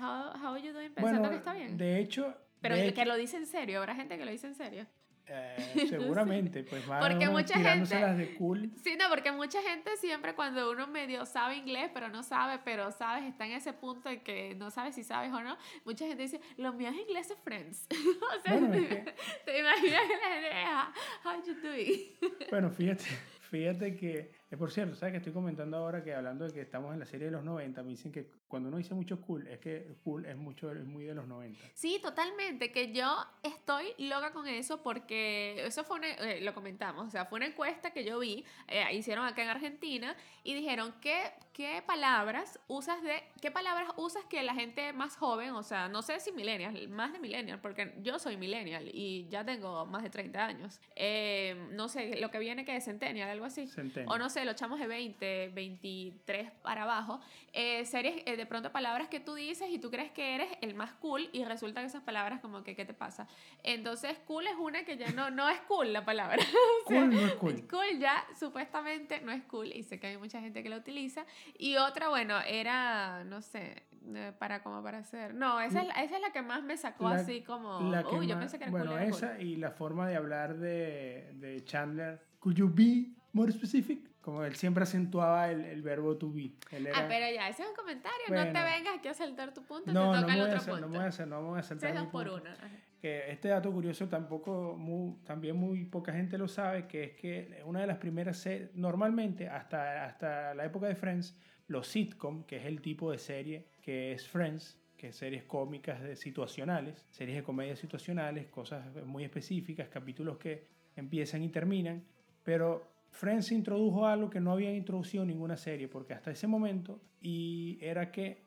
How, 0.00 0.32
how 0.42 0.56
you 0.56 0.72
doing 0.72 0.92
pensando 0.92 1.20
Bueno, 1.20 1.30
que 1.30 1.36
está 1.36 1.54
bien. 1.54 1.76
de 1.76 1.98
hecho, 1.98 2.34
pero 2.60 2.76
de 2.76 2.92
que 2.92 3.00
hecho, 3.00 3.08
lo 3.08 3.16
dice 3.16 3.38
en 3.38 3.46
serio, 3.46 3.78
habrá 3.78 3.94
gente 3.94 4.18
que 4.18 4.24
lo 4.24 4.30
dice 4.30 4.46
en 4.46 4.54
serio. 4.54 4.86
Eh, 5.32 5.86
seguramente, 5.88 6.64
pues 6.70 6.86
van 6.86 7.00
Porque 7.00 7.24
uno 7.28 7.38
mucha 7.38 7.54
tirándoselas 7.54 8.18
de 8.18 8.34
cool. 8.34 8.70
Sí, 8.82 8.96
no, 8.98 9.08
porque 9.08 9.30
mucha 9.32 9.62
gente 9.62 9.96
siempre 9.96 10.34
cuando 10.34 10.70
uno 10.70 10.86
medio 10.88 11.24
sabe 11.24 11.56
inglés, 11.56 11.90
pero 11.94 12.08
no 12.08 12.22
sabe, 12.22 12.60
pero 12.64 12.90
sabes, 12.90 13.24
está 13.24 13.46
en 13.46 13.52
ese 13.52 13.72
punto 13.72 14.08
en 14.10 14.20
que 14.20 14.54
no 14.56 14.70
sabes 14.70 14.94
si 14.96 15.04
sabes 15.04 15.32
o 15.32 15.40
no, 15.40 15.56
mucha 15.84 16.06
gente 16.06 16.22
dice, 16.22 16.40
lo 16.56 16.72
mío 16.72 16.88
es 16.90 16.96
inglés 16.96 17.34
friends. 17.44 17.86
o 17.90 18.40
sea, 18.42 18.52
Bueno, 18.58 18.74
es 18.74 18.88
te, 18.88 18.88
que- 19.04 19.14
te 19.44 19.58
imaginas 19.60 20.02
que 20.02 20.16
la 20.16 20.34
gente, 20.34 20.50
"Ah, 20.66 20.92
how 21.24 21.42
you 21.46 21.54
doing? 21.62 22.48
Bueno, 22.50 22.70
fíjate, 22.70 23.04
fíjate 23.40 23.96
que, 23.96 24.32
eh, 24.50 24.56
por 24.56 24.70
cierto, 24.72 24.96
¿sabes 24.96 25.12
que 25.12 25.18
estoy 25.18 25.32
comentando 25.32 25.76
ahora 25.76 26.02
que 26.02 26.12
hablando 26.14 26.44
de 26.46 26.52
que 26.52 26.60
estamos 26.62 26.92
en 26.92 26.98
la 27.00 27.06
serie 27.06 27.26
de 27.26 27.32
los 27.32 27.44
90, 27.44 27.82
me 27.82 27.90
dicen 27.90 28.10
que 28.10 28.28
cuando 28.50 28.68
uno 28.68 28.78
dice 28.78 28.94
mucho 28.94 29.20
cool, 29.20 29.46
es 29.46 29.60
que 29.60 29.94
cool 30.02 30.26
es 30.26 30.36
mucho, 30.36 30.72
es 30.72 30.84
muy 30.84 31.04
de 31.04 31.14
los 31.14 31.28
90. 31.28 31.58
Sí, 31.72 32.00
totalmente, 32.02 32.72
que 32.72 32.92
yo 32.92 33.24
estoy 33.44 33.94
loca 33.98 34.32
con 34.32 34.48
eso 34.48 34.82
porque 34.82 35.64
eso 35.64 35.84
fue 35.84 35.98
una, 35.98 36.08
eh, 36.08 36.40
lo 36.40 36.52
comentamos, 36.52 37.06
o 37.06 37.10
sea, 37.10 37.26
fue 37.26 37.36
una 37.36 37.46
encuesta 37.46 37.92
que 37.92 38.04
yo 38.04 38.18
vi, 38.18 38.44
eh, 38.66 38.84
hicieron 38.92 39.24
acá 39.24 39.44
en 39.44 39.50
Argentina 39.50 40.16
y 40.42 40.54
dijeron 40.54 40.92
¿qué, 41.00 41.30
qué 41.52 41.80
palabras 41.86 42.58
usas 42.66 43.00
de, 43.02 43.22
qué 43.40 43.52
palabras 43.52 43.92
usas 43.96 44.24
que 44.24 44.42
la 44.42 44.54
gente 44.54 44.92
más 44.92 45.16
joven, 45.16 45.50
o 45.50 45.62
sea, 45.62 45.88
no 45.88 46.02
sé 46.02 46.18
si 46.18 46.32
millennial, 46.32 46.88
más 46.88 47.12
de 47.12 47.20
millennial, 47.20 47.60
porque 47.60 47.94
yo 48.02 48.18
soy 48.18 48.36
millennial 48.36 48.90
y 48.92 49.28
ya 49.28 49.44
tengo 49.44 49.86
más 49.86 50.02
de 50.02 50.10
30 50.10 50.44
años, 50.44 50.80
Eh, 50.96 51.68
no 51.70 51.88
sé, 51.88 52.20
lo 52.20 52.30
que 52.30 52.38
viene 52.38 52.64
que 52.64 52.74
es 52.76 52.84
centennial, 52.84 53.28
algo 53.28 53.44
así. 53.44 53.68
Centennial. 53.68 54.12
O 54.12 54.18
no 54.18 54.28
sé, 54.28 54.44
los 54.44 54.56
chamos 54.56 54.80
de 54.80 54.86
20, 54.86 55.50
23 55.54 56.50
para 56.62 56.82
abajo, 56.82 57.20
eh, 57.52 57.84
series, 57.86 58.22
eh, 58.26 58.36
de 58.40 58.46
pronto 58.46 58.72
palabras 58.72 59.08
que 59.08 59.20
tú 59.20 59.34
dices 59.34 59.68
y 59.70 59.78
tú 59.78 59.90
crees 59.90 60.10
que 60.12 60.34
eres 60.34 60.48
el 60.62 60.74
más 60.74 60.92
cool 60.94 61.28
y 61.32 61.44
resulta 61.44 61.82
que 61.82 61.88
esas 61.88 62.02
palabras 62.02 62.40
como 62.40 62.62
que, 62.62 62.74
¿qué 62.74 62.86
te 62.86 62.94
pasa? 62.94 63.28
Entonces, 63.62 64.16
cool 64.26 64.46
es 64.46 64.54
una 64.58 64.82
que 64.86 64.96
ya 64.96 65.10
no, 65.12 65.30
no 65.30 65.46
es 65.50 65.60
cool 65.68 65.92
la 65.92 66.04
palabra. 66.04 66.38
O 66.86 66.88
sea, 66.88 67.02
Cool 67.02 67.14
no 67.14 67.20
es 67.20 67.32
cool. 67.34 67.68
Cool 67.68 67.98
ya 68.00 68.24
supuestamente 68.38 69.20
no 69.20 69.30
es 69.30 69.42
cool 69.44 69.72
y 69.72 69.82
sé 69.82 70.00
que 70.00 70.06
hay 70.08 70.16
mucha 70.16 70.40
gente 70.40 70.62
que 70.62 70.70
lo 70.70 70.76
utiliza. 70.76 71.24
Y 71.58 71.76
otra, 71.76 72.08
bueno, 72.08 72.40
era, 72.40 73.22
no 73.24 73.42
sé, 73.42 73.84
eh, 74.14 74.32
para 74.38 74.62
como 74.62 74.82
para 74.82 74.98
hacer. 74.98 75.34
No, 75.34 75.60
esa 75.60 75.82
es, 75.82 75.86
la- 75.88 76.02
esa 76.02 76.16
es 76.16 76.22
la 76.22 76.32
que 76.32 76.40
más 76.42 76.62
me 76.62 76.76
sacó 76.78 77.08
La- 77.10 77.16
así 77.16 77.42
como, 77.42 77.80
La 77.90 78.02
que 78.02 78.16
uy, 78.16 78.26
yo 78.26 78.34
más- 78.36 78.44
pensé 78.44 78.58
que 78.58 78.64
era 78.64 78.70
bueno, 78.70 78.92
cool. 78.92 78.98
cool". 79.00 79.08
esa 79.10 79.38
y 79.40 79.56
la 79.56 79.70
forma 79.70 80.08
de 80.08 80.16
hablar 80.16 80.56
de, 80.56 81.30
de 81.34 81.62
Chandler. 81.64 82.20
Could 82.40 82.56
you 82.56 82.68
be 82.72 83.12
more 83.34 83.52
specific? 83.52 84.09
Como 84.30 84.44
él 84.44 84.54
siempre 84.54 84.84
acentuaba 84.84 85.50
el, 85.50 85.64
el 85.64 85.82
verbo 85.82 86.16
to 86.16 86.30
be. 86.32 86.52
Él 86.70 86.86
era, 86.86 87.00
Ah, 87.00 87.06
pero 87.08 87.26
ya, 87.34 87.48
ese 87.48 87.62
es 87.64 87.68
un 87.68 87.74
comentario. 87.74 88.16
no 88.28 88.36
te 88.36 88.50
Bueno. 88.52 88.64
vengas 88.64 88.98
aquí 88.98 89.08
a 89.08 89.14
saltar 89.14 89.52
tu 89.52 89.64
punto. 89.64 89.92
no, 89.92 90.12
te 90.12 90.16
no 90.18 90.20
toca 90.20 90.26
me, 90.32 90.38
el 90.38 90.40
otro 90.44 90.56
hacer, 90.56 90.68
no 90.68 90.74
punto. 90.74 90.88
me 90.88 90.96
voy 90.98 91.04
a 91.04 91.08
hacer, 91.08 91.26
no 91.26 91.42
me 91.42 91.48
voy 91.48 91.58
a 91.58 91.62
saltar 91.64 91.90
mi 91.92 91.98
dos 91.98 92.06
por 92.08 92.30
punto. 92.30 92.44
uno. 92.48 92.56
que 93.00 93.30
este 93.32 93.48
dato 93.48 93.72
curioso 93.72 94.08
tampoco 94.08 94.76
mu- 94.78 95.16
también 95.24 95.56
muy 95.56 95.84
poca 95.84 96.12
gente 96.12 96.38
lo 96.38 96.46
sabe, 96.46 96.86
que 96.86 97.02
es 97.02 97.12
que 97.16 97.60
una 97.64 97.80
de 97.80 97.88
las 97.88 97.98
primeras 97.98 98.38
series, 98.38 98.72
normalmente 98.76 99.48
hasta, 99.48 100.04
hasta 100.04 100.54
la 100.54 100.64
época 100.64 100.86
de 100.86 100.94
Friends, 100.94 101.36
los 101.66 101.88
sitcom, 101.88 102.44
que 102.44 102.58
es 102.58 102.66
el 102.66 102.80
tipo 102.80 103.10
de 103.10 103.18
serie 103.18 103.66
que 103.82 104.12
es 104.12 104.28
Friends, 104.28 104.78
que 104.96 105.08
es 105.08 105.16
series 105.16 105.42
cómicas 105.42 106.00
de 106.02 106.14
situacionales, 106.14 107.04
series 107.10 107.36
de 107.38 107.42
comedia 107.42 107.74
situacionales, 107.74 108.46
cosas 108.46 108.94
muy 109.04 109.24
específicas, 109.24 109.88
capítulos 109.88 110.38
que 110.38 110.68
empiezan 110.94 111.42
y 111.42 111.48
terminan, 111.48 112.04
pero 112.44 112.86
Friends 113.10 113.52
introdujo 113.52 114.06
algo 114.06 114.30
que 114.30 114.40
no 114.40 114.52
habían 114.52 114.74
introducido 114.74 115.24
ninguna 115.24 115.56
serie, 115.56 115.88
porque 115.88 116.14
hasta 116.14 116.30
ese 116.30 116.46
momento, 116.46 117.00
y 117.20 117.78
era 117.80 118.10
que 118.10 118.44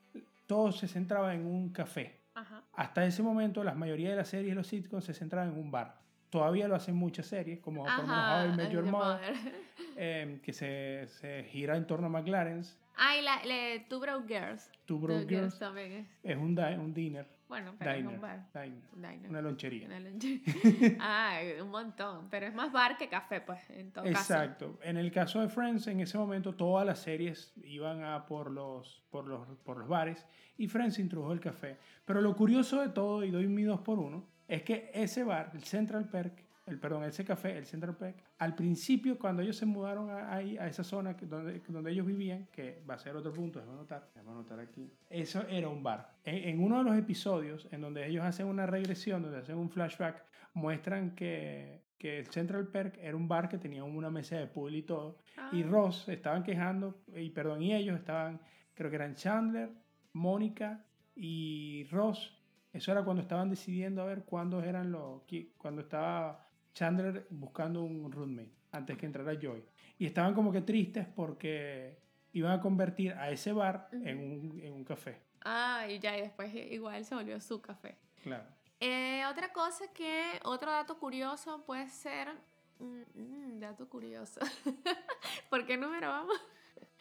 todo 0.47 0.71
se 0.71 0.87
centraba 0.87 1.33
en 1.33 1.45
un 1.45 1.69
café. 1.69 2.21
Ajá. 2.33 2.63
Hasta 2.73 3.05
ese 3.05 3.21
momento, 3.21 3.63
la 3.63 3.75
mayoría 3.75 4.09
de 4.09 4.15
las 4.15 4.29
series 4.29 4.49
de 4.51 4.55
los 4.55 4.67
sitcoms 4.67 5.05
se 5.05 5.13
centraban 5.13 5.53
en 5.53 5.59
un 5.59 5.69
bar. 5.69 6.01
Todavía 6.29 6.67
lo 6.67 6.75
hacen 6.75 6.95
muchas 6.95 7.27
series, 7.27 7.59
como 7.59 7.83
por 7.83 7.91
Ajá, 7.91 8.45
How 8.45 8.53
I 8.53 8.57
Met 8.57 8.71
Your 8.71 8.85
The 8.85 8.91
Mother, 8.91 9.35
Mother. 9.35 9.53
em, 9.97 10.39
que 10.39 10.51
se, 10.51 11.05
se 11.07 11.43
gira 11.43 11.77
en 11.77 11.85
torno 11.85 12.07
a 12.07 12.09
McLaren's. 12.09 12.75
Ah, 12.95 13.17
y 13.17 13.21
la, 13.21 13.43
le, 13.45 13.81
Two 13.81 13.99
Broke 13.99 14.27
Girls. 14.27 14.71
Two 14.85 14.97
Two 14.97 14.99
Broke 14.99 15.27
Girls 15.27 15.59
también 15.59 15.91
es. 15.91 16.07
es 16.23 16.37
un, 16.37 16.57
un 16.57 16.93
dinner, 16.93 17.27
Bueno, 17.53 17.75
pero 17.77 17.91
es 17.91 17.97
diner, 17.97 18.15
un 18.15 18.21
bar. 18.21 18.47
diner, 18.51 18.81
diner. 18.95 19.29
una 19.29 19.41
lonchería. 19.41 19.85
Una 19.85 19.99
lonche- 19.99 20.41
ah, 20.99 21.39
un 21.61 21.69
montón. 21.69 22.27
Pero 22.31 22.47
es 22.47 22.53
más 22.55 22.71
bar 22.71 22.97
que 22.97 23.07
café, 23.09 23.41
pues, 23.41 23.69
en 23.69 23.91
todo 23.91 24.05
caso. 24.05 24.17
Exacto. 24.33 24.79
En 24.81 24.97
el 24.97 25.11
caso 25.11 25.39
de 25.39 25.49
Friends, 25.49 25.85
en 25.85 25.99
ese 25.99 26.17
momento 26.17 26.55
todas 26.55 26.83
las 26.85 26.97
series 26.99 27.53
iban 27.63 28.03
a 28.03 28.25
por 28.25 28.49
los, 28.49 29.03
por 29.11 29.27
los, 29.27 29.47
por 29.59 29.77
los 29.77 29.87
bares 29.87 30.25
y 30.57 30.67
Friends 30.67 30.97
introdujo 30.97 31.31
el 31.31 31.39
café. 31.39 31.77
Pero 32.05 32.21
lo 32.21 32.35
curioso 32.35 32.81
de 32.81 32.89
todo, 32.89 33.23
y 33.23 33.29
doy 33.29 33.47
mi 33.47 33.61
dos 33.63 33.81
por 33.81 33.99
uno, 33.99 34.27
es 34.47 34.63
que 34.63 34.89
ese 34.93 35.23
bar, 35.23 35.51
el 35.53 35.63
Central 35.63 36.09
Perk, 36.09 36.42
el, 36.65 36.79
perdón, 36.79 37.03
ese 37.03 37.25
café, 37.25 37.57
el 37.57 37.65
Central 37.65 37.95
Perk, 37.97 38.23
al 38.37 38.55
principio 38.55 39.19
cuando 39.19 39.41
ellos 39.41 39.57
se 39.57 39.65
mudaron 39.65 40.09
a, 40.09 40.33
ahí, 40.33 40.57
a 40.57 40.67
esa 40.67 40.83
zona 40.83 41.15
que- 41.17 41.25
donde, 41.25 41.59
donde 41.67 41.91
ellos 41.91 42.05
vivían, 42.05 42.47
que 42.51 42.81
va 42.89 42.93
a 42.93 42.97
ser 42.99 43.15
otro 43.15 43.33
punto, 43.33 43.59
déjame 43.59 43.77
anotar, 43.79 44.09
déjame 44.15 44.31
anotar 44.31 44.59
aquí, 44.59 44.91
eso 45.09 45.43
era 45.49 45.67
un 45.69 45.83
bar. 45.83 46.15
En, 46.23 46.35
en 46.49 46.63
uno 46.63 46.77
de 46.77 46.83
los 46.85 46.95
episodios 46.97 47.67
en 47.71 47.81
donde 47.81 48.07
ellos 48.07 48.23
hacen 48.23 48.47
una 48.47 48.65
regresión, 48.65 49.21
donde 49.23 49.39
hacen 49.39 49.57
un 49.57 49.69
flashback, 49.69 50.23
muestran 50.53 51.15
que, 51.15 51.83
que 51.97 52.19
el 52.19 52.27
Central 52.27 52.67
Perk 52.67 52.97
era 53.01 53.15
un 53.17 53.27
bar 53.27 53.49
que 53.49 53.57
tenía 53.57 53.83
una 53.83 54.09
mesa 54.09 54.37
de 54.37 54.47
pool 54.47 54.75
y 54.75 54.83
todo. 54.83 55.17
Y 55.51 55.63
Ah. 55.63 55.67
Ross 55.67 56.07
estaban 56.09 56.43
quejando, 56.43 57.01
y 57.15 57.29
perdón, 57.31 57.61
y 57.61 57.73
ellos 57.73 57.97
estaban, 57.97 58.39
creo 58.73 58.89
que 58.89 58.95
eran 58.97 59.15
Chandler, 59.15 59.69
Mónica 60.13 60.85
y 61.15 61.85
Ross. 61.91 62.39
Eso 62.71 62.91
era 62.91 63.03
cuando 63.03 63.21
estaban 63.21 63.49
decidiendo 63.49 64.01
a 64.01 64.05
ver 64.05 64.23
cuándo 64.25 64.63
eran 64.63 64.91
los, 64.91 65.23
cuando 65.57 65.81
estaba 65.81 66.47
Chandler 66.73 67.27
buscando 67.29 67.83
un 67.83 68.11
roommate 68.11 68.51
antes 68.71 68.97
que 68.97 69.05
entrara 69.05 69.33
Joy. 69.39 69.63
Y 69.97 70.05
estaban 70.05 70.33
como 70.33 70.51
que 70.51 70.61
tristes 70.61 71.07
porque 71.07 71.97
iban 72.33 72.51
a 72.51 72.61
convertir 72.61 73.13
a 73.13 73.29
ese 73.29 73.53
bar 73.53 73.89
en, 73.91 74.17
un, 74.17 74.59
en 74.61 74.73
un 74.73 74.83
café. 74.83 75.21
Ah, 75.45 75.85
y 75.87 75.99
ya, 75.99 76.17
y 76.17 76.21
después 76.21 76.53
igual 76.53 77.05
se 77.05 77.15
volvió 77.15 77.39
su 77.39 77.61
café. 77.61 77.97
Claro. 78.23 78.45
Eh, 78.79 79.23
otra 79.29 79.53
cosa 79.53 79.85
que, 79.93 80.39
otro 80.43 80.71
dato 80.71 80.97
curioso 80.97 81.63
puede 81.65 81.87
ser. 81.89 82.29
mm, 82.79 83.01
mm, 83.13 83.59
dato 83.59 83.87
curioso. 83.87 84.39
¿Por 85.49 85.65
qué 85.65 85.77
número 85.77 86.09
vamos? 86.09 86.35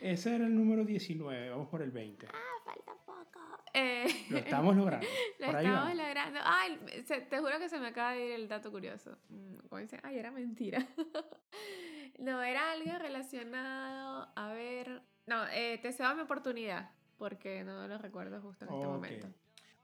Ese 0.03 0.35
era 0.35 0.47
el 0.47 0.55
número 0.57 0.85
19, 0.85 1.51
vamos 1.51 1.69
por 1.69 1.81
el 1.81 1.93
20. 1.93 2.27
Ah, 2.27 2.33
falta 2.65 2.93
poco. 3.07 3.41
Eh, 3.73 4.07
Lo 4.31 4.39
estamos 4.39 4.77
logrando. 4.77 5.07
Lo 5.39 5.47
Por 5.47 5.57
estamos 5.57 5.95
logrando. 5.95 6.41
Ay, 6.43 6.79
se- 7.07 7.21
te 7.21 7.39
juro 7.39 7.59
que 7.61 7.69
se 7.69 7.79
me 7.79 7.87
acaba 7.89 8.13
de 8.13 8.27
ir 8.27 8.33
el 8.33 8.49
dato 8.49 8.71
curioso. 8.73 9.17
Mm, 9.29 9.59
Como 9.69 9.81
dicen, 9.81 10.01
ay, 10.03 10.19
era 10.19 10.31
mentira. 10.33 10.85
no, 12.19 12.43
era 12.43 12.73
algo 12.73 12.99
relacionado. 12.99 14.29
A 14.35 14.53
ver. 14.53 15.03
No, 15.27 15.47
eh, 15.53 15.79
te 15.81 15.93
cedo 15.93 16.15
mi 16.15 16.23
oportunidad. 16.23 16.91
Porque 17.17 17.63
no 17.63 17.87
lo 17.87 17.99
recuerdo 17.99 18.41
justo 18.41 18.65
en 18.65 18.73
este 18.75 18.87
momento. 18.87 19.29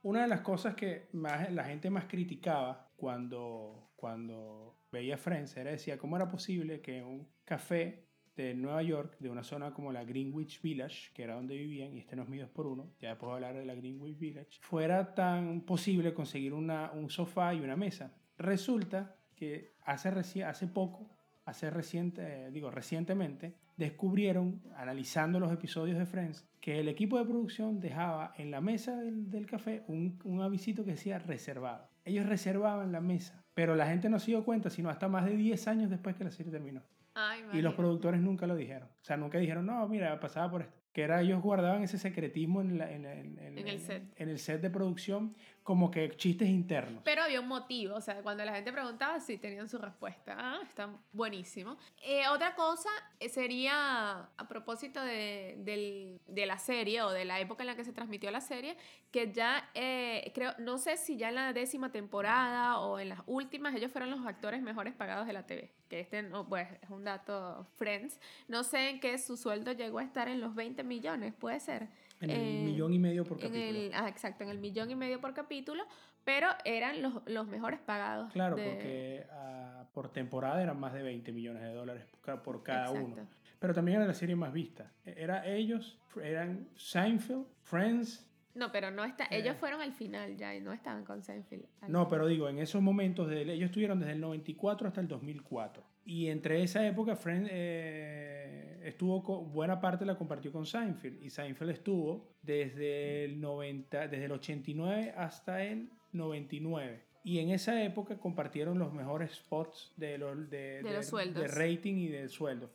Una 0.01 0.23
de 0.23 0.27
las 0.27 0.41
cosas 0.41 0.75
que 0.75 1.07
más, 1.13 1.49
la 1.53 1.63
gente 1.63 1.89
más 1.89 2.05
criticaba 2.05 2.91
cuando, 2.97 3.91
cuando 3.95 4.77
veía 4.91 5.17
Friends 5.17 5.55
era 5.55 5.71
decía 5.71 5.97
cómo 5.97 6.17
era 6.17 6.27
posible 6.27 6.81
que 6.81 7.01
un 7.01 7.31
café 7.45 8.08
de 8.43 8.53
Nueva 8.55 8.81
York, 8.83 9.17
de 9.19 9.29
una 9.29 9.43
zona 9.43 9.73
como 9.73 9.91
la 9.91 10.03
Greenwich 10.03 10.61
Village, 10.61 11.11
que 11.13 11.23
era 11.23 11.35
donde 11.35 11.55
vivían, 11.57 11.93
y 11.93 11.99
este 11.99 12.15
no 12.15 12.23
es 12.23 12.29
mi 12.29 12.37
dos 12.37 12.49
por 12.49 12.67
uno, 12.67 12.91
ya 13.01 13.09
después 13.09 13.31
a 13.31 13.35
hablar 13.35 13.55
de 13.55 13.65
la 13.65 13.75
Greenwich 13.75 14.17
Village, 14.17 14.57
fuera 14.61 15.13
tan 15.13 15.61
posible 15.61 16.13
conseguir 16.13 16.53
una, 16.53 16.91
un 16.91 17.09
sofá 17.09 17.53
y 17.53 17.61
una 17.61 17.75
mesa. 17.75 18.13
Resulta 18.37 19.15
que 19.35 19.73
hace, 19.83 20.11
reci- 20.11 20.45
hace 20.45 20.67
poco, 20.67 21.09
hace 21.45 21.69
reciente, 21.69 22.51
digo 22.51 22.71
recientemente, 22.71 23.55
descubrieron, 23.77 24.61
analizando 24.75 25.39
los 25.39 25.51
episodios 25.51 25.97
de 25.97 26.05
Friends, 26.05 26.45
que 26.59 26.79
el 26.79 26.89
equipo 26.89 27.17
de 27.17 27.25
producción 27.25 27.79
dejaba 27.79 28.33
en 28.37 28.51
la 28.51 28.59
mesa 28.61 28.97
del, 28.97 29.29
del 29.29 29.45
café 29.45 29.83
un, 29.87 30.19
un 30.25 30.41
avisito 30.41 30.83
que 30.83 30.91
decía 30.91 31.17
reservado. 31.19 31.89
Ellos 32.05 32.25
reservaban 32.25 32.91
la 32.91 33.01
mesa, 33.01 33.43
pero 33.53 33.75
la 33.75 33.87
gente 33.87 34.09
no 34.09 34.19
se 34.19 34.31
dio 34.31 34.43
cuenta 34.43 34.69
sino 34.69 34.89
hasta 34.89 35.07
más 35.07 35.25
de 35.25 35.35
10 35.35 35.67
años 35.67 35.89
después 35.89 36.15
que 36.15 36.23
la 36.25 36.31
serie 36.31 36.51
terminó. 36.51 36.81
Ay, 37.19 37.43
Y 37.53 37.61
los 37.61 37.73
productores 37.73 38.21
nunca 38.21 38.47
lo 38.47 38.55
dijeron. 38.55 38.87
O 38.87 39.03
sea, 39.03 39.17
nunca 39.17 39.37
dijeron, 39.39 39.65
no, 39.65 39.87
mira, 39.87 40.19
pasaba 40.19 40.49
por 40.49 40.61
esto. 40.61 40.79
Que 40.93 41.03
era, 41.03 41.21
ellos 41.21 41.41
guardaban 41.41 41.83
ese 41.83 41.97
secretismo 41.99 42.61
en, 42.61 42.77
la- 42.77 42.91
en, 42.91 43.05
en- 43.05 43.37
en- 43.39 43.57
En 43.57 43.67
el 43.67 43.79
set. 43.79 44.03
en 44.15 44.29
el 44.29 44.39
set 44.39 44.61
de 44.61 44.69
producción 44.69 45.35
como 45.69 45.91
que 45.91 46.09
chistes 46.17 46.49
internos. 46.49 47.03
Pero 47.05 47.21
había 47.21 47.39
un 47.39 47.47
motivo, 47.47 47.93
o 47.93 48.01
sea, 48.01 48.23
cuando 48.23 48.43
la 48.43 48.55
gente 48.55 48.71
preguntaba, 48.71 49.19
sí 49.19 49.37
tenían 49.37 49.69
su 49.69 49.77
respuesta. 49.77 50.35
Ah, 50.35 50.59
está 50.63 50.89
buenísimo. 51.13 51.77
Eh, 52.03 52.27
otra 52.27 52.55
cosa 52.55 52.89
eh, 53.19 53.29
sería, 53.29 54.31
a 54.35 54.47
propósito 54.47 54.99
de, 54.99 56.17
de 56.25 56.45
la 56.47 56.57
serie 56.57 57.03
o 57.03 57.11
de 57.11 57.23
la 57.23 57.39
época 57.39 57.61
en 57.61 57.67
la 57.67 57.75
que 57.75 57.83
se 57.83 57.93
transmitió 57.93 58.31
la 58.31 58.41
serie, 58.41 58.77
que 59.11 59.31
ya 59.31 59.69
eh, 59.75 60.31
creo, 60.33 60.55
no 60.57 60.79
sé 60.79 60.97
si 60.97 61.17
ya 61.17 61.29
en 61.29 61.35
la 61.35 61.53
décima 61.53 61.91
temporada 61.91 62.79
o 62.79 62.97
en 62.97 63.09
las 63.09 63.19
últimas, 63.27 63.75
ellos 63.75 63.91
fueron 63.91 64.09
los 64.09 64.25
actores 64.25 64.63
mejores 64.63 64.95
pagados 64.95 65.27
de 65.27 65.33
la 65.33 65.45
TV. 65.45 65.71
Que 65.87 65.99
este, 65.99 66.23
no, 66.23 66.49
pues, 66.49 66.67
es 66.81 66.89
un 66.89 67.03
dato 67.03 67.67
Friends. 67.75 68.19
No 68.47 68.63
sé 68.63 68.89
en 68.89 68.99
qué 68.99 69.19
su 69.19 69.37
sueldo 69.37 69.71
llegó 69.73 69.99
a 69.99 70.03
estar 70.03 70.29
en 70.29 70.41
los 70.41 70.55
20 70.55 70.83
millones, 70.83 71.35
puede 71.35 71.59
ser. 71.59 71.89
En 72.21 72.29
el 72.29 72.37
Eh, 72.41 72.61
millón 72.65 72.93
y 72.93 72.99
medio 72.99 73.23
por 73.23 73.37
En 73.37 73.47
capítulo. 73.49 73.79
el, 73.79 73.91
ah, 73.93 74.07
exacto, 74.09 74.43
en 74.43 74.49
el 74.49 74.59
millón 74.59 74.91
y 74.91 74.95
medio 74.95 75.21
por 75.21 75.33
capítulo, 75.33 75.83
pero 76.23 76.47
eran 76.65 77.01
los, 77.01 77.21
los 77.27 77.47
mejores 77.47 77.79
pagados. 77.79 78.31
Claro, 78.33 78.55
de- 78.57 78.69
porque 78.69 79.25
ah, 79.31 79.85
por 79.93 80.11
temporada 80.11 80.61
eran 80.61 80.79
más 80.79 80.93
de 80.93 81.01
20 81.01 81.31
millones 81.31 81.61
de 81.63 81.73
dólares 81.73 82.05
por 82.43 82.61
cada 82.63 82.91
uno. 82.91 83.15
Pero 83.59 83.73
también 83.73 83.97
era 83.97 84.07
la 84.07 84.13
serie 84.13 84.35
más 84.35 84.53
vista. 84.53 84.91
Era 85.05 85.45
ellos, 85.45 85.97
eran 86.21 86.67
Seinfeld, 86.75 87.45
Friends. 87.63 88.25
No, 88.55 88.71
pero 88.71 88.89
no 88.91 89.03
está, 89.05 89.25
Eh. 89.25 89.37
ellos 89.39 89.55
fueron 89.57 89.79
al 89.81 89.93
final 89.93 90.35
ya 90.35 90.53
y 90.55 90.59
no 90.61 90.73
estaban 90.73 91.05
con 91.05 91.23
Seinfeld. 91.23 91.65
No, 91.87 92.07
pero 92.07 92.27
digo, 92.27 92.49
en 92.49 92.59
esos 92.59 92.81
momentos, 92.81 93.29
de, 93.29 93.41
ellos 93.43 93.65
estuvieron 93.69 93.99
desde 93.99 94.13
el 94.13 94.21
94 94.21 94.87
hasta 94.87 95.01
el 95.01 95.07
2004. 95.07 95.83
Y 96.09 96.27
entre 96.29 96.63
esa 96.63 96.87
época, 96.87 97.15
Friends 97.15 97.51
eh, 97.53 98.81
estuvo, 98.83 99.21
con, 99.23 99.53
buena 99.53 99.79
parte 99.79 100.07
la 100.07 100.17
compartió 100.17 100.51
con 100.51 100.65
Seinfeld. 100.65 101.23
Y 101.23 101.29
Seinfeld 101.29 101.69
estuvo 101.69 102.33
desde 102.41 103.25
el, 103.25 103.39
90, 103.39 104.07
desde 104.07 104.25
el 104.25 104.31
89 104.31 105.13
hasta 105.15 105.63
el 105.63 105.91
99. 106.13 107.03
Y 107.23 107.37
en 107.37 107.51
esa 107.51 107.83
época 107.83 108.17
compartieron 108.17 108.79
los 108.79 108.91
mejores 108.91 109.33
spots 109.35 109.93
de 109.97 110.17
los, 110.17 110.49
de, 110.49 110.81
De 110.81 110.93
los 110.93 111.05
sueldos. 111.05 111.43
de 111.43 111.47
rating 111.47 111.97
y 111.97 112.07
de 112.07 112.27
sueldo. 112.27 112.71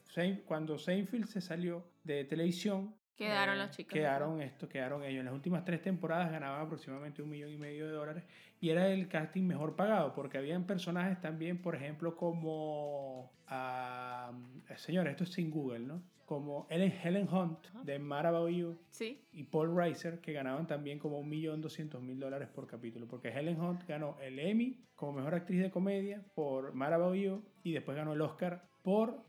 Cuando 0.46 0.78
Seinfeld 0.78 1.26
se 1.26 1.40
salió 1.40 1.84
de 2.04 2.24
televisión, 2.24 2.94
Quedaron 3.16 3.56
eh, 3.56 3.58
los 3.58 3.70
chicos. 3.70 3.92
Quedaron 3.92 4.40
esto, 4.42 4.68
quedaron 4.68 5.04
ellos. 5.04 5.20
En 5.20 5.26
las 5.26 5.34
últimas 5.34 5.64
tres 5.64 5.80
temporadas 5.82 6.30
ganaban 6.32 6.60
aproximadamente 6.60 7.22
un 7.22 7.30
millón 7.30 7.50
y 7.50 7.56
medio 7.56 7.86
de 7.86 7.92
dólares 7.92 8.24
y 8.60 8.70
era 8.70 8.88
el 8.88 9.08
casting 9.08 9.42
mejor 9.44 9.76
pagado 9.76 10.14
porque 10.14 10.38
habían 10.38 10.64
personajes 10.64 11.20
también, 11.20 11.60
por 11.62 11.74
ejemplo, 11.76 12.16
como. 12.16 13.30
ah, 13.48 14.32
señores, 14.76 15.12
esto 15.12 15.24
es 15.24 15.32
sin 15.32 15.50
Google, 15.50 15.80
¿no? 15.80 16.02
Como 16.26 16.66
Ellen, 16.70 16.92
Helen 17.04 17.28
Hunt 17.30 17.66
Ajá. 17.68 17.84
de 17.84 17.98
Mad 17.98 18.26
About 18.26 18.50
You 18.50 18.78
Sí, 18.88 19.22
y 19.32 19.42
Paul 19.44 19.76
Reiser 19.76 20.20
que 20.20 20.32
ganaban 20.32 20.66
también 20.66 20.98
como 20.98 21.18
un 21.18 21.28
millón 21.28 21.60
doscientos 21.60 22.00
mil 22.00 22.18
dólares 22.18 22.48
por 22.48 22.66
capítulo 22.66 23.06
porque 23.06 23.28
Helen 23.28 23.60
Hunt 23.60 23.86
ganó 23.86 24.16
el 24.22 24.38
Emmy 24.38 24.80
como 24.94 25.12
mejor 25.12 25.34
actriz 25.34 25.60
de 25.60 25.70
comedia 25.70 26.24
por 26.34 26.72
Mad 26.72 26.94
About 26.94 27.14
You 27.16 27.44
y 27.62 27.72
después 27.72 27.94
ganó 27.94 28.14
el 28.14 28.22
Oscar 28.22 28.64
por. 28.82 29.22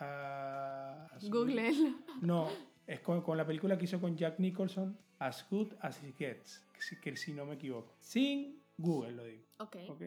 ah, 0.00 1.06
Google. 1.30 1.72
no, 2.20 2.48
es 2.86 3.00
con, 3.00 3.22
con 3.22 3.36
la 3.36 3.46
película 3.46 3.76
que 3.78 3.84
hizo 3.84 4.00
con 4.00 4.16
Jack 4.16 4.38
Nicholson, 4.38 4.96
As 5.18 5.46
Good 5.50 5.72
As 5.80 6.02
It 6.04 6.16
Gets, 6.16 6.64
que 6.72 6.80
si, 6.82 6.96
que 7.00 7.16
si 7.16 7.32
no 7.32 7.44
me 7.46 7.54
equivoco. 7.54 7.94
Sin 8.00 8.60
Google 8.78 9.12
lo 9.12 9.24
digo, 9.24 9.44
Ok. 9.58 9.76
¿ok? 9.88 10.02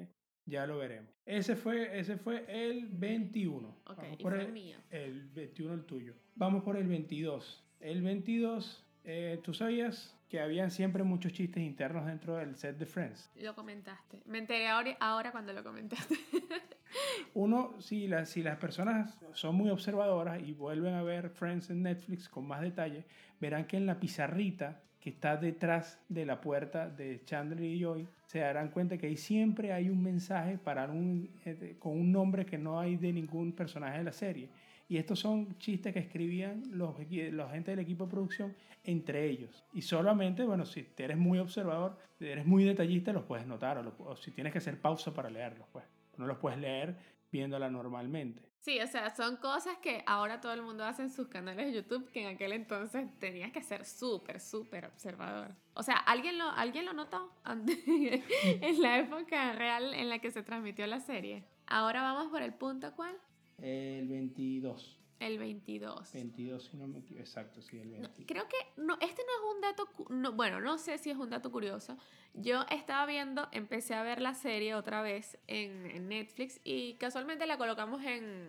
Ya 0.45 0.65
lo 0.65 0.77
veremos. 0.79 1.11
Ese 1.25 1.55
fue, 1.55 1.99
ese 1.99 2.17
fue 2.17 2.43
el 2.47 2.87
21. 2.87 3.67
Ok, 3.85 3.97
Vamos 3.97 4.17
por 4.17 4.33
el, 4.35 4.51
mío. 4.51 4.77
el 4.89 5.27
21 5.29 5.73
el 5.75 5.83
tuyo. 5.85 6.13
Vamos 6.35 6.63
por 6.63 6.75
el 6.77 6.87
22. 6.87 7.63
El 7.79 8.01
22, 8.01 8.83
eh, 9.03 9.39
¿tú 9.43 9.53
sabías 9.53 10.17
que 10.29 10.39
habían 10.39 10.71
siempre 10.71 11.03
muchos 11.03 11.33
chistes 11.33 11.63
internos 11.63 12.05
dentro 12.05 12.35
del 12.35 12.55
set 12.55 12.77
de 12.77 12.85
Friends? 12.85 13.31
Lo 13.41 13.55
comentaste. 13.55 14.21
Me 14.25 14.37
enteré 14.37 14.67
ahora, 14.67 14.95
ahora 14.99 15.31
cuando 15.31 15.51
lo 15.51 15.63
comentaste. 15.63 16.15
Uno, 17.33 17.75
si, 17.81 18.07
las 18.07 18.29
si 18.29 18.43
las 18.43 18.57
personas 18.57 19.17
son 19.33 19.55
muy 19.55 19.69
observadoras 19.69 20.41
y 20.41 20.53
vuelven 20.53 20.93
a 20.93 21.03
ver 21.03 21.29
Friends 21.29 21.69
en 21.71 21.83
Netflix 21.83 22.29
con 22.29 22.47
más 22.47 22.61
detalle, 22.61 23.05
verán 23.39 23.65
que 23.65 23.77
en 23.77 23.85
la 23.85 23.99
pizarrita 23.99 24.81
que 24.99 25.09
está 25.09 25.37
detrás 25.37 25.99
de 26.09 26.25
la 26.25 26.41
puerta 26.41 26.89
de 26.89 27.23
Chandler 27.23 27.63
y 27.63 27.79
Joy, 27.79 28.07
se 28.25 28.39
darán 28.39 28.69
cuenta 28.69 28.97
que 28.97 29.07
ahí 29.07 29.17
siempre 29.17 29.71
hay 29.71 29.89
un 29.89 30.03
mensaje 30.03 30.57
para 30.57 30.87
un, 30.89 31.29
eh, 31.45 31.77
con 31.79 31.93
un 31.93 32.11
nombre 32.11 32.45
que 32.45 32.57
no 32.57 32.79
hay 32.79 32.97
de 32.97 33.13
ningún 33.13 33.53
personaje 33.53 33.99
de 33.99 34.03
la 34.03 34.11
serie. 34.11 34.49
Y 34.89 34.97
estos 34.97 35.19
son 35.19 35.57
chistes 35.59 35.93
que 35.93 35.99
escribían 35.99 36.63
los, 36.71 36.95
la 37.09 37.47
gente 37.49 37.71
del 37.71 37.79
equipo 37.79 38.05
de 38.05 38.11
producción 38.11 38.55
entre 38.83 39.29
ellos. 39.29 39.63
Y 39.71 39.83
solamente, 39.83 40.43
bueno, 40.43 40.65
si 40.65 40.85
eres 40.97 41.15
muy 41.17 41.37
observador, 41.39 41.97
eres 42.19 42.45
muy 42.45 42.63
detallista, 42.63 43.13
los 43.13 43.23
puedes 43.23 43.45
notar. 43.45 43.77
O, 43.77 43.83
lo- 43.83 43.95
o 43.99 44.15
si 44.17 44.31
tienes 44.31 44.51
que 44.51 44.57
hacer 44.57 44.81
pausa 44.81 45.13
para 45.13 45.29
leerlos, 45.29 45.67
pues. 45.71 45.85
No 46.17 46.25
los 46.27 46.37
puedes 46.39 46.59
leer 46.59 46.97
viéndola 47.31 47.69
normalmente. 47.69 48.41
Sí, 48.61 48.79
o 48.81 48.87
sea, 48.87 49.15
son 49.15 49.37
cosas 49.37 49.77
que 49.77 50.03
ahora 50.05 50.41
todo 50.41 50.53
el 50.53 50.61
mundo 50.63 50.83
hace 50.83 51.03
en 51.03 51.09
sus 51.11 51.27
canales 51.29 51.67
de 51.67 51.73
YouTube 51.73 52.09
que 52.11 52.23
en 52.23 52.35
aquel 52.35 52.51
entonces 52.51 53.07
tenías 53.19 53.51
que 53.53 53.61
ser 53.61 53.85
súper, 53.85 54.41
súper 54.41 54.85
observador. 54.85 55.55
O 55.75 55.83
sea, 55.83 55.95
¿alguien 55.95 56.37
lo, 56.37 56.49
¿alguien 56.49 56.85
lo 56.85 56.91
notó 56.93 57.31
en 57.45 58.81
la 58.81 58.97
época 58.99 59.53
real 59.53 59.93
en 59.93 60.09
la 60.09 60.19
que 60.19 60.31
se 60.31 60.43
transmitió 60.43 60.85
la 60.87 60.99
serie? 60.99 61.43
Ahora 61.67 62.01
vamos 62.01 62.31
por 62.31 62.41
el 62.41 62.53
punto, 62.53 62.91
¿cuál? 62.95 63.15
El 63.61 64.07
22. 64.07 64.97
El 65.19 65.37
22. 65.37 66.13
22, 66.13 66.63
si 66.63 66.77
no 66.77 66.87
me 66.87 66.99
equivoco. 66.99 67.19
Exacto, 67.19 67.61
sí, 67.61 67.77
el 67.77 67.89
22. 67.89 68.25
Creo 68.25 68.47
que 68.47 68.81
no, 68.81 68.93
este 69.01 69.21
no 69.23 69.49
es 69.49 69.55
un 69.55 69.61
dato, 69.61 69.89
no, 70.09 70.31
bueno, 70.31 70.61
no 70.61 70.77
sé 70.77 70.97
si 70.97 71.09
es 71.09 71.17
un 71.17 71.29
dato 71.29 71.51
curioso. 71.51 71.97
Yo 72.33 72.65
estaba 72.69 73.05
viendo, 73.05 73.49
empecé 73.51 73.95
a 73.95 74.03
ver 74.03 74.21
la 74.21 74.33
serie 74.33 74.75
otra 74.75 75.01
vez 75.01 75.37
en, 75.47 75.91
en 75.91 76.07
Netflix 76.07 76.61
y 76.63 76.93
casualmente 76.95 77.45
la 77.47 77.57
colocamos 77.57 78.01
en, 78.03 78.47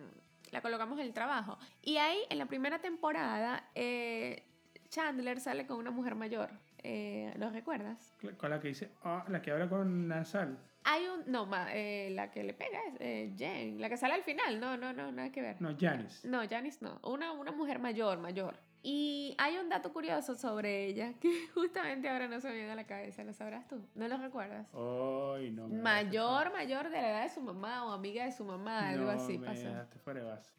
la 0.51 0.61
colocamos 0.61 0.99
en 0.99 1.07
el 1.07 1.13
trabajo. 1.13 1.57
Y 1.81 1.97
ahí, 1.97 2.19
en 2.29 2.37
la 2.37 2.45
primera 2.45 2.79
temporada, 2.79 3.69
eh, 3.75 4.43
Chandler 4.89 5.39
sale 5.39 5.65
con 5.65 5.77
una 5.77 5.91
mujer 5.91 6.15
mayor. 6.15 6.51
Eh, 6.83 7.33
¿Lo 7.37 7.49
recuerdas? 7.49 8.13
Con 8.37 8.49
la 8.49 8.59
que 8.59 8.69
dice, 8.69 8.91
ah, 9.03 9.25
la 9.29 9.41
que 9.41 9.51
habla 9.51 9.69
con 9.69 10.07
Nasal. 10.07 10.57
Hay 10.83 11.05
un, 11.07 11.31
no, 11.31 11.45
ma- 11.45 11.67
eh, 11.73 12.09
la 12.11 12.31
que 12.31 12.43
le 12.43 12.53
pega 12.53 12.79
es 12.87 12.95
eh, 12.99 13.33
Jane, 13.37 13.75
la 13.77 13.87
que 13.89 13.97
sale 13.97 14.15
al 14.15 14.23
final, 14.23 14.59
no, 14.59 14.77
no, 14.77 14.93
no, 14.93 15.11
nada 15.11 15.31
que 15.31 15.41
ver. 15.41 15.61
No, 15.61 15.75
Janice. 15.79 16.27
No, 16.27 16.41
Janice 16.49 16.79
no. 16.81 16.99
Una, 17.03 17.31
una 17.33 17.51
mujer 17.51 17.79
mayor, 17.79 18.17
mayor. 18.19 18.55
Y 18.83 19.35
hay 19.37 19.57
un 19.57 19.69
dato 19.69 19.93
curioso 19.93 20.33
sobre 20.35 20.85
ella 20.87 21.13
que 21.21 21.29
justamente 21.53 22.09
ahora 22.09 22.27
no 22.27 22.39
se 22.41 22.47
me 22.49 22.55
viene 22.55 22.71
a 22.71 22.75
la 22.75 22.87
cabeza. 22.87 23.23
¿Lo 23.23 23.31
sabrás 23.33 23.67
tú? 23.67 23.79
¿No 23.93 24.07
lo 24.07 24.17
recuerdas? 24.17 24.65
Ay, 24.73 25.51
no. 25.51 25.67
me 25.67 25.81
Mayor, 25.81 26.51
mayor 26.51 26.89
de 26.89 26.99
la 27.01 27.09
edad 27.11 27.23
de 27.23 27.29
su 27.29 27.41
mamá 27.41 27.85
o 27.85 27.91
amiga 27.91 28.25
de 28.25 28.31
su 28.31 28.43
mamá, 28.43 28.89
algo 28.89 29.05
no, 29.05 29.11
así 29.11 29.37
me 29.37 29.45
pasó. 29.47 29.67
dejaste 29.67 29.99
fuera 29.99 30.21
de 30.21 30.25
base. 30.25 30.51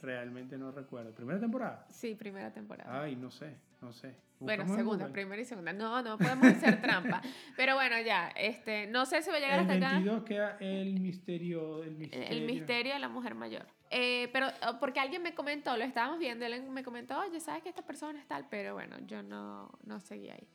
Realmente 0.00 0.58
no 0.58 0.72
recuerdo. 0.72 1.14
¿Primera 1.14 1.40
temporada? 1.40 1.86
sí, 1.90 2.14
primera 2.14 2.52
temporada. 2.52 3.02
Ay, 3.02 3.16
no 3.16 3.30
sé, 3.30 3.54
no 3.80 3.92
sé. 3.92 4.14
bueno, 4.40 4.66
segunda, 4.74 5.08
primera 5.08 5.40
y 5.40 5.44
segunda. 5.44 5.72
No, 5.72 6.02
no 6.02 6.18
podemos 6.18 6.46
hacer 6.46 6.80
trampa. 6.80 7.22
Pero 7.56 7.74
bueno, 7.74 8.00
ya, 8.00 8.28
este, 8.30 8.86
no 8.86 9.06
sé 9.06 9.22
si 9.22 9.30
va 9.30 9.36
a 9.36 9.40
llegar 9.40 9.60
El 9.60 9.70
hasta 9.70 9.74
acá. 9.74 9.92
22 9.94 10.24
queda 10.24 10.56
el 10.60 11.00
misterio. 11.00 11.82
El 11.82 11.96
misterio. 11.96 12.28
El 12.28 12.46
misterio 12.46 12.94
de 12.94 12.98
la 12.98 13.08
mujer 13.08 13.34
mayor. 13.34 13.66
Eh, 13.94 14.30
pero 14.32 14.46
oh, 14.66 14.78
porque 14.80 15.00
alguien 15.00 15.22
me 15.22 15.34
comentó, 15.34 15.76
lo 15.76 15.84
estábamos 15.84 16.18
viendo, 16.18 16.46
él 16.46 16.62
me 16.70 16.82
comentó, 16.82 17.18
oye, 17.20 17.38
sabes 17.40 17.62
que 17.62 17.68
esta 17.68 17.82
persona 17.82 18.18
es 18.18 18.26
tal, 18.26 18.46
pero 18.48 18.72
bueno, 18.72 18.96
yo 19.06 19.22
no, 19.22 19.70
no 19.84 20.00
seguí 20.00 20.30
ahí. 20.30 20.48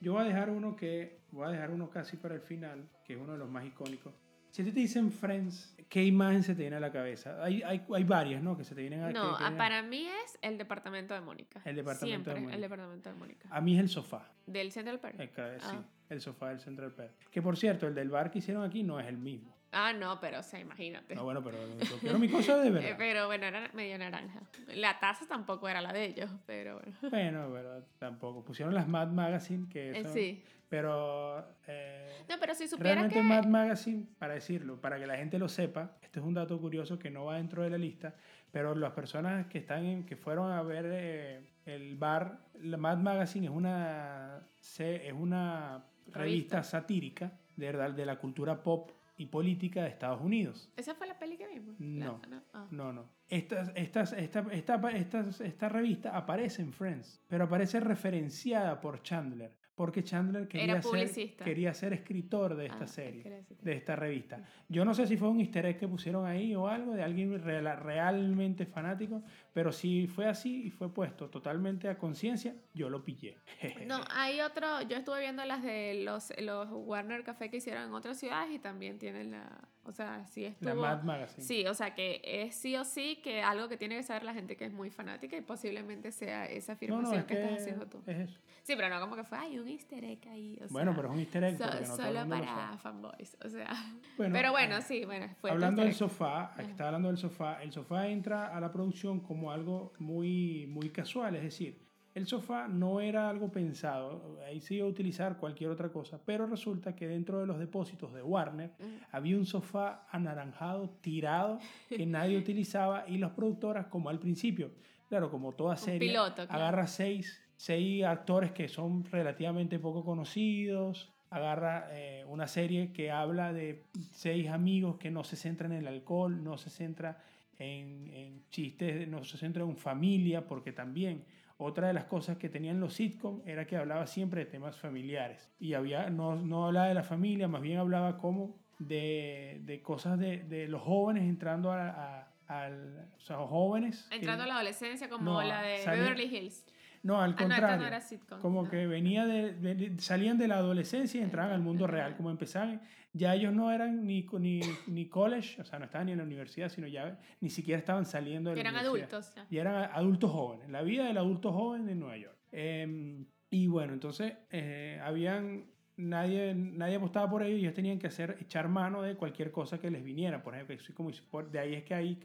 Yo 0.00 0.12
voy 0.12 0.22
a 0.22 0.24
dejar 0.26 0.50
uno 0.50 0.76
que. 0.76 1.18
Voy 1.32 1.46
a 1.46 1.50
dejar 1.50 1.70
uno 1.70 1.88
casi 1.90 2.16
para 2.16 2.34
el 2.34 2.42
final, 2.42 2.88
que 3.04 3.14
es 3.14 3.18
uno 3.18 3.32
de 3.32 3.38
los 3.38 3.50
más 3.50 3.64
icónicos. 3.64 4.12
Si 4.54 4.62
a 4.62 4.64
ti 4.64 4.70
te 4.70 4.78
dicen 4.78 5.10
Friends, 5.10 5.74
¿qué 5.88 6.04
imagen 6.04 6.44
se 6.44 6.54
te 6.54 6.60
viene 6.62 6.76
a 6.76 6.80
la 6.80 6.92
cabeza? 6.92 7.42
Hay, 7.42 7.60
hay, 7.64 7.84
hay 7.92 8.04
varias, 8.04 8.40
¿no? 8.40 8.56
Que 8.56 8.62
se 8.62 8.72
te 8.76 8.82
vienen 8.82 9.02
a 9.02 9.10
No, 9.10 9.36
vienen- 9.36 9.58
para 9.58 9.82
mí 9.82 10.06
es 10.06 10.38
el 10.42 10.58
departamento 10.58 11.12
de 11.12 11.20
Mónica. 11.22 11.60
El 11.64 11.74
departamento 11.74 12.30
de 12.30 12.36
Mónica. 12.36 12.54
el 12.54 12.60
departamento 12.60 13.08
de 13.08 13.14
Mónica. 13.16 13.48
A 13.50 13.60
mí 13.60 13.74
es 13.74 13.80
el 13.80 13.88
sofá. 13.88 14.30
Del 14.46 14.70
Central 14.70 15.00
Park. 15.00 15.16
El, 15.18 15.32
ca- 15.32 15.58
sí, 15.58 15.66
Ah. 15.76 15.82
el 16.08 16.20
sofá 16.20 16.50
del 16.50 16.60
Central 16.60 16.92
Park. 16.92 17.14
Que 17.32 17.42
por 17.42 17.56
cierto, 17.56 17.88
el 17.88 17.96
del 17.96 18.10
bar 18.10 18.30
que 18.30 18.38
hicieron 18.38 18.62
aquí 18.62 18.84
no 18.84 19.00
es 19.00 19.08
el 19.08 19.18
mismo. 19.18 19.53
Ah, 19.74 19.92
no, 19.92 20.20
pero 20.20 20.40
o 20.40 20.42
sea, 20.42 20.60
imagínate. 20.60 21.14
No, 21.14 21.24
bueno, 21.24 21.42
pero 21.42 21.58
quiero 22.00 22.18
mi 22.18 22.28
cosa 22.28 22.56
de 22.58 22.68
Eh, 22.68 22.70
verdad. 22.70 22.94
pero 22.96 23.26
bueno, 23.26 23.46
era 23.46 23.70
medio 23.74 23.98
naranja. 23.98 24.40
La 24.74 24.98
taza 25.00 25.26
tampoco 25.26 25.68
era 25.68 25.80
la 25.80 25.92
de 25.92 26.04
ellos, 26.04 26.30
pero 26.46 26.80
bueno. 26.80 26.96
Bueno, 27.10 27.50
pero 27.52 27.82
tampoco. 27.98 28.44
Pusieron 28.44 28.74
las 28.74 28.86
Mad 28.88 29.08
Magazine, 29.08 29.68
que 29.68 29.90
Eh, 29.90 29.98
eso... 30.00 30.12
sí. 30.12 30.42
Pero... 30.68 31.38
eh, 31.68 32.24
No, 32.28 32.36
pero 32.40 32.54
si 32.54 32.66
supiera 32.66 32.94
realmente 32.94 33.16
que... 33.20 33.22
Mad 33.22 33.44
Magazine, 33.46 34.06
para 34.18 34.34
decirlo, 34.34 34.80
para 34.80 34.98
que 34.98 35.06
la 35.06 35.16
gente 35.16 35.38
lo 35.38 35.48
sepa, 35.48 35.96
este 36.02 36.18
es 36.20 36.24
un 36.24 36.34
dato 36.34 36.58
curioso 36.60 36.98
que 36.98 37.10
no 37.10 37.26
va 37.26 37.36
dentro 37.36 37.62
de 37.62 37.70
la 37.70 37.78
lista, 37.78 38.14
pero 38.50 38.74
las 38.74 38.92
personas 38.92 39.46
que 39.46 39.58
están 39.58 39.84
en, 39.84 40.06
que 40.06 40.16
fueron 40.16 40.50
a 40.50 40.62
ver 40.62 40.86
eh, 40.88 41.40
el 41.66 41.96
bar, 41.96 42.38
la 42.60 42.76
Mad 42.76 42.98
Magazine 42.98 43.46
es 43.46 43.52
una, 43.52 44.40
es 44.78 45.12
una 45.12 45.84
revista 46.06 46.18
Revista. 46.18 46.62
satírica 46.62 47.32
de, 47.56 47.66
verdad, 47.66 47.90
de 47.90 48.06
la 48.06 48.16
cultura 48.16 48.62
pop 48.62 48.90
y 49.16 49.26
política 49.26 49.82
de 49.82 49.90
Estados 49.90 50.20
Unidos. 50.20 50.70
¿Esa 50.76 50.94
fue 50.94 51.06
la 51.06 51.18
peli 51.18 51.36
que 51.36 51.46
vimos? 51.46 51.78
No, 51.78 52.20
no. 52.28 52.42
Ah. 52.52 52.66
no, 52.70 52.92
no. 52.92 53.10
Estas, 53.28 53.70
estas, 53.76 54.12
esta, 54.12 54.40
esta, 54.50 54.90
estas- 54.90 55.40
esta 55.40 55.68
revista 55.68 56.16
aparece 56.16 56.62
en 56.62 56.72
Friends, 56.72 57.22
pero 57.28 57.44
aparece 57.44 57.80
referenciada 57.80 58.80
por 58.80 59.02
Chandler, 59.02 59.56
porque 59.74 60.04
Chandler 60.04 60.46
quería, 60.46 60.80
ser, 60.80 61.34
quería 61.44 61.74
ser 61.74 61.92
escritor 61.92 62.54
de 62.54 62.66
esta 62.66 62.84
Ah, 62.84 62.86
serie, 62.86 63.44
de 63.60 63.72
esta 63.72 63.96
revista. 63.96 64.44
Yo 64.68 64.84
no 64.84 64.94
sé 64.94 65.06
si 65.06 65.16
fue 65.16 65.28
un 65.28 65.40
easter 65.40 65.66
egg 65.66 65.78
que 65.78 65.88
pusieron 65.88 66.26
ahí 66.26 66.54
o 66.54 66.68
algo 66.68 66.94
de 66.94 67.02
alguien 67.02 67.42
real- 67.42 67.80
realmente 67.82 68.66
fanático, 68.66 69.22
pero 69.52 69.72
si 69.72 70.06
fue 70.06 70.26
así 70.26 70.66
y 70.66 70.70
fue 70.70 70.92
puesto 70.92 71.28
totalmente 71.28 71.88
a 71.88 71.98
conciencia, 71.98 72.54
yo 72.72 72.88
lo 72.88 73.04
pillé. 73.04 73.36
No, 73.86 74.00
hay 74.10 74.40
otro, 74.40 74.82
yo 74.82 74.96
estuve 74.96 75.20
viendo 75.20 75.44
las 75.44 75.62
de 75.62 76.02
los, 76.04 76.32
los 76.38 76.68
Warner 76.70 77.24
Café 77.24 77.50
que 77.50 77.56
hicieron 77.56 77.84
en 77.84 77.94
otras 77.94 78.18
ciudades 78.18 78.52
y 78.54 78.58
también 78.60 78.98
tienen 78.98 79.32
la, 79.32 79.68
o 79.84 79.92
sea, 79.92 80.24
sí 80.26 80.44
estuvo... 80.44 80.68
La 80.70 80.74
Mad 80.74 81.02
Magazine. 81.02 81.44
Sí, 81.46 81.66
o 81.66 81.74
sea 81.74 81.94
que 81.94 82.20
es 82.24 82.54
sí 82.54 82.76
o 82.76 82.84
sí 82.84 83.20
que 83.22 83.42
algo 83.42 83.68
que 83.68 83.76
tiene 83.76 83.96
que 83.96 84.02
saber 84.02 84.24
la 84.24 84.34
gente 84.34 84.56
que 84.56 84.64
es 84.64 84.72
muy 84.72 84.90
fanática 84.90 85.36
y 85.36 85.40
posiblemente 85.42 86.10
sea 86.12 86.46
esa 86.46 86.72
afirmación 86.72 87.10
no, 87.12 87.18
es 87.18 87.24
que, 87.24 87.34
que 87.34 87.42
estás 87.44 87.60
haciendo 87.60 87.86
tú. 87.86 88.02
es 88.06 88.30
eso. 88.30 88.40
Sí, 88.62 88.74
pero 88.76 88.88
no 88.88 88.98
como 89.00 89.14
que 89.14 89.24
fue, 89.24 89.36
hay 89.38 89.58
un 89.58 89.68
easter 89.68 90.02
egg 90.04 90.26
ahí. 90.28 90.58
O 90.64 90.68
Bueno, 90.72 90.92
sea, 90.92 90.96
pero 90.96 91.08
es 91.08 91.14
un 91.14 91.20
easter 91.20 91.44
egg 91.44 91.58
so- 91.58 91.66
no 91.66 91.96
solo 91.96 92.28
para 92.28 92.78
fanboys, 92.78 93.36
o 93.44 93.48
sea. 93.48 93.68
Bueno, 94.16 94.32
pero 94.32 94.52
bueno, 94.52 94.76
ah, 94.76 94.80
sí, 94.82 95.04
bueno, 95.04 95.28
fue 95.40 95.50
Hablando 95.50 95.82
del 95.82 95.92
sofá, 95.94 96.52
aquí 96.56 96.70
está 96.70 96.86
hablando 96.86 97.08
del 97.08 97.18
sofá, 97.18 97.62
el 97.62 97.72
sofá 97.72 98.06
entra 98.08 98.56
a 98.56 98.60
la 98.60 98.70
producción 98.72 99.20
como 99.20 99.50
algo 99.50 99.92
muy, 99.98 100.66
muy 100.68 100.90
casual, 100.90 101.34
es 101.36 101.42
decir, 101.42 101.83
el 102.14 102.28
sofá 102.28 102.68
no 102.68 103.00
era 103.00 103.28
algo 103.28 103.50
pensado, 103.50 104.38
ahí 104.46 104.60
se 104.60 104.74
iba 104.74 104.86
a 104.86 104.88
utilizar 104.88 105.36
cualquier 105.36 105.70
otra 105.70 105.90
cosa, 105.90 106.20
pero 106.24 106.46
resulta 106.46 106.94
que 106.94 107.08
dentro 107.08 107.40
de 107.40 107.46
los 107.46 107.58
depósitos 107.58 108.14
de 108.14 108.22
Warner 108.22 108.70
había 109.10 109.36
un 109.36 109.46
sofá 109.46 110.06
anaranjado 110.10 110.90
tirado 111.00 111.58
que 111.88 112.06
nadie 112.06 112.38
utilizaba 112.38 113.04
y 113.08 113.18
las 113.18 113.32
productoras, 113.32 113.86
como 113.86 114.10
al 114.10 114.20
principio, 114.20 114.70
claro, 115.08 115.28
como 115.28 115.52
toda 115.52 115.76
serie, 115.76 116.08
piloto, 116.08 116.46
claro. 116.46 116.52
agarra 116.52 116.86
seis, 116.86 117.40
seis 117.56 118.04
actores 118.04 118.52
que 118.52 118.68
son 118.68 119.04
relativamente 119.06 119.80
poco 119.80 120.04
conocidos, 120.04 121.12
agarra 121.30 121.88
eh, 121.90 122.24
una 122.28 122.46
serie 122.46 122.92
que 122.92 123.10
habla 123.10 123.52
de 123.52 123.82
seis 124.12 124.48
amigos 124.50 124.98
que 124.98 125.10
no 125.10 125.24
se 125.24 125.34
centran 125.34 125.72
en 125.72 125.78
el 125.78 125.88
alcohol, 125.88 126.44
no 126.44 126.58
se 126.58 126.70
centra 126.70 127.24
en, 127.58 128.08
en 128.12 128.44
chistes, 128.50 129.08
no 129.08 129.24
se 129.24 129.36
centra 129.36 129.64
en 129.64 129.76
familia, 129.76 130.46
porque 130.46 130.70
también 130.70 131.24
otra 131.56 131.88
de 131.88 131.92
las 131.94 132.04
cosas 132.04 132.36
que 132.36 132.48
tenían 132.48 132.80
los 132.80 132.94
sitcom 132.94 133.40
era 133.46 133.66
que 133.66 133.76
hablaba 133.76 134.06
siempre 134.06 134.44
de 134.44 134.50
temas 134.50 134.76
familiares. 134.76 135.50
Y 135.58 135.74
había, 135.74 136.10
no, 136.10 136.36
no 136.36 136.66
hablaba 136.66 136.88
de 136.88 136.94
la 136.94 137.04
familia, 137.04 137.46
más 137.48 137.62
bien 137.62 137.78
hablaba 137.78 138.16
como 138.18 138.58
de, 138.78 139.60
de 139.64 139.80
cosas 139.82 140.18
de, 140.18 140.38
de 140.44 140.66
los 140.68 140.82
jóvenes 140.82 141.24
entrando 141.24 141.70
a, 141.72 141.88
a- 141.88 142.30
al... 142.48 143.08
O 143.16 143.20
sea, 143.20 143.36
jóvenes... 143.38 144.06
que- 144.10 144.16
Entrando 144.16 144.44
a 144.44 144.46
la 144.46 144.54
adolescencia 144.56 145.08
como 145.08 145.24
No, 145.24 145.42
la 145.42 145.62
de 145.62 145.78
sale- 145.78 146.00
Beverly 146.02 146.24
Hills. 146.36 146.66
No, 147.04 147.20
al 147.22 147.30
Ah, 147.30 147.34
no, 147.34 147.36
contrario. 147.48 147.76
no 147.76 147.86
era 147.86 148.00
sitcom. 148.00 148.40
Como 148.40 148.68
que 148.68 148.86
venía 148.88 149.24
de, 149.26 149.52
de- 149.54 149.98
salían 150.00 150.36
de 150.38 150.48
la 150.48 150.56
adolescencia 150.56 151.20
y 151.20 151.22
entraban 151.24 151.52
al 151.52 151.60
mundo 151.60 151.86
real, 151.86 152.16
como 152.16 152.30
empezaban, 152.30 152.80
ya 153.12 153.34
ellos 153.34 153.52
no 153.54 153.70
eran 153.70 154.04
ni, 154.06 154.26
ni, 154.40 154.60
ni 154.88 155.06
college, 155.08 155.60
o 155.62 155.64
sea, 155.64 155.78
no 155.78 155.84
estaban 155.84 156.06
ni 156.06 156.12
en 156.12 156.18
la 156.18 156.24
universidad, 156.24 156.68
sino 156.68 156.88
ya 156.88 157.16
ni 157.40 157.48
siquiera 157.50 157.78
estaban 157.78 158.04
saliendo 158.06 158.50
de 158.50 158.56
la 158.56 158.60
eran 158.62 158.74
universidad. 158.74 159.08
adultos. 159.14 159.34
ya. 159.36 159.46
Y 159.50 159.58
eran 159.58 159.90
adultos 159.92 160.30
jóvenes, 160.32 160.68
la 160.70 160.82
vida 160.82 161.06
del 161.06 161.18
adulto 161.18 161.52
joven 161.52 161.88
en 161.88 162.00
Nueva 162.00 162.16
York. 162.16 162.36
Eh, 162.50 163.24
y 163.50 163.66
bueno, 163.68 163.92
entonces 163.92 164.32
eh, 164.50 164.98
habían, 165.04 165.66
nadie, 165.96 166.54
nadie 166.54 166.96
apostaba 166.96 167.30
por 167.30 167.42
ellos 167.44 167.58
y 167.58 167.62
ellos 167.62 167.74
tenían 167.74 167.98
que 168.00 168.08
hacer, 168.08 168.36
echar 168.40 168.68
mano 168.68 169.02
de 169.02 169.14
cualquier 169.14 169.52
cosa 169.52 169.78
que 169.78 169.90
les 169.90 170.02
viniera, 170.02 170.42
por 170.42 170.54
ejemplo, 170.54 170.76
como, 170.96 171.10
de 171.44 171.58
ahí 171.60 171.74
es 171.74 171.84
que 171.84 171.94
ahí, 171.94 172.18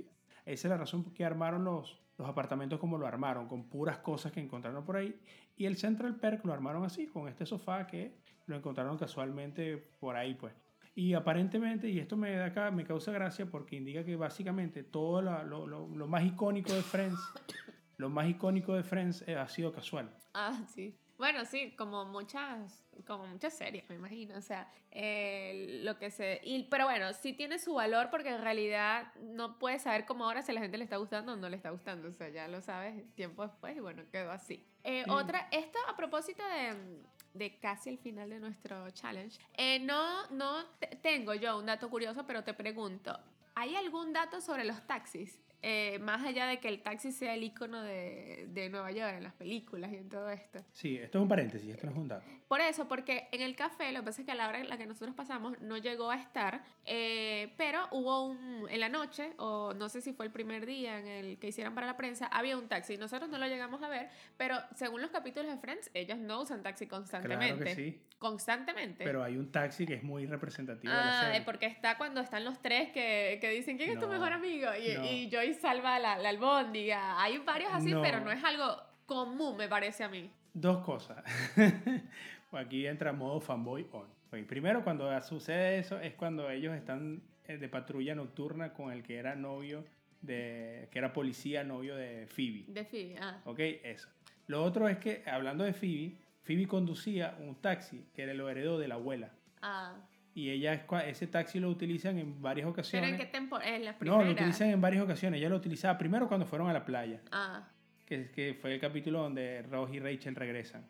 esa 0.52 0.68
es 0.68 0.70
la 0.72 0.78
razón 0.78 1.04
por 1.04 1.14
que 1.14 1.24
armaron 1.26 1.64
los, 1.64 2.00
los 2.18 2.28
apartamentos 2.28 2.80
como 2.80 2.98
lo 2.98 3.08
armaron, 3.08 3.48
con 3.48 3.70
puras 3.70 4.00
cosas 4.00 4.32
que 4.32 4.40
encontraron 4.40 4.84
por 4.86 4.98
ahí. 4.98 5.16
Y 5.58 5.66
el 5.66 5.78
Central 5.78 6.16
Perk 6.16 6.44
lo 6.46 6.54
armaron 6.54 6.84
así, 6.84 7.08
con 7.08 7.28
este 7.28 7.46
sofá 7.46 7.86
que 7.88 8.18
lo 8.48 8.56
encontraron 8.56 8.98
casualmente 8.98 9.78
por 10.00 10.16
ahí, 10.16 10.34
pues. 10.36 10.54
Y 10.96 11.14
aparentemente, 11.14 11.88
y 11.90 12.00
esto 12.00 12.18
me, 12.18 12.32
da 12.36 12.46
acá, 12.48 12.72
me 12.72 12.84
causa 12.84 13.12
gracia 13.12 13.46
porque 13.46 13.76
indica 13.78 14.04
que 14.04 14.16
básicamente 14.16 14.84
todo 14.84 15.22
la- 15.22 15.44
lo, 15.44 15.66
lo- 15.68 15.88
lo 15.88 16.08
más 16.08 16.24
icónico 16.26 16.74
de 16.74 16.82
Friends, 16.82 17.20
lo 17.98 18.10
más 18.10 18.28
icónico 18.28 18.74
de 18.74 18.84
Friends 18.84 19.24
eh, 19.28 19.36
ha 19.36 19.48
sido 19.48 19.72
casual. 19.72 20.10
Ah, 20.34 20.62
sí. 20.68 20.98
Bueno, 21.20 21.46
sí, 21.46 21.76
como 21.78 22.06
muchas, 22.06 22.84
como 23.06 23.28
muchas 23.28 23.54
series, 23.54 23.88
me 23.90 23.96
imagino. 23.96 24.38
O 24.38 24.42
sea, 24.42 24.72
eh, 24.92 25.82
lo 25.84 26.00
que 26.00 26.10
se. 26.10 26.40
Y, 26.44 26.64
pero 26.64 26.86
bueno, 26.86 27.12
sí 27.14 27.34
tiene 27.34 27.60
su 27.60 27.74
valor 27.76 28.10
porque 28.10 28.30
en 28.30 28.42
realidad 28.42 29.14
no 29.20 29.60
puedes 29.60 29.82
saber 29.84 30.06
cómo 30.06 30.24
ahora 30.26 30.42
si 30.42 30.52
a 30.52 30.56
la 30.56 30.62
gente 30.62 30.78
le 30.78 30.86
está 30.86 30.96
gustando 30.96 31.34
o 31.34 31.36
no 31.36 31.50
le 31.50 31.58
está 31.58 31.70
gustando. 31.72 32.08
O 32.08 32.14
sea, 32.14 32.30
ya 32.30 32.48
lo 32.48 32.62
sabes 32.62 33.04
tiempo 33.16 33.44
después 33.46 33.76
y 33.76 33.80
bueno, 33.82 34.02
quedó 34.12 34.32
así. 34.32 34.66
Eh, 34.84 35.04
Sí. 35.04 35.12
Otra, 35.12 35.50
esto 35.52 35.78
a 35.90 35.96
propósito 35.98 36.42
de, 36.42 37.02
de 37.34 37.60
casi 37.60 37.90
el 37.90 37.98
final 38.00 38.30
de 38.30 38.40
nuestro 38.40 38.90
challenge. 38.92 39.38
eh, 39.58 39.80
no, 39.80 40.26
no 40.32 40.66
te- 40.80 40.96
tengo 41.04 41.34
yo 41.34 41.60
un 41.60 41.66
dato 41.66 41.90
curioso, 41.90 42.26
pero 42.26 42.46
te 42.46 42.54
pregunto: 42.54 43.20
¿hay 43.56 43.76
algún 43.76 44.14
dato 44.14 44.40
sobre 44.40 44.64
los 44.64 44.88
taxis? 44.88 45.38
Eh, 45.62 46.00
más 46.00 46.26
allá 46.26 46.46
de 46.48 46.60
que 46.60 46.70
el 46.70 46.82
taxi 46.82 47.12
sea 47.12 47.34
el 47.34 47.44
icono 47.44 47.84
de, 47.84 48.46
de 48.50 48.70
Nueva 48.70 48.92
York 48.92 49.16
en 49.18 49.24
las 49.24 49.34
películas 49.34 49.92
y 49.92 49.98
en 49.98 50.08
todo 50.10 50.30
esto. 50.30 50.64
Sí, 50.72 50.96
esto 50.98 51.18
es 51.18 51.22
un 51.22 51.28
paréntesis, 51.28 51.70
esto 51.70 51.86
no 51.88 51.92
es 51.92 51.98
un 51.98 52.08
dato. 52.08 52.26
Por 52.48 52.62
eso, 52.62 52.88
porque 52.88 53.28
en 53.32 53.42
el 53.42 53.56
café, 53.56 53.92
lo 53.92 54.00
que 54.00 54.06
pasa 54.06 54.22
es 54.22 54.26
que 54.26 54.32
a 54.32 54.36
la 54.36 54.48
hora 54.48 54.60
en 54.60 54.70
la 54.70 54.78
que 54.78 54.88
nosotros 54.88 55.14
pasamos 55.16 55.60
no 55.62 55.78
llegó 55.78 56.10
a 56.12 56.16
estar, 56.16 56.64
eh, 56.86 57.54
pero 57.58 57.88
hubo 57.92 58.26
un, 58.28 58.68
en 58.70 58.80
la 58.80 58.90
noche, 58.90 59.34
o 59.38 59.74
no 59.76 59.90
sé 59.90 60.02
si 60.02 60.14
fue 60.14 60.26
el 60.26 60.32
primer 60.32 60.66
día 60.66 60.98
en 60.98 61.08
el 61.08 61.38
que 61.40 61.50
hicieron 61.50 61.76
para 61.76 61.86
la 61.88 61.98
prensa, 61.98 62.28
había 62.28 62.58
un 62.58 62.68
taxi. 62.70 62.98
Nosotros 62.98 63.30
no 63.30 63.38
lo 63.38 63.46
llegamos 63.48 63.84
a 63.84 63.90
ver, 63.90 64.10
pero 64.38 64.56
según 64.76 65.02
los 65.02 65.12
capítulos 65.12 65.52
de 65.52 65.58
Friends, 65.60 65.92
ellos 65.94 66.18
no 66.18 66.42
usan 66.42 66.64
taxi 66.64 66.88
constantemente. 66.88 67.56
Claro 67.56 67.66
que 67.66 67.76
sí, 67.76 68.02
Constantemente. 68.18 69.04
pero 69.06 69.24
hay 69.24 69.38
un 69.38 69.52
taxi 69.52 69.86
que 69.86 69.94
es 69.96 70.04
muy 70.04 70.26
representativo 70.26 70.92
de 70.94 71.00
la 71.00 71.20
Ah, 71.22 71.26
serie. 71.26 71.42
porque 71.42 71.66
está 71.68 71.98
cuando 71.98 72.20
están 72.22 72.44
los 72.46 72.62
tres 72.62 72.92
que, 72.92 73.38
que 73.42 73.50
dicen, 73.50 73.78
¿quién 73.78 73.92
es 73.92 73.96
tu 74.00 74.08
No, 74.08 74.14
mejor 74.14 74.34
amigo? 74.34 74.70
Y, 74.76 74.94
no. 74.96 75.06
y 75.06 75.30
Joy 75.50 75.60
salva 75.60 76.00
la, 76.00 76.18
la 76.18 76.30
albóndiga. 76.30 77.22
Hay 77.22 77.38
varios 77.40 77.72
así, 77.74 77.92
No. 77.92 78.02
pero 78.02 78.20
no 78.20 78.32
es 78.32 78.44
algo 78.44 78.82
común, 79.06 79.58
me 79.58 79.68
parece 79.68 80.04
a 80.04 80.10
mí. 80.10 80.30
Dos 80.54 80.84
cosas. 80.84 81.24
Aquí 82.52 82.86
entra 82.88 83.14
modo 83.14 83.40
fanboy 83.40 83.88
on. 83.92 84.08
Primero, 84.48 84.84
cuando 84.84 85.20
sucede 85.22 85.80
eso, 85.80 86.00
es 86.00 86.14
cuando 86.14 86.50
ellos 86.50 86.76
están 86.76 87.22
eh, 87.46 87.58
de 87.58 87.68
patrulla 87.70 88.14
nocturna 88.14 88.74
con 88.74 88.92
el 88.92 89.02
que 89.04 89.18
era 89.18 89.36
novio, 89.36 89.84
de, 90.22 90.88
que 90.92 91.00
era 91.00 91.14
policía, 91.14 91.64
novio 91.64 91.96
de 91.96 92.28
Phoebe. 92.28 92.66
De 92.68 92.86
Phoebe, 92.86 93.16
ah. 93.20 93.42
¿Ok? 93.46 93.60
Eso. 93.60 94.10
Lo 94.48 94.64
otro 94.64 94.88
es 94.88 94.98
que, 94.98 95.24
hablando 95.26 95.64
de 95.64 95.74
Phoebe, 95.74 96.16
Phoebe 96.44 96.68
conducía 96.68 97.36
un 97.40 97.56
taxi 97.56 98.06
que 98.14 98.32
lo 98.34 98.50
heredó 98.50 98.78
de 98.78 98.88
la 98.88 98.96
abuela. 98.96 99.32
Ah. 99.62 99.96
Y 100.40 100.52
ella, 100.52 100.86
ese 101.06 101.28
taxi 101.28 101.60
lo 101.60 101.70
utilizan 101.70 102.18
en 102.18 102.42
varias 102.42 102.64
¿Pero 102.64 102.72
ocasiones. 102.72 103.10
en 103.12 103.18
qué 103.18 103.26
temporada? 103.26 103.76
En 103.76 103.84
no, 104.02 104.24
lo 104.24 104.32
utilizan 104.32 104.70
en 104.70 104.80
varias 104.80 105.04
ocasiones. 105.04 105.42
Ella 105.42 105.50
lo 105.50 105.58
utilizaba 105.58 105.98
primero 105.98 106.30
cuando 106.30 106.46
fueron 106.46 106.70
a 106.70 106.74
la 106.74 106.86
playa. 106.86 107.20
Ah, 107.30 107.68
que, 108.06 108.32
que 108.32 108.54
fue 108.54 108.74
el 108.74 108.80
capítulo 108.80 109.22
donde 109.22 109.64
Ross 109.64 109.94
y 109.94 110.00
Rachel 110.00 110.36
regresan. 110.36 110.86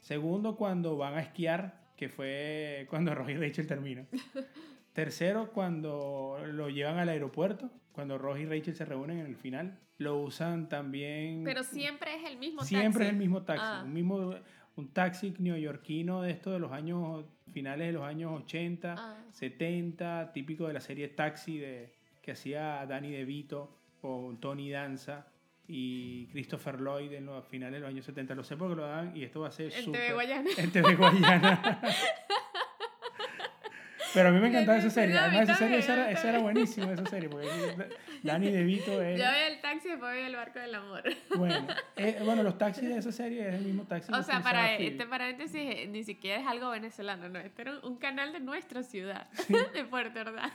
Segundo, 0.00 0.56
cuando 0.56 0.96
van 0.96 1.14
a 1.14 1.20
esquiar, 1.20 1.92
que 1.96 2.08
fue 2.08 2.88
cuando 2.90 3.14
Ross 3.14 3.30
y 3.30 3.36
Rachel 3.36 3.68
terminan. 3.68 4.08
Tercero, 4.92 5.52
cuando 5.52 6.38
lo 6.44 6.68
llevan 6.68 6.98
al 6.98 7.08
aeropuerto, 7.08 7.70
cuando 7.92 8.18
Ross 8.18 8.40
y 8.40 8.46
Rachel 8.46 8.74
se 8.74 8.84
reúnen 8.84 9.20
en 9.20 9.26
el 9.26 9.36
final. 9.36 9.78
Lo 9.98 10.18
usan 10.18 10.68
también... 10.68 11.42
pero 11.44 11.62
siempre 11.64 12.14
es 12.16 12.30
el 12.30 12.38
mismo 12.38 12.62
Siempre 12.62 12.90
taxi. 12.90 13.04
es 13.04 13.10
el 13.10 13.16
mismo 13.16 13.42
taxi. 13.42 13.64
Ah. 13.64 13.82
Un, 13.84 13.92
mismo, 13.92 14.34
un 14.78 14.88
taxi 14.92 15.34
neoyorquino 15.38 16.22
de 16.22 16.30
esto 16.30 16.50
de 16.52 16.58
los 16.58 16.72
años... 16.72 17.24
Finales 17.52 17.86
de 17.86 17.92
los 17.94 18.02
años 18.02 18.42
80, 18.42 18.94
Ah. 18.98 19.16
70, 19.32 20.32
típico 20.34 20.66
de 20.66 20.74
la 20.74 20.80
serie 20.80 21.08
Taxi 21.08 21.56
de, 21.56 21.94
que 22.20 22.32
hacía 22.32 22.84
Danny 22.86 23.10
DeVito 23.10 23.70
con 24.02 24.38
Tony 24.38 24.70
Danza 24.70 25.26
y 25.66 26.26
Christopher 26.26 26.78
Lloyd 26.78 27.10
en 27.14 27.24
los 27.24 27.46
finales 27.46 27.76
de 27.76 27.80
los 27.80 27.88
años 27.88 28.04
70. 28.04 28.34
Lo 28.34 28.44
sé 28.44 28.56
porque 28.58 28.76
lo 28.76 28.86
dan 28.86 29.16
y 29.16 29.24
esto 29.24 29.40
va 29.40 29.48
a 29.48 29.50
ser 29.50 29.72
En. 29.72 29.92
TV 29.92 30.12
Guayana. 30.12 30.50
En 30.58 30.70
TV 30.70 30.94
Guayana. 30.94 31.80
Pero 34.14 34.28
a 34.28 34.32
mí 34.32 34.40
me 34.40 34.48
encantaba 34.48 34.78
esa 34.78 34.90
serie. 34.90 35.16
Además, 35.16 35.42
esa 35.42 35.56
serie 35.56 35.78
esa 35.78 35.92
era, 35.94 36.10
esa 36.10 36.28
era 36.30 36.38
buenísima, 36.38 36.92
esa 36.92 37.06
serie. 37.06 37.28
Porque 37.28 37.48
Danny 38.22 38.50
DeVito 38.52 39.02
es... 39.02 39.18
Yo 39.18 39.24
voy 39.26 39.42
al 39.52 39.60
taxi 39.60 39.88
y 39.88 39.90
después 39.90 40.14
voy 40.14 40.24
al 40.24 40.34
barco 40.34 40.58
del 40.58 40.74
amor. 40.74 41.02
Bueno, 41.36 41.66
eh, 41.96 42.20
bueno, 42.24 42.42
los 42.42 42.58
taxis 42.58 42.88
de 42.88 42.98
esa 42.98 43.12
serie 43.12 43.48
es 43.48 43.54
el 43.54 43.64
mismo 43.64 43.84
taxi. 43.84 44.12
O 44.12 44.22
sea, 44.22 44.42
para 44.42 44.66
Phoebe. 44.66 44.86
este 44.88 45.06
paréntesis, 45.06 45.60
eh, 45.60 45.88
ni 45.88 46.04
siquiera 46.04 46.40
es 46.40 46.46
algo 46.46 46.70
venezolano, 46.70 47.28
no. 47.28 47.38
Este 47.38 47.62
era 47.62 47.78
un, 47.80 47.96
canal 47.96 48.32
de 48.32 48.40
nuestra 48.40 48.82
ciudad, 48.82 49.28
de 49.74 49.84
Puerto 49.84 50.20
Ordaz. 50.20 50.52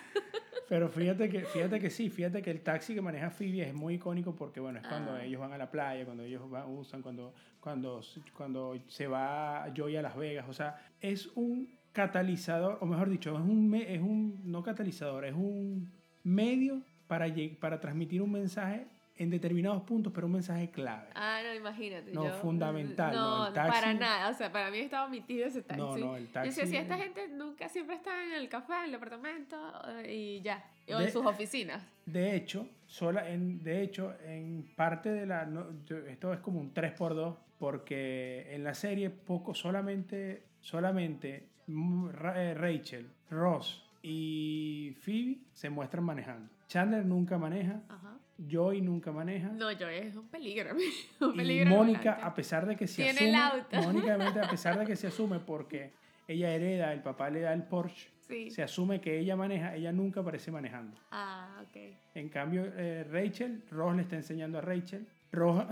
Pero 0.69 0.89
fíjate 0.89 1.29
que, 1.29 1.41
fíjate 1.41 1.79
que 1.79 1.89
sí, 1.89 2.09
fíjate 2.09 2.41
que 2.41 2.51
el 2.51 2.61
taxi 2.61 2.95
que 2.95 3.01
maneja 3.01 3.29
Phoebe 3.29 3.67
es 3.67 3.73
muy 3.73 3.95
icónico 3.95 4.35
porque, 4.35 4.59
bueno, 4.59 4.79
es 4.79 4.87
cuando 4.87 5.13
Ah. 5.13 5.23
ellos 5.23 5.39
van 5.39 5.53
a 5.53 5.57
la 5.57 5.69
playa, 5.69 6.05
cuando 6.05 6.23
ellos 6.23 6.49
van, 6.49 6.67
usan, 6.69 7.01
cuando, 7.01 7.33
cuando, 7.59 8.01
cuando 8.35 8.79
se 8.87 9.07
va 9.07 9.67
Joy 9.75 9.97
a 9.97 10.01
Las 10.01 10.15
Vegas. 10.15 10.45
O 10.49 10.53
sea, 10.53 10.77
es 11.01 11.27
un 11.35 11.69
catalizador, 11.93 12.77
o 12.81 12.85
mejor 12.85 13.09
dicho, 13.09 13.33
es 13.37 13.41
un, 13.41 13.73
es 13.75 14.01
un 14.01 14.41
no 14.51 14.61
catalizador, 14.63 15.25
es 15.25 15.33
un 15.33 15.91
medio 16.23 16.81
para, 17.07 17.27
para 17.59 17.79
transmitir 17.79 18.21
un 18.21 18.31
mensaje 18.31 18.87
en 19.15 19.29
determinados 19.29 19.83
puntos, 19.83 20.11
pero 20.11 20.25
un 20.25 20.33
mensaje 20.33 20.71
clave. 20.71 21.07
Ah, 21.13 21.39
no, 21.45 21.53
imagínate. 21.53 22.11
No, 22.13 22.23
yo- 22.25 22.33
fundamental, 22.41 23.13
no, 23.13 23.37
No, 23.37 23.47
el 23.47 23.53
taxi- 23.53 23.69
para 23.69 23.93
nada. 23.93 24.29
O 24.29 24.33
sea, 24.33 24.51
para 24.51 24.71
mí 24.71 24.79
estaba 24.79 25.05
omitido 25.05 25.45
ese 25.45 25.61
taxi. 25.61 25.79
No, 25.79 25.95
no, 25.95 26.15
el 26.15 26.27
Yo 26.33 26.41
decía, 26.41 26.63
taxi- 26.63 26.67
si 26.67 26.75
esta 26.77 26.97
gente 26.97 27.27
nunca 27.27 27.69
siempre 27.69 27.95
está 27.95 28.23
en 28.23 28.31
el 28.33 28.49
café, 28.49 28.73
en 28.79 28.85
el 28.89 28.95
apartamento 28.95 29.55
eh, 29.99 30.11
y 30.15 30.41
ya. 30.41 30.65
O 30.91 30.97
De- 30.97 31.05
en 31.05 31.11
sus 31.11 31.23
oficinas. 31.27 31.85
De 32.07 32.35
hecho, 32.35 32.67
sola, 32.87 33.29
en, 33.29 33.63
de 33.63 33.83
hecho, 33.83 34.15
en 34.25 34.67
parte 34.75 35.09
de 35.11 35.27
la... 35.27 35.45
no, 35.45 35.67
yo- 35.85 35.97
esto 36.07 36.33
es 36.33 36.39
como 36.39 36.59
un 36.59 36.73
3x2, 36.73 37.37
porque 37.59 38.47
en 38.55 38.63
la 38.63 38.73
serie 38.73 39.11
poco, 39.11 39.53
solamente, 39.53 40.47
solamente 40.59 41.49
Rachel, 41.67 43.09
Ross 43.29 43.83
y 44.01 44.95
Phoebe 45.01 45.37
se 45.53 45.69
muestran 45.69 46.03
manejando. 46.03 46.49
Chandler 46.67 47.05
nunca 47.05 47.37
maneja, 47.37 47.81
Ajá. 47.87 48.17
Joy 48.49 48.81
nunca 48.81 49.11
maneja. 49.11 49.49
No, 49.49 49.71
yo 49.71 49.87
es 49.87 50.15
un 50.15 50.27
peligro. 50.27 50.75
un 51.21 51.33
y 51.33 51.37
peligro. 51.37 51.69
Mónica, 51.69 52.13
a 52.21 52.33
pesar 52.33 52.65
de 52.65 52.75
que 52.75 52.87
se 52.87 53.03
Tiene 53.03 53.19
asume, 53.19 53.29
el 53.29 53.35
auto. 53.35 53.81
Mónica, 53.93 54.43
a 54.45 54.49
pesar 54.51 54.79
de 54.79 54.85
que 54.85 54.95
se 54.95 55.07
asume 55.07 55.39
porque 55.39 55.93
ella 56.27 56.49
hereda, 56.53 56.91
el 56.93 57.01
papá 57.01 57.29
le 57.29 57.41
da 57.41 57.53
el 57.53 57.63
Porsche, 57.63 58.09
Sí. 58.19 58.49
se 58.49 58.63
asume 58.63 59.01
que 59.01 59.19
ella 59.19 59.35
maneja, 59.35 59.75
ella 59.75 59.91
nunca 59.91 60.21
aparece 60.21 60.49
manejando. 60.49 60.97
Ah, 61.11 61.61
ok. 61.67 61.77
En 62.15 62.29
cambio, 62.29 62.65
eh, 62.77 63.03
Rachel, 63.03 63.63
Ross 63.69 63.95
le 63.97 64.01
está 64.03 64.15
enseñando 64.15 64.57
a 64.57 64.61
Rachel. 64.61 65.05
Roja, 65.31 65.67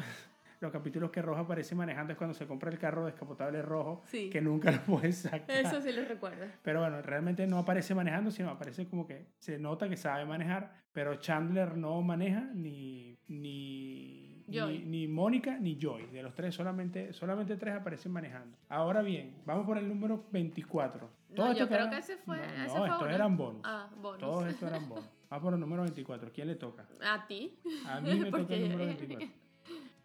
los 0.62 0.72
capítulos 0.72 1.12
que 1.12 1.22
Roja 1.22 1.42
aparece 1.42 1.76
manejando 1.76 2.14
es 2.14 2.18
cuando 2.18 2.34
se 2.34 2.48
compra 2.48 2.70
el 2.72 2.78
carro 2.80 3.06
descapotable 3.06 3.62
rojo, 3.62 4.04
Sí. 4.06 4.30
que 4.30 4.40
nunca 4.42 4.72
lo 4.72 4.82
puede 5.02 5.12
sacar. 5.12 5.44
Eso 5.50 5.82
sí 5.82 5.92
lo 5.92 6.06
recuerdo. 6.06 6.46
Pero 6.64 6.80
bueno, 6.80 7.02
realmente 7.02 7.46
no 7.48 7.58
aparece 7.58 7.94
manejando, 7.96 8.32
sino 8.32 8.50
aparece 8.50 8.88
como 8.88 9.06
que 9.06 9.26
se 9.40 9.58
nota 9.60 9.90
que 9.90 9.98
sabe 9.98 10.24
manejar, 10.26 10.72
pero 10.94 11.16
Chandler 11.16 11.76
no 11.76 12.02
maneja 12.02 12.42
ni 12.54 13.18
ni 13.28 14.46
Joy. 14.50 14.80
ni, 14.80 14.86
ni 14.86 15.08
Mónica 15.08 15.58
ni 15.58 15.78
Joy. 15.80 16.08
De 16.08 16.22
los 16.22 16.34
tres 16.36 16.54
solamente 16.54 17.14
solamente 17.14 17.56
tres 17.58 17.76
aparecen 17.76 18.12
manejando. 18.12 18.58
Ahora 18.70 19.02
bien, 19.02 19.36
vamos 19.46 19.66
por 19.66 19.78
el 19.78 19.88
número 19.88 20.26
24. 20.32 21.10
No, 21.30 21.54
yo 21.54 21.68
creo 21.68 21.90
que 21.90 21.98
ese 21.98 22.18
fue. 22.18 22.38
No, 22.38 22.44
ese 22.44 22.66
no, 22.68 22.86
fue 22.86 22.88
estos 22.90 23.10
eran 23.10 23.38
bonus. 23.38 23.62
Ah, 23.66 23.90
bonus. 24.02 24.20
Todos 24.20 24.48
estos 24.48 24.70
eran 24.70 24.88
bonos. 24.88 25.10
Vamos 25.32 25.44
por 25.46 25.54
el 25.54 25.60
número 25.62 25.82
24. 25.84 26.30
¿Quién 26.34 26.48
le 26.50 26.56
toca? 26.56 26.86
A 27.02 27.26
ti. 27.26 27.58
A 27.88 28.02
mí 28.02 28.20
me 28.20 28.26
toca 28.32 28.54
el 28.54 28.70
número 28.70 28.86
dije- 28.92 28.98
24. 29.08 29.42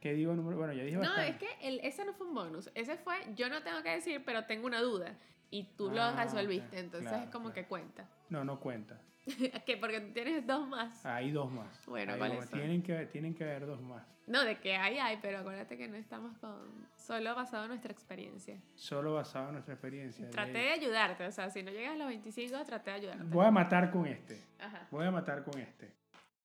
¿Qué 0.01 0.13
digo 0.15 0.35
número? 0.35 0.57
Bueno, 0.59 0.73
ya 0.73 0.83
dije 0.85 0.97
No, 0.97 1.03
bastante. 1.03 1.31
es 1.31 1.37
que 1.37 1.69
el, 1.69 1.81
ese 1.81 2.05
no 2.05 2.13
fue 2.15 2.27
un 2.27 2.35
bonus. 2.35 2.71
Ese 2.75 2.97
fue, 2.97 3.17
yo 3.35 3.49
no 3.49 3.63
tengo 3.63 3.83
que 3.83 3.91
decir, 3.91 4.23
pero 4.25 4.45
tengo 4.45 4.67
una 4.67 4.81
duda. 4.81 5.15
Y 5.51 5.65
tú 5.77 5.91
Ah, 5.91 6.13
lo 6.13 6.23
resolviste. 6.23 6.79
Entonces 6.79 7.09
claro, 7.09 7.25
es 7.25 7.31
como 7.31 7.47
claro. 7.47 7.55
que 7.55 7.65
cuenta. 7.67 8.09
No, 8.29 8.45
no 8.45 8.61
cuenta. 8.61 9.01
que 9.67 9.77
porque 9.77 10.01
tú 10.01 10.13
tienes 10.13 10.47
dos 10.47 10.69
más. 10.69 11.05
Hay 11.07 11.31
dos 11.33 11.51
más. 11.51 11.85
Bueno, 11.87 12.13
Hay 12.13 12.19
¿cuáles 12.19 12.37
dos 12.37 12.45
más. 12.45 12.51
son? 12.51 12.59
Tienen 12.61 12.83
que, 12.83 13.07
tienen 13.07 13.35
que 13.35 13.45
haber 13.45 13.67
dos 13.67 13.81
más. 13.81 14.05
No, 14.27 14.43
de 14.45 14.59
que 14.59 14.75
hay, 14.77 14.99
hay, 14.99 15.19
pero 15.23 15.39
acuérdate 15.39 15.77
que 15.79 15.87
no 15.89 15.97
estamos 15.97 16.37
con. 16.39 16.89
Solo 16.97 17.35
basado 17.37 17.65
en 17.65 17.69
nuestra 17.71 17.93
experiencia. 17.93 18.61
Solo 18.75 19.15
basado 19.15 19.47
en 19.47 19.53
nuestra 19.53 19.75
experiencia. 19.75 20.29
Traté 20.31 20.53
De- 20.53 20.59
de 20.59 20.71
ayudarte, 20.71 21.27
o 21.27 21.31
sea, 21.33 21.49
si 21.49 21.63
no 21.63 21.71
llegas 21.71 21.93
a 21.95 21.97
los 21.97 22.09
25, 22.09 22.65
traté 22.65 22.91
de 22.91 22.97
ayudarte. 22.97 23.25
Voy 23.25 23.47
a 23.47 23.51
matar 23.53 23.91
con 23.93 24.07
este. 24.07 24.43
Ajá. 24.59 24.89
Voy 24.91 25.07
a 25.07 25.11
matar 25.13 25.45
con 25.45 25.61
este. 25.61 25.93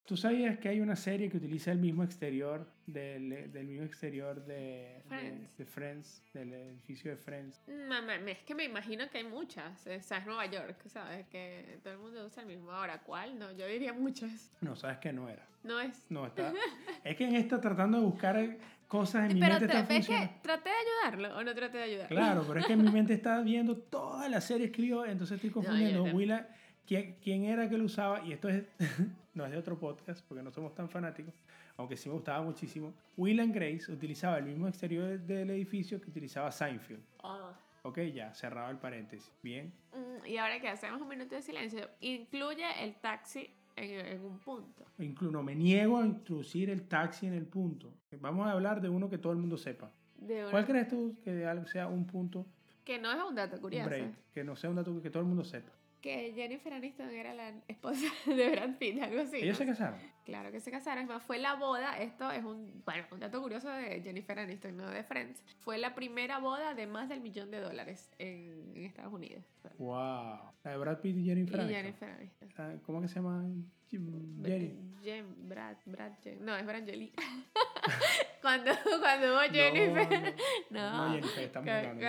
¿Tú 0.05 0.17
sabías 0.17 0.57
que 0.59 0.67
hay 0.67 0.81
una 0.81 0.95
serie 0.95 1.29
que 1.29 1.37
utiliza 1.37 1.71
el 1.71 1.77
mismo 1.77 2.03
exterior 2.03 2.67
del, 2.85 3.51
del 3.51 3.65
mismo 3.67 3.85
exterior 3.85 4.43
de 4.45 4.55
de- 4.55 5.03
Friends. 5.07 5.57
de 5.57 5.65
Friends, 5.65 6.23
del 6.33 6.53
edificio 6.53 7.11
de 7.11 7.17
Friends? 7.17 7.61
Ma- 7.87 8.01
ma- 8.01 8.15
Es 8.15 8.39
que 8.39 8.53
me 8.55 8.65
imagino 8.65 9.09
que 9.09 9.19
hay 9.19 9.23
muchas. 9.23 9.87
O 9.87 10.01
sea, 10.01 10.17
es 10.17 10.25
Nueva 10.25 10.47
York, 10.47 10.75
¿sabes? 10.87 11.27
Que 11.27 11.79
todo 11.83 11.93
el 11.93 11.99
mundo 11.99 12.25
usa 12.25 12.41
el 12.43 12.49
mismo. 12.49 12.71
Ahora, 12.71 12.99
¿cuál? 13.03 13.37
No, 13.39 13.51
yo 13.53 13.65
diría 13.67 13.93
muchas. 13.93 14.51
No, 14.59 14.75
sabes 14.75 14.97
que 14.97 15.13
no 15.13 15.29
era. 15.29 15.47
No 15.63 15.79
es. 15.79 16.05
No, 16.09 16.25
está. 16.25 16.51
es 17.05 17.15
que 17.15 17.23
en 17.25 17.35
esta 17.35 17.61
tratando 17.61 17.99
de 17.99 18.03
buscar 18.03 18.57
cosas 18.87 19.29
en 19.29 19.35
mi 19.35 19.39
Pero 19.39 19.53
mente 19.59 19.67
tra- 19.73 19.81
está 19.81 19.95
es 19.95 20.07
que 20.07 20.29
traté 20.41 20.69
de 20.69 20.75
ayudarlo 20.75 21.37
o 21.37 21.43
no 21.43 21.55
traté 21.55 21.77
de 21.77 21.83
ayudarlo. 21.83 22.17
Claro, 22.17 22.43
pero 22.47 22.59
es 22.59 22.65
que 22.65 22.73
en 22.73 22.83
mi 22.83 22.91
mente 22.91 23.13
está 23.13 23.39
viendo 23.41 23.77
toda 23.77 24.27
la 24.27 24.41
serie 24.41 24.71
que 24.71 24.81
vio, 24.81 25.05
entonces 25.05 25.35
estoy 25.35 25.51
confundiendo. 25.51 25.97
también. 26.03 26.15
Willa, 26.17 26.49
¿quién, 26.91 27.15
quién 27.23 27.45
era 27.45 27.69
que 27.69 27.77
lo 27.77 27.85
usaba? 27.85 28.21
Y 28.25 28.33
esto 28.33 28.49
es, 28.49 28.65
no 29.33 29.45
es 29.45 29.51
de 29.51 29.57
otro 29.57 29.79
podcast, 29.79 30.25
porque 30.27 30.43
no 30.43 30.51
somos 30.51 30.75
tan 30.75 30.89
fanáticos, 30.89 31.33
aunque 31.77 31.95
sí 31.95 32.09
me 32.09 32.15
gustaba 32.15 32.41
muchísimo. 32.43 32.93
Will 33.15 33.39
and 33.39 33.55
Grace 33.55 33.89
utilizaba 33.89 34.39
el 34.39 34.43
mismo 34.43 34.67
exterior 34.67 35.17
del 35.19 35.51
edificio 35.51 36.01
que 36.01 36.09
utilizaba 36.09 36.51
Seinfeld. 36.51 37.01
Ah. 37.23 37.53
Ok, 37.83 37.99
ya, 38.13 38.33
cerrado 38.33 38.69
el 38.71 38.77
paréntesis. 38.77 39.31
Bien. 39.41 39.71
Mm, 39.93 40.25
Y 40.25 40.37
ahora 40.37 40.59
que 40.59 40.67
hacemos 40.67 41.01
un 41.01 41.07
minuto 41.07 41.33
de 41.33 41.41
silencio, 41.41 41.89
incluye 42.01 42.65
el 42.83 42.95
taxi 42.95 43.49
en, 43.77 44.05
en 44.05 44.25
un 44.25 44.37
punto. 44.39 44.85
Incluso 44.99 45.41
me 45.41 45.55
niego 45.55 45.97
a 45.97 46.05
introducir 46.05 46.69
el 46.69 46.89
taxi 46.89 47.25
en 47.25 47.33
el 47.33 47.45
punto. 47.45 47.89
Vamos 48.19 48.45
a 48.47 48.51
hablar 48.51 48.81
de 48.81 48.89
uno 48.89 49.09
que 49.09 49.17
todo 49.17 49.31
el 49.31 49.39
mundo 49.39 49.55
sepa. 49.57 49.89
De 50.17 50.45
¿Cuál 50.51 50.65
crees 50.65 50.89
tú 50.89 51.15
que 51.23 51.63
sea 51.71 51.87
un 51.87 52.05
punto 52.05 52.45
que 52.83 52.99
no 52.99 53.11
es 53.11 53.23
un 53.23 53.33
dato 53.33 53.59
curioso. 53.61 53.87
break? 53.87 54.13
Que 54.33 54.43
no 54.43 54.55
sea 54.57 54.69
un 54.69 54.75
dato 54.75 55.01
que 55.01 55.09
todo 55.09 55.23
el 55.23 55.29
mundo 55.29 55.45
sepa. 55.45 55.71
Que 56.01 56.33
Jennifer 56.33 56.73
Aniston 56.73 57.09
era 57.11 57.33
la 57.35 57.53
esposa 57.67 58.07
de 58.25 58.49
Brad 58.49 58.75
Pitt, 58.79 59.01
algo 59.01 59.21
así. 59.21 59.37
Ellos 59.37 59.59
¿no? 59.59 59.65
se 59.65 59.71
casaron. 59.71 59.99
Claro 60.25 60.51
que 60.51 60.59
se 60.59 60.71
casaron. 60.71 61.03
Es 61.03 61.09
más, 61.09 61.21
fue 61.23 61.37
la 61.37 61.53
boda. 61.55 61.99
Esto 61.99 62.31
es 62.31 62.43
un, 62.43 62.81
bueno, 62.85 63.03
un 63.11 63.19
dato 63.19 63.39
curioso 63.41 63.69
de 63.69 64.01
Jennifer 64.01 64.39
Aniston, 64.39 64.77
no 64.77 64.89
de 64.89 65.03
Friends. 65.03 65.43
Fue 65.59 65.77
la 65.77 65.93
primera 65.93 66.39
boda 66.39 66.73
de 66.73 66.87
más 66.87 67.07
del 67.09 67.21
millón 67.21 67.51
de 67.51 67.59
dólares 67.59 68.09
en, 68.17 68.71
en 68.75 68.83
Estados 68.85 69.13
Unidos. 69.13 69.43
Wow. 69.77 70.39
La 70.63 70.71
de 70.71 70.77
Brad 70.77 70.99
Pitt 71.01 71.17
y 71.17 71.23
Jennifer 71.25 71.55
y 71.59 71.61
Aniston. 71.75 71.75
Jennifer 71.75 72.09
Aniston. 72.09 72.49
Ah, 72.57 72.73
¿Cómo 72.85 73.01
que 73.01 73.07
se 73.07 73.15
llama? 73.15 73.45
Jim- 73.89 74.43
Jenny. 74.43 74.73
Jen- 75.03 75.35
Brad, 75.49 75.75
Brad, 75.85 76.13
Jen- 76.23 76.39
no, 76.39 76.55
es 76.55 76.65
Brangeli. 76.65 77.11
cuando, 78.41 78.71
cuando 79.01 79.33
hubo 79.33 79.41
Jennifer. 79.51 80.35
No, 80.69 80.79
No, 80.91 81.07
no, 81.07 81.13
Jennifer, 81.15 81.43
estamos 81.43 81.69
hablando. 81.69 82.01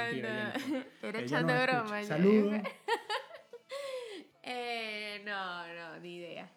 Era 1.03 1.20
echando 1.20 1.53
broma. 1.62 2.03
Saludos. 2.05 2.62
Eh, 4.43 5.22
no, 5.24 5.66
no, 5.74 5.99
ni 6.01 6.16
idea. 6.16 6.51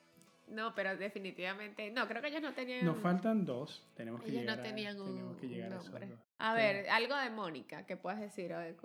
No, 0.47 0.75
pero 0.75 0.95
definitivamente. 0.95 1.89
No, 1.91 2.07
creo 2.07 2.21
que 2.21 2.27
ellos 2.27 2.41
no 2.41 2.53
tenían. 2.53 2.85
Nos 2.85 2.97
faltan 2.99 3.45
dos. 3.45 3.83
Tenemos 3.95 4.21
que 4.21 4.29
ellos 4.29 4.41
llegar 4.41 4.57
no 4.57 4.61
a- 4.61 4.63
tenían 4.63 4.99
un 5.01 5.07
tenemos 5.07 5.37
que 5.37 5.47
llegar 5.47 5.73
a 5.73 5.75
esos 5.77 5.91
dos. 5.91 6.19
A 6.37 6.51
Sí. 6.51 6.57
ver, 6.57 6.89
algo 6.89 7.15
de 7.15 7.29
Mónica, 7.31 7.85
¿qué 7.85 7.97
puedes 7.97 8.19
decir? 8.19 8.53
O, 8.53 8.59
de 8.59 8.75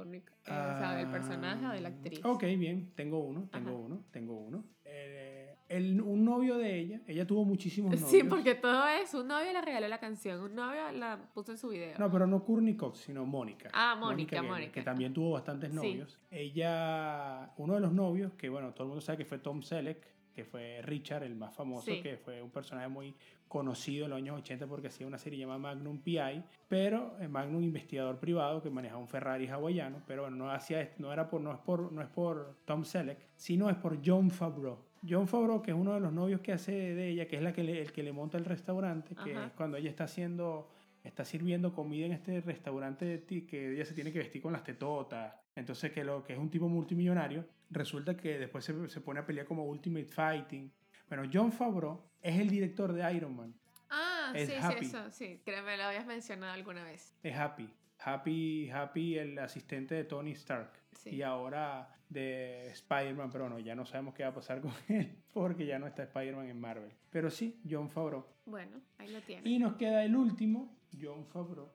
eh, 0.46 0.50
o 0.50 0.78
sea, 0.78 0.94
del 0.96 1.10
personaje 1.10 1.66
o 1.66 1.70
de 1.70 1.80
la 1.80 1.88
Ah, 1.88 1.92
actriz. 1.92 2.24
Ok, 2.24 2.42
bien. 2.56 2.92
Tengo 2.94 3.18
uno, 3.20 3.48
tengo 3.52 3.70
Ajá. 3.70 3.78
uno, 3.78 4.04
tengo 4.10 4.34
uno. 4.38 4.64
Eh, 4.84 5.39
el, 5.70 6.00
un 6.02 6.24
novio 6.24 6.58
de 6.58 6.78
ella, 6.80 7.00
ella 7.06 7.26
tuvo 7.26 7.44
muchísimos 7.44 7.92
novios. 7.92 8.10
Sí, 8.10 8.24
porque 8.24 8.56
todo 8.56 8.86
es. 8.88 9.14
Un 9.14 9.28
novio 9.28 9.52
le 9.52 9.62
regaló 9.62 9.88
la 9.88 9.98
canción, 10.00 10.40
un 10.40 10.54
novio 10.54 10.90
la 10.92 11.18
puso 11.32 11.52
en 11.52 11.58
su 11.58 11.68
video. 11.68 11.96
No, 11.98 12.10
pero 12.10 12.26
no 12.26 12.44
Courtney 12.44 12.74
Cox, 12.76 12.98
sino 12.98 13.24
Mónica. 13.24 13.70
Ah, 13.72 13.96
Mónica, 13.98 14.42
Mónica. 14.42 14.72
Que 14.72 14.82
también 14.82 15.14
tuvo 15.14 15.30
bastantes 15.30 15.70
Sí. 15.70 15.76
novios. 15.76 16.18
Ella, 16.30 17.52
uno 17.56 17.74
de 17.74 17.80
los 17.80 17.92
novios, 17.92 18.32
que 18.34 18.48
bueno, 18.48 18.72
todo 18.72 18.84
el 18.84 18.88
mundo 18.88 19.00
sabe 19.00 19.18
que 19.18 19.24
fue 19.24 19.38
Tom 19.38 19.62
Selleck, 19.62 20.04
que 20.34 20.44
fue 20.44 20.80
Richard, 20.82 21.22
el 21.24 21.34
más 21.34 21.54
famoso, 21.54 21.86
Sí. 21.90 22.00
que 22.02 22.16
fue 22.16 22.42
un 22.42 22.50
personaje 22.50 22.88
muy 22.88 23.14
conocido 23.48 24.04
en 24.04 24.10
los 24.10 24.16
años 24.18 24.38
80 24.38 24.66
porque 24.68 24.86
hacía 24.88 25.06
una 25.06 25.18
serie 25.18 25.38
llamada 25.38 25.58
Magnum 25.58 25.98
PI, 25.98 26.44
pero 26.68 27.16
eh, 27.20 27.26
Magnum 27.28 27.62
investigador 27.64 28.18
privado 28.20 28.62
que 28.62 28.70
manejaba 28.70 29.00
un 29.00 29.08
Ferrari 29.08 29.48
hawaiano, 29.48 30.02
pero 30.06 30.22
bueno, 30.22 30.36
no 30.36 30.50
hacía 30.52 30.92
no 30.98 31.12
era 31.12 31.28
por 31.28 31.40
no 31.40 31.52
es 31.52 31.58
por 31.58 31.90
no 31.92 32.00
es 32.00 32.08
por 32.08 32.56
Tom 32.64 32.84
Selleck, 32.84 33.18
sino 33.36 33.68
es 33.68 33.76
por 33.76 33.98
John 34.04 34.30
Favreau. 34.30 34.78
John 35.08 35.26
Favreau, 35.28 35.62
que 35.62 35.70
es 35.70 35.76
uno 35.76 35.94
de 35.94 36.00
los 36.00 36.12
novios 36.12 36.40
que 36.40 36.52
hace 36.52 36.72
de 36.72 37.08
ella, 37.08 37.26
que 37.26 37.36
es 37.36 37.42
la 37.42 37.52
que 37.52 37.62
le- 37.64 37.80
el 37.80 37.92
que 37.92 38.02
le 38.02 38.12
monta 38.12 38.36
el 38.38 38.44
restaurante, 38.44 39.14
que 39.14 39.34
Ajá. 39.34 39.46
es 39.46 39.52
cuando 39.52 39.76
ella 39.76 39.90
está 39.90 40.04
haciendo 40.04 40.68
está 41.02 41.24
sirviendo 41.24 41.72
comida 41.72 42.04
en 42.04 42.12
este 42.12 42.42
restaurante 42.42 43.06
de 43.06 43.16
ti 43.16 43.46
que 43.46 43.72
ella 43.72 43.86
se 43.86 43.94
tiene 43.94 44.12
que 44.12 44.18
vestir 44.18 44.42
con 44.42 44.52
las 44.52 44.62
tetotas. 44.62 45.34
Entonces, 45.54 45.92
que 45.92 46.04
lo 46.04 46.22
que 46.22 46.34
es 46.34 46.38
un 46.38 46.50
tipo 46.50 46.68
multimillonario, 46.68 47.46
resulta 47.70 48.14
que 48.18 48.38
después 48.38 48.66
se, 48.66 48.86
se 48.90 49.00
pone 49.00 49.20
a 49.20 49.24
pelear 49.24 49.46
como 49.46 49.64
Ultimate 49.64 50.04
Fighting. 50.04 50.70
Bueno, 51.08 51.22
John 51.32 51.52
Favreau 51.52 52.02
es 52.20 52.38
el 52.38 52.50
director 52.50 52.92
de 52.92 53.14
Iron 53.14 53.34
Man. 53.34 53.54
Ah, 53.88 54.32
Es 54.36 54.50
sí, 54.50 54.54
Happy. 54.60 54.84
sí, 54.84 54.86
eso, 54.94 55.10
sí. 55.10 55.40
Creo 55.42 55.56
que 55.60 55.62
me 55.70 55.78
lo 55.78 55.84
habías 55.84 56.06
mencionado 56.06 56.52
alguna 56.52 56.84
vez. 56.84 57.16
Es 57.22 57.34
Happy. 57.34 57.70
Happy, 58.04 58.68
Happy, 58.70 59.16
el 59.16 59.38
asistente 59.38 59.94
de 59.94 60.04
Tony 60.04 60.32
Stark. 60.32 60.70
Sí. 60.92 61.10
Y 61.16 61.22
ahora 61.22 61.88
de 62.08 62.68
Spider-Man, 62.70 63.30
pero 63.30 63.44
bueno, 63.44 63.58
ya 63.58 63.74
no 63.74 63.86
sabemos 63.86 64.14
qué 64.14 64.24
va 64.24 64.30
a 64.30 64.34
pasar 64.34 64.60
con 64.60 64.72
él, 64.88 65.16
porque 65.32 65.64
ya 65.66 65.78
no 65.78 65.86
está 65.86 66.02
Spider-Man 66.02 66.48
en 66.48 66.60
Marvel. 66.60 66.92
Pero 67.10 67.30
sí, 67.30 67.60
John 67.68 67.88
Favreau. 67.88 68.24
Bueno, 68.46 68.80
ahí 68.98 69.08
lo 69.08 69.20
tienes. 69.22 69.46
Y 69.46 69.58
nos 69.58 69.74
queda 69.76 70.04
el 70.04 70.16
último, 70.16 70.76
John 71.00 71.24
Favreau. 71.26 71.68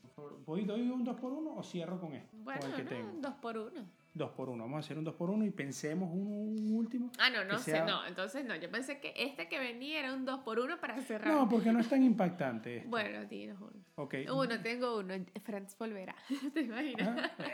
¿Voy, 0.46 0.66
doy 0.66 0.90
un 0.90 1.04
2 1.04 1.20
por 1.20 1.32
1 1.34 1.56
o 1.56 1.64
cierro 1.64 2.00
con 2.00 2.14
este? 2.14 2.36
bueno, 2.38 2.62
con 2.62 2.70
el 2.72 2.76
que 2.76 2.84
no, 2.84 2.90
tengo. 2.90 3.42
por 3.42 3.58
uno. 3.58 3.86
Dos 4.16 4.32
por 4.32 4.50
uno. 4.50 4.64
Vamos 4.64 4.78
a 4.78 4.80
hacer 4.80 4.98
un 4.98 5.04
dos 5.04 5.14
por 5.14 5.30
uno 5.30 5.46
y 5.46 5.52
pensemos 5.52 6.10
un, 6.12 6.26
un 6.28 6.74
último. 6.74 7.12
Ah, 7.20 7.30
no, 7.30 7.44
no 7.44 7.60
sé, 7.60 7.72
sea- 7.72 7.86
no. 7.86 8.06
Entonces 8.08 8.46
no, 8.46 8.56
yo 8.56 8.72
pensé 8.72 9.00
que 9.00 9.14
este 9.16 9.48
que 9.48 9.60
venía 9.60 10.00
era 10.00 10.14
un 10.14 10.26
2 10.26 10.40
por 10.40 10.58
1 10.60 10.80
para 10.80 11.00
cerrar. 11.02 11.34
No, 11.34 11.48
porque 11.50 11.72
no 11.72 11.80
es 11.80 11.90
tan 11.90 12.02
impactante. 12.02 12.84
Bueno, 12.88 13.26
dinos 13.26 13.60
uno. 13.62 13.84
Ok. 13.96 14.16
Uno, 14.34 14.60
tengo 14.62 14.98
uno. 15.00 15.14
Friends 15.44 15.78
volverá. 15.78 16.16
¿Te 16.54 16.62
imaginas? 16.62 17.30
Ah, 17.38 17.46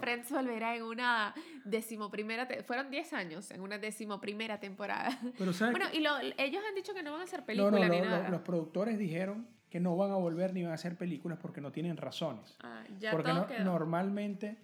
Friends 0.00 0.30
volverá 0.30 0.74
en 0.76 0.82
una 0.82 1.32
decimoprimera. 1.64 2.48
te- 2.48 2.62
Fueron 2.64 2.90
10 2.90 3.12
años 3.12 3.50
en 3.52 3.60
una 3.60 3.78
decimoprimera 3.78 4.58
temporada. 4.60 5.16
Pero 5.38 5.52
¿sabes 5.52 5.72
Bueno, 5.72 5.86
y 5.92 6.00
lo- 6.00 6.18
ellos 6.36 6.62
han 6.68 6.74
dicho 6.74 6.92
que 6.94 7.02
no 7.02 7.12
van 7.12 7.20
a 7.20 7.24
hacer 7.24 7.40
No, 7.40 7.46
película 7.46 7.86
no, 7.86 7.94
ni 7.94 7.98
lo- 8.00 8.04
nada. 8.06 8.28
los 8.28 8.40
productores 8.42 8.98
dijeron 8.98 9.46
que 9.70 9.80
no 9.80 9.96
van 9.96 10.10
a 10.10 10.16
volver 10.16 10.54
ni 10.54 10.62
van 10.62 10.72
a 10.72 10.74
hacer 10.74 10.96
películas 10.96 11.38
porque 11.40 11.60
no 11.60 11.70
tienen 11.70 11.96
razones. 11.96 12.56
Ah, 12.60 12.82
ya 12.98 13.10
porque 13.12 13.32
no- 13.32 13.46
normalmente 13.64 14.56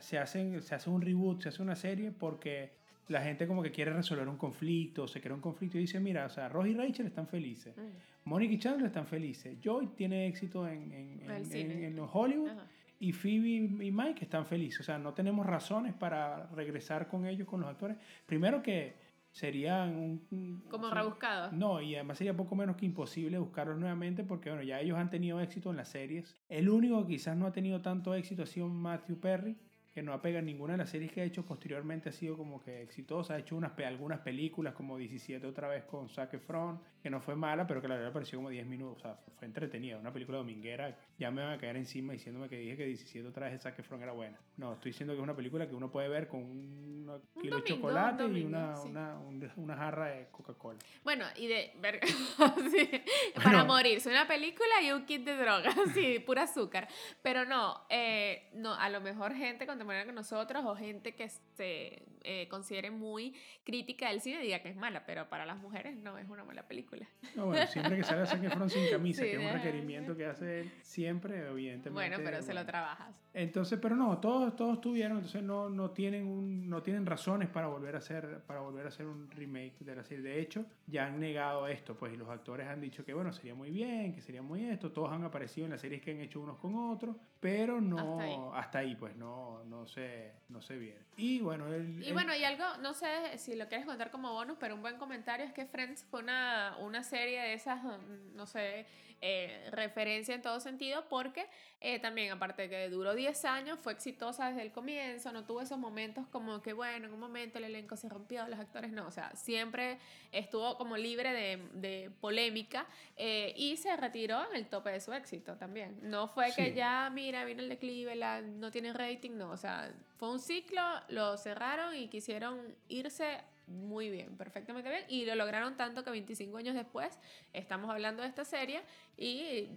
se, 0.00 0.18
hacen, 0.18 0.62
se 0.62 0.74
hace 0.74 0.90
un 0.90 1.00
reboot, 1.02 1.42
se 1.42 1.48
hace 1.50 1.62
una 1.62 1.76
serie 1.76 2.10
porque 2.10 2.70
la 3.08 3.20
gente 3.22 3.46
como 3.46 3.62
que 3.62 3.70
quiere 3.72 3.92
resolver 3.92 4.28
un 4.28 4.36
conflicto, 4.36 5.08
se 5.08 5.20
crea 5.20 5.34
un 5.34 5.40
conflicto 5.40 5.76
y 5.78 5.82
dice, 5.82 5.98
mira, 6.00 6.26
o 6.26 6.30
sea, 6.30 6.48
Ross 6.48 6.68
y 6.68 6.74
Rachel 6.74 7.06
están 7.06 7.26
felices, 7.26 7.76
Mm, 7.76 8.28
Mónica 8.28 8.54
y 8.54 8.58
Chandler 8.58 8.86
están 8.86 9.06
felices, 9.06 9.56
Joy 9.60 9.88
tiene 9.96 10.26
éxito 10.28 10.68
en, 10.68 10.92
en, 10.92 11.30
en- 11.30 11.44
cine. 11.46 11.86
en- 11.86 11.98
en 11.98 12.06
Hollywood 12.12 12.50
ajá. 12.50 12.66
y 13.00 13.12
Phoebe 13.12 13.48
y 13.84 13.90
Mike 13.90 14.24
están 14.24 14.44
felices. 14.46 14.80
O 14.80 14.82
sea, 14.84 14.98
no 14.98 15.12
tenemos 15.14 15.46
razones 15.46 15.94
para 15.94 16.46
regresar 16.54 17.08
con 17.08 17.26
ellos, 17.26 17.48
con 17.48 17.60
los 17.60 17.68
actores. 17.70 17.96
Primero 18.26 18.62
que 18.62 18.94
serían 19.30 19.94
un... 19.96 20.26
un- 20.30 20.62
Como 20.70 20.86
o 20.86 20.90
sea, 20.90 21.00
rebuscado. 21.02 21.52
no, 21.52 21.80
y 21.80 21.94
además 21.94 22.18
sería 22.18 22.36
poco 22.36 22.54
menos 22.56 22.76
que 22.76 22.86
imposible 22.86 23.38
buscarlos 23.38 23.78
nuevamente 23.78 24.24
porque, 24.24 24.50
bueno, 24.50 24.62
ya 24.64 24.80
ellos 24.80 24.98
han 24.98 25.10
tenido 25.10 25.40
éxito 25.40 25.70
en 25.70 25.76
las 25.76 25.88
series. 25.88 26.36
El 26.48 26.68
único 26.68 27.02
que 27.06 27.12
quizás 27.14 27.36
no 27.36 27.46
ha 27.46 27.52
tenido 27.52 27.80
tanto 27.80 28.14
éxito 28.14 28.42
ha 28.42 28.46
sido 28.46 28.68
Matthew 28.68 29.20
Perry, 29.20 29.56
que 29.92 30.02
no 30.02 30.12
ha 30.12 30.22
pegado 30.22 30.44
ninguna 30.44 30.74
de 30.74 30.78
las 30.78 30.90
series 30.90 31.10
que 31.10 31.20
ha 31.20 31.24
hecho 31.24 31.44
posteriormente, 31.44 32.08
ha 32.10 32.12
sido 32.12 32.36
como 32.36 32.60
que 32.60 32.82
exitosa. 32.82 33.34
Ha 33.34 33.38
hecho 33.38 33.56
unas, 33.56 33.72
algunas 33.78 34.20
películas 34.20 34.72
como 34.74 34.96
17 34.96 35.44
otra 35.46 35.66
vez 35.68 35.82
con 35.84 36.08
Zac 36.08 36.32
Efron, 36.34 36.80
que 37.02 37.10
no 37.10 37.20
fue 37.20 37.34
mala, 37.34 37.66
pero 37.66 37.80
que 37.80 37.88
la 37.88 37.96
verdad 37.96 38.12
pareció 38.12 38.38
como 38.38 38.50
10 38.50 38.66
minutos. 38.66 38.98
O 38.98 39.00
sea, 39.00 39.18
fue 39.38 39.46
entretenida. 39.46 39.96
Una 39.98 40.12
película 40.12 40.38
dominguera. 40.38 40.96
Ya 41.18 41.30
me 41.30 41.42
van 41.42 41.52
a 41.54 41.58
caer 41.58 41.76
encima 41.76 42.12
diciéndome 42.12 42.48
que 42.48 42.56
dije 42.58 42.76
que 42.76 42.84
17 42.86 43.26
otra 43.28 43.46
vez 43.46 43.54
de 43.54 43.58
Zac 43.60 43.78
Efron 43.78 44.02
era 44.02 44.12
buena. 44.12 44.38
No, 44.56 44.74
estoy 44.74 44.90
diciendo 44.92 45.14
que 45.14 45.18
es 45.18 45.22
una 45.22 45.34
película 45.34 45.66
que 45.66 45.74
uno 45.74 45.90
puede 45.90 46.08
ver 46.08 46.28
con 46.28 46.40
un 46.42 47.08
Un 47.34 47.42
kilo 47.42 47.56
de 47.56 47.64
chocolate 47.64 48.24
un 48.24 48.36
y 48.36 48.42
una, 48.42 48.76
sí. 48.76 48.88
una, 48.88 49.18
un- 49.18 49.50
una 49.56 49.76
jarra 49.76 50.06
de 50.08 50.28
Coca-Cola. 50.30 50.78
Bueno, 51.02 51.24
y 51.36 51.46
de. 51.46 51.72
ver- 51.80 52.00
sí, 52.70 52.90
para 53.34 53.48
Bueno. 53.50 53.64
morirse. 53.66 54.10
Una 54.10 54.26
película 54.28 54.82
y 54.82 54.92
un 54.92 55.04
kit 55.06 55.24
de 55.24 55.36
droga. 55.36 55.70
Sí, 55.94 56.18
pura 56.20 56.42
azúcar. 56.42 56.88
Pero 57.22 57.44
no, 57.44 57.80
eh, 57.88 58.48
no, 58.54 58.74
a 58.74 58.88
lo 58.90 59.00
mejor 59.00 59.34
gente 59.34 59.66
contemporánea 59.66 60.06
con 60.06 60.14
nosotros 60.14 60.62
o 60.66 60.76
gente 60.76 61.14
que 61.14 61.24
se 61.60 62.02
eh, 62.22 62.48
considere 62.48 62.90
muy 62.90 63.34
crítica 63.64 64.08
del 64.08 64.20
cine 64.22 64.40
diga 64.40 64.60
que 64.62 64.70
es 64.70 64.76
mala, 64.76 65.04
pero 65.04 65.28
para 65.28 65.44
las 65.44 65.58
mujeres 65.58 65.94
no 65.96 66.16
es 66.16 66.26
una 66.28 66.42
mala 66.44 66.66
película. 66.66 67.06
No, 67.34 67.46
bueno, 67.46 67.66
siempre 67.66 67.96
que 67.98 68.04
salga 68.04 68.24
Zac 68.26 68.42
Efron 68.42 68.70
sin 68.70 68.88
camisa, 68.88 69.22
Sí, 69.24 69.28
que 69.28 69.36
es 69.36 69.38
un 69.40 69.46
de- 69.46 69.52
requerimiento 69.52 70.16
que 70.16 70.24
hace 70.26 70.60
él 70.60 70.70
siempre, 70.82 71.46
evidentemente. 71.48 71.90
Bueno, 71.90 72.16
pero 72.24 72.40
se 72.42 72.54
lo 72.54 72.60
bueno. 72.60 72.66
trabajas. 72.66 73.14
Entonces, 73.32 73.78
pero 73.80 73.94
no, 73.94 74.18
todos, 74.18 74.56
todos 74.56 74.80
tuvieron, 74.80 75.18
entonces 75.18 75.42
no, 75.42 75.68
no, 75.70 75.90
tienen 75.90 76.26
un, 76.26 76.68
no 76.68 76.82
tienen 76.82 77.06
razones 77.06 77.48
para 77.48 77.68
volver, 77.68 77.94
a 77.94 77.98
hacer, 77.98 78.40
para 78.46 78.60
volver 78.60 78.86
a 78.86 78.88
hacer 78.88 79.06
un 79.06 79.30
remake 79.30 79.78
de 79.80 79.94
la 79.96 80.02
serie. 80.02 80.24
De 80.24 80.40
hecho, 80.40 80.64
ya 80.86 81.06
han 81.06 81.20
negado 81.20 81.68
esto, 81.68 81.94
pues, 81.94 82.12
y 82.12 82.16
los 82.16 82.28
actores 82.28 82.66
han 82.66 82.80
dicho 82.80 83.04
que, 83.04 83.14
bueno, 83.14 83.32
sería 83.32 83.54
muy 83.54 83.70
bien, 83.70 84.12
que 84.14 84.20
sería 84.20 84.42
muy 84.42 84.64
esto, 84.64 84.90
todos 84.90 85.12
han 85.12 85.22
aparecido 85.24 85.66
en 85.66 85.72
las 85.72 85.80
series 85.80 86.02
que 86.02 86.10
han 86.10 86.20
hecho 86.20 86.40
unos 86.40 86.58
con 86.58 86.74
otros, 86.74 87.14
pero 87.38 87.80
no, 87.80 87.98
Hasta 87.98 88.22
ahí. 88.24 88.36
hasta 88.54 88.78
ahí, 88.80 88.94
pues, 88.96 89.14
no, 89.16 89.62
no 89.64 89.86
se, 89.86 90.32
no 90.48 90.60
se 90.60 90.76
viene. 90.76 90.98
Y 91.16 91.40
bueno, 91.40 91.49
el, 91.54 92.02
Y 92.06 92.12
bueno, 92.12 92.34
y 92.34 92.44
algo, 92.44 92.64
no 92.80 92.94
sé 92.94 93.38
si 93.38 93.54
lo 93.56 93.68
quieres 93.68 93.86
contar 93.86 94.10
como 94.10 94.32
bonus, 94.32 94.56
pero 94.58 94.74
un 94.74 94.82
buen 94.82 94.96
comentario 94.98 95.44
es 95.46 95.52
que 95.52 95.66
Friends 95.66 96.04
fue 96.10 96.20
una, 96.20 96.76
una 96.80 97.02
serie 97.02 97.40
de 97.40 97.54
esas, 97.54 97.82
mm, 97.82 98.34
no 98.34 98.46
sé, 98.46 98.86
eh, 99.22 99.68
referencia 99.72 100.34
en 100.34 100.40
todo 100.40 100.60
sentido, 100.60 101.04
porque 101.10 101.46
eh, 101.82 101.98
también, 101.98 102.32
aparte 102.32 102.62
de 102.62 102.68
que 102.70 102.88
duró 102.88 103.14
10 103.14 103.44
años, 103.44 103.78
fue 103.78 103.92
exitosa 103.92 104.48
desde 104.48 104.62
el 104.62 104.72
comienzo, 104.72 105.30
no 105.30 105.44
tuvo 105.44 105.60
esos 105.60 105.78
momentos 105.78 106.26
como 106.28 106.62
que, 106.62 106.72
bueno, 106.72 107.06
en 107.06 107.12
un 107.12 107.20
momento 107.20 107.58
el 107.58 107.64
elenco 107.64 107.96
se 107.96 108.08
rompió, 108.08 108.48
los 108.48 108.58
actores 108.58 108.92
no, 108.92 109.06
o 109.06 109.10
sea, 109.10 109.30
siempre 109.36 109.98
estuvo 110.32 110.78
como 110.78 110.96
libre 110.96 111.34
de, 111.34 111.58
de 111.74 112.10
polémica 112.22 112.86
eh, 113.18 113.52
y 113.58 113.76
se 113.76 113.94
retiró 113.94 114.48
en 114.50 114.56
el 114.56 114.66
tope 114.68 114.88
de 114.90 115.00
su 115.00 115.12
éxito 115.12 115.54
también. 115.56 115.98
No 116.02 116.28
fue 116.28 116.54
que 116.54 116.68
Sí. 116.70 116.74
ya, 116.74 117.10
mira, 117.12 117.44
vino 117.44 117.60
el 117.62 117.68
declive, 117.68 118.14
la, 118.16 118.40
no 118.40 118.70
tiene 118.70 118.94
rating, 118.94 119.32
no, 119.32 119.50
o 119.50 119.56
sea, 119.58 119.92
fue 120.20 120.30
un 120.30 120.38
ciclo, 120.38 120.82
lo 121.08 121.38
cerraron 121.38 121.96
y 121.96 122.08
quisieron 122.08 122.58
irse 122.88 123.38
muy 123.66 124.10
bien, 124.10 124.36
perfectamente 124.36 124.90
bien, 124.90 125.02
y 125.08 125.24
lo 125.24 125.34
lograron 125.34 125.78
tanto 125.78 126.04
que 126.04 126.10
25 126.10 126.58
años 126.58 126.74
después 126.74 127.18
estamos 127.54 127.88
hablando 127.88 128.20
de 128.20 128.28
esta 128.28 128.44
serie 128.44 128.82
y 129.16 129.70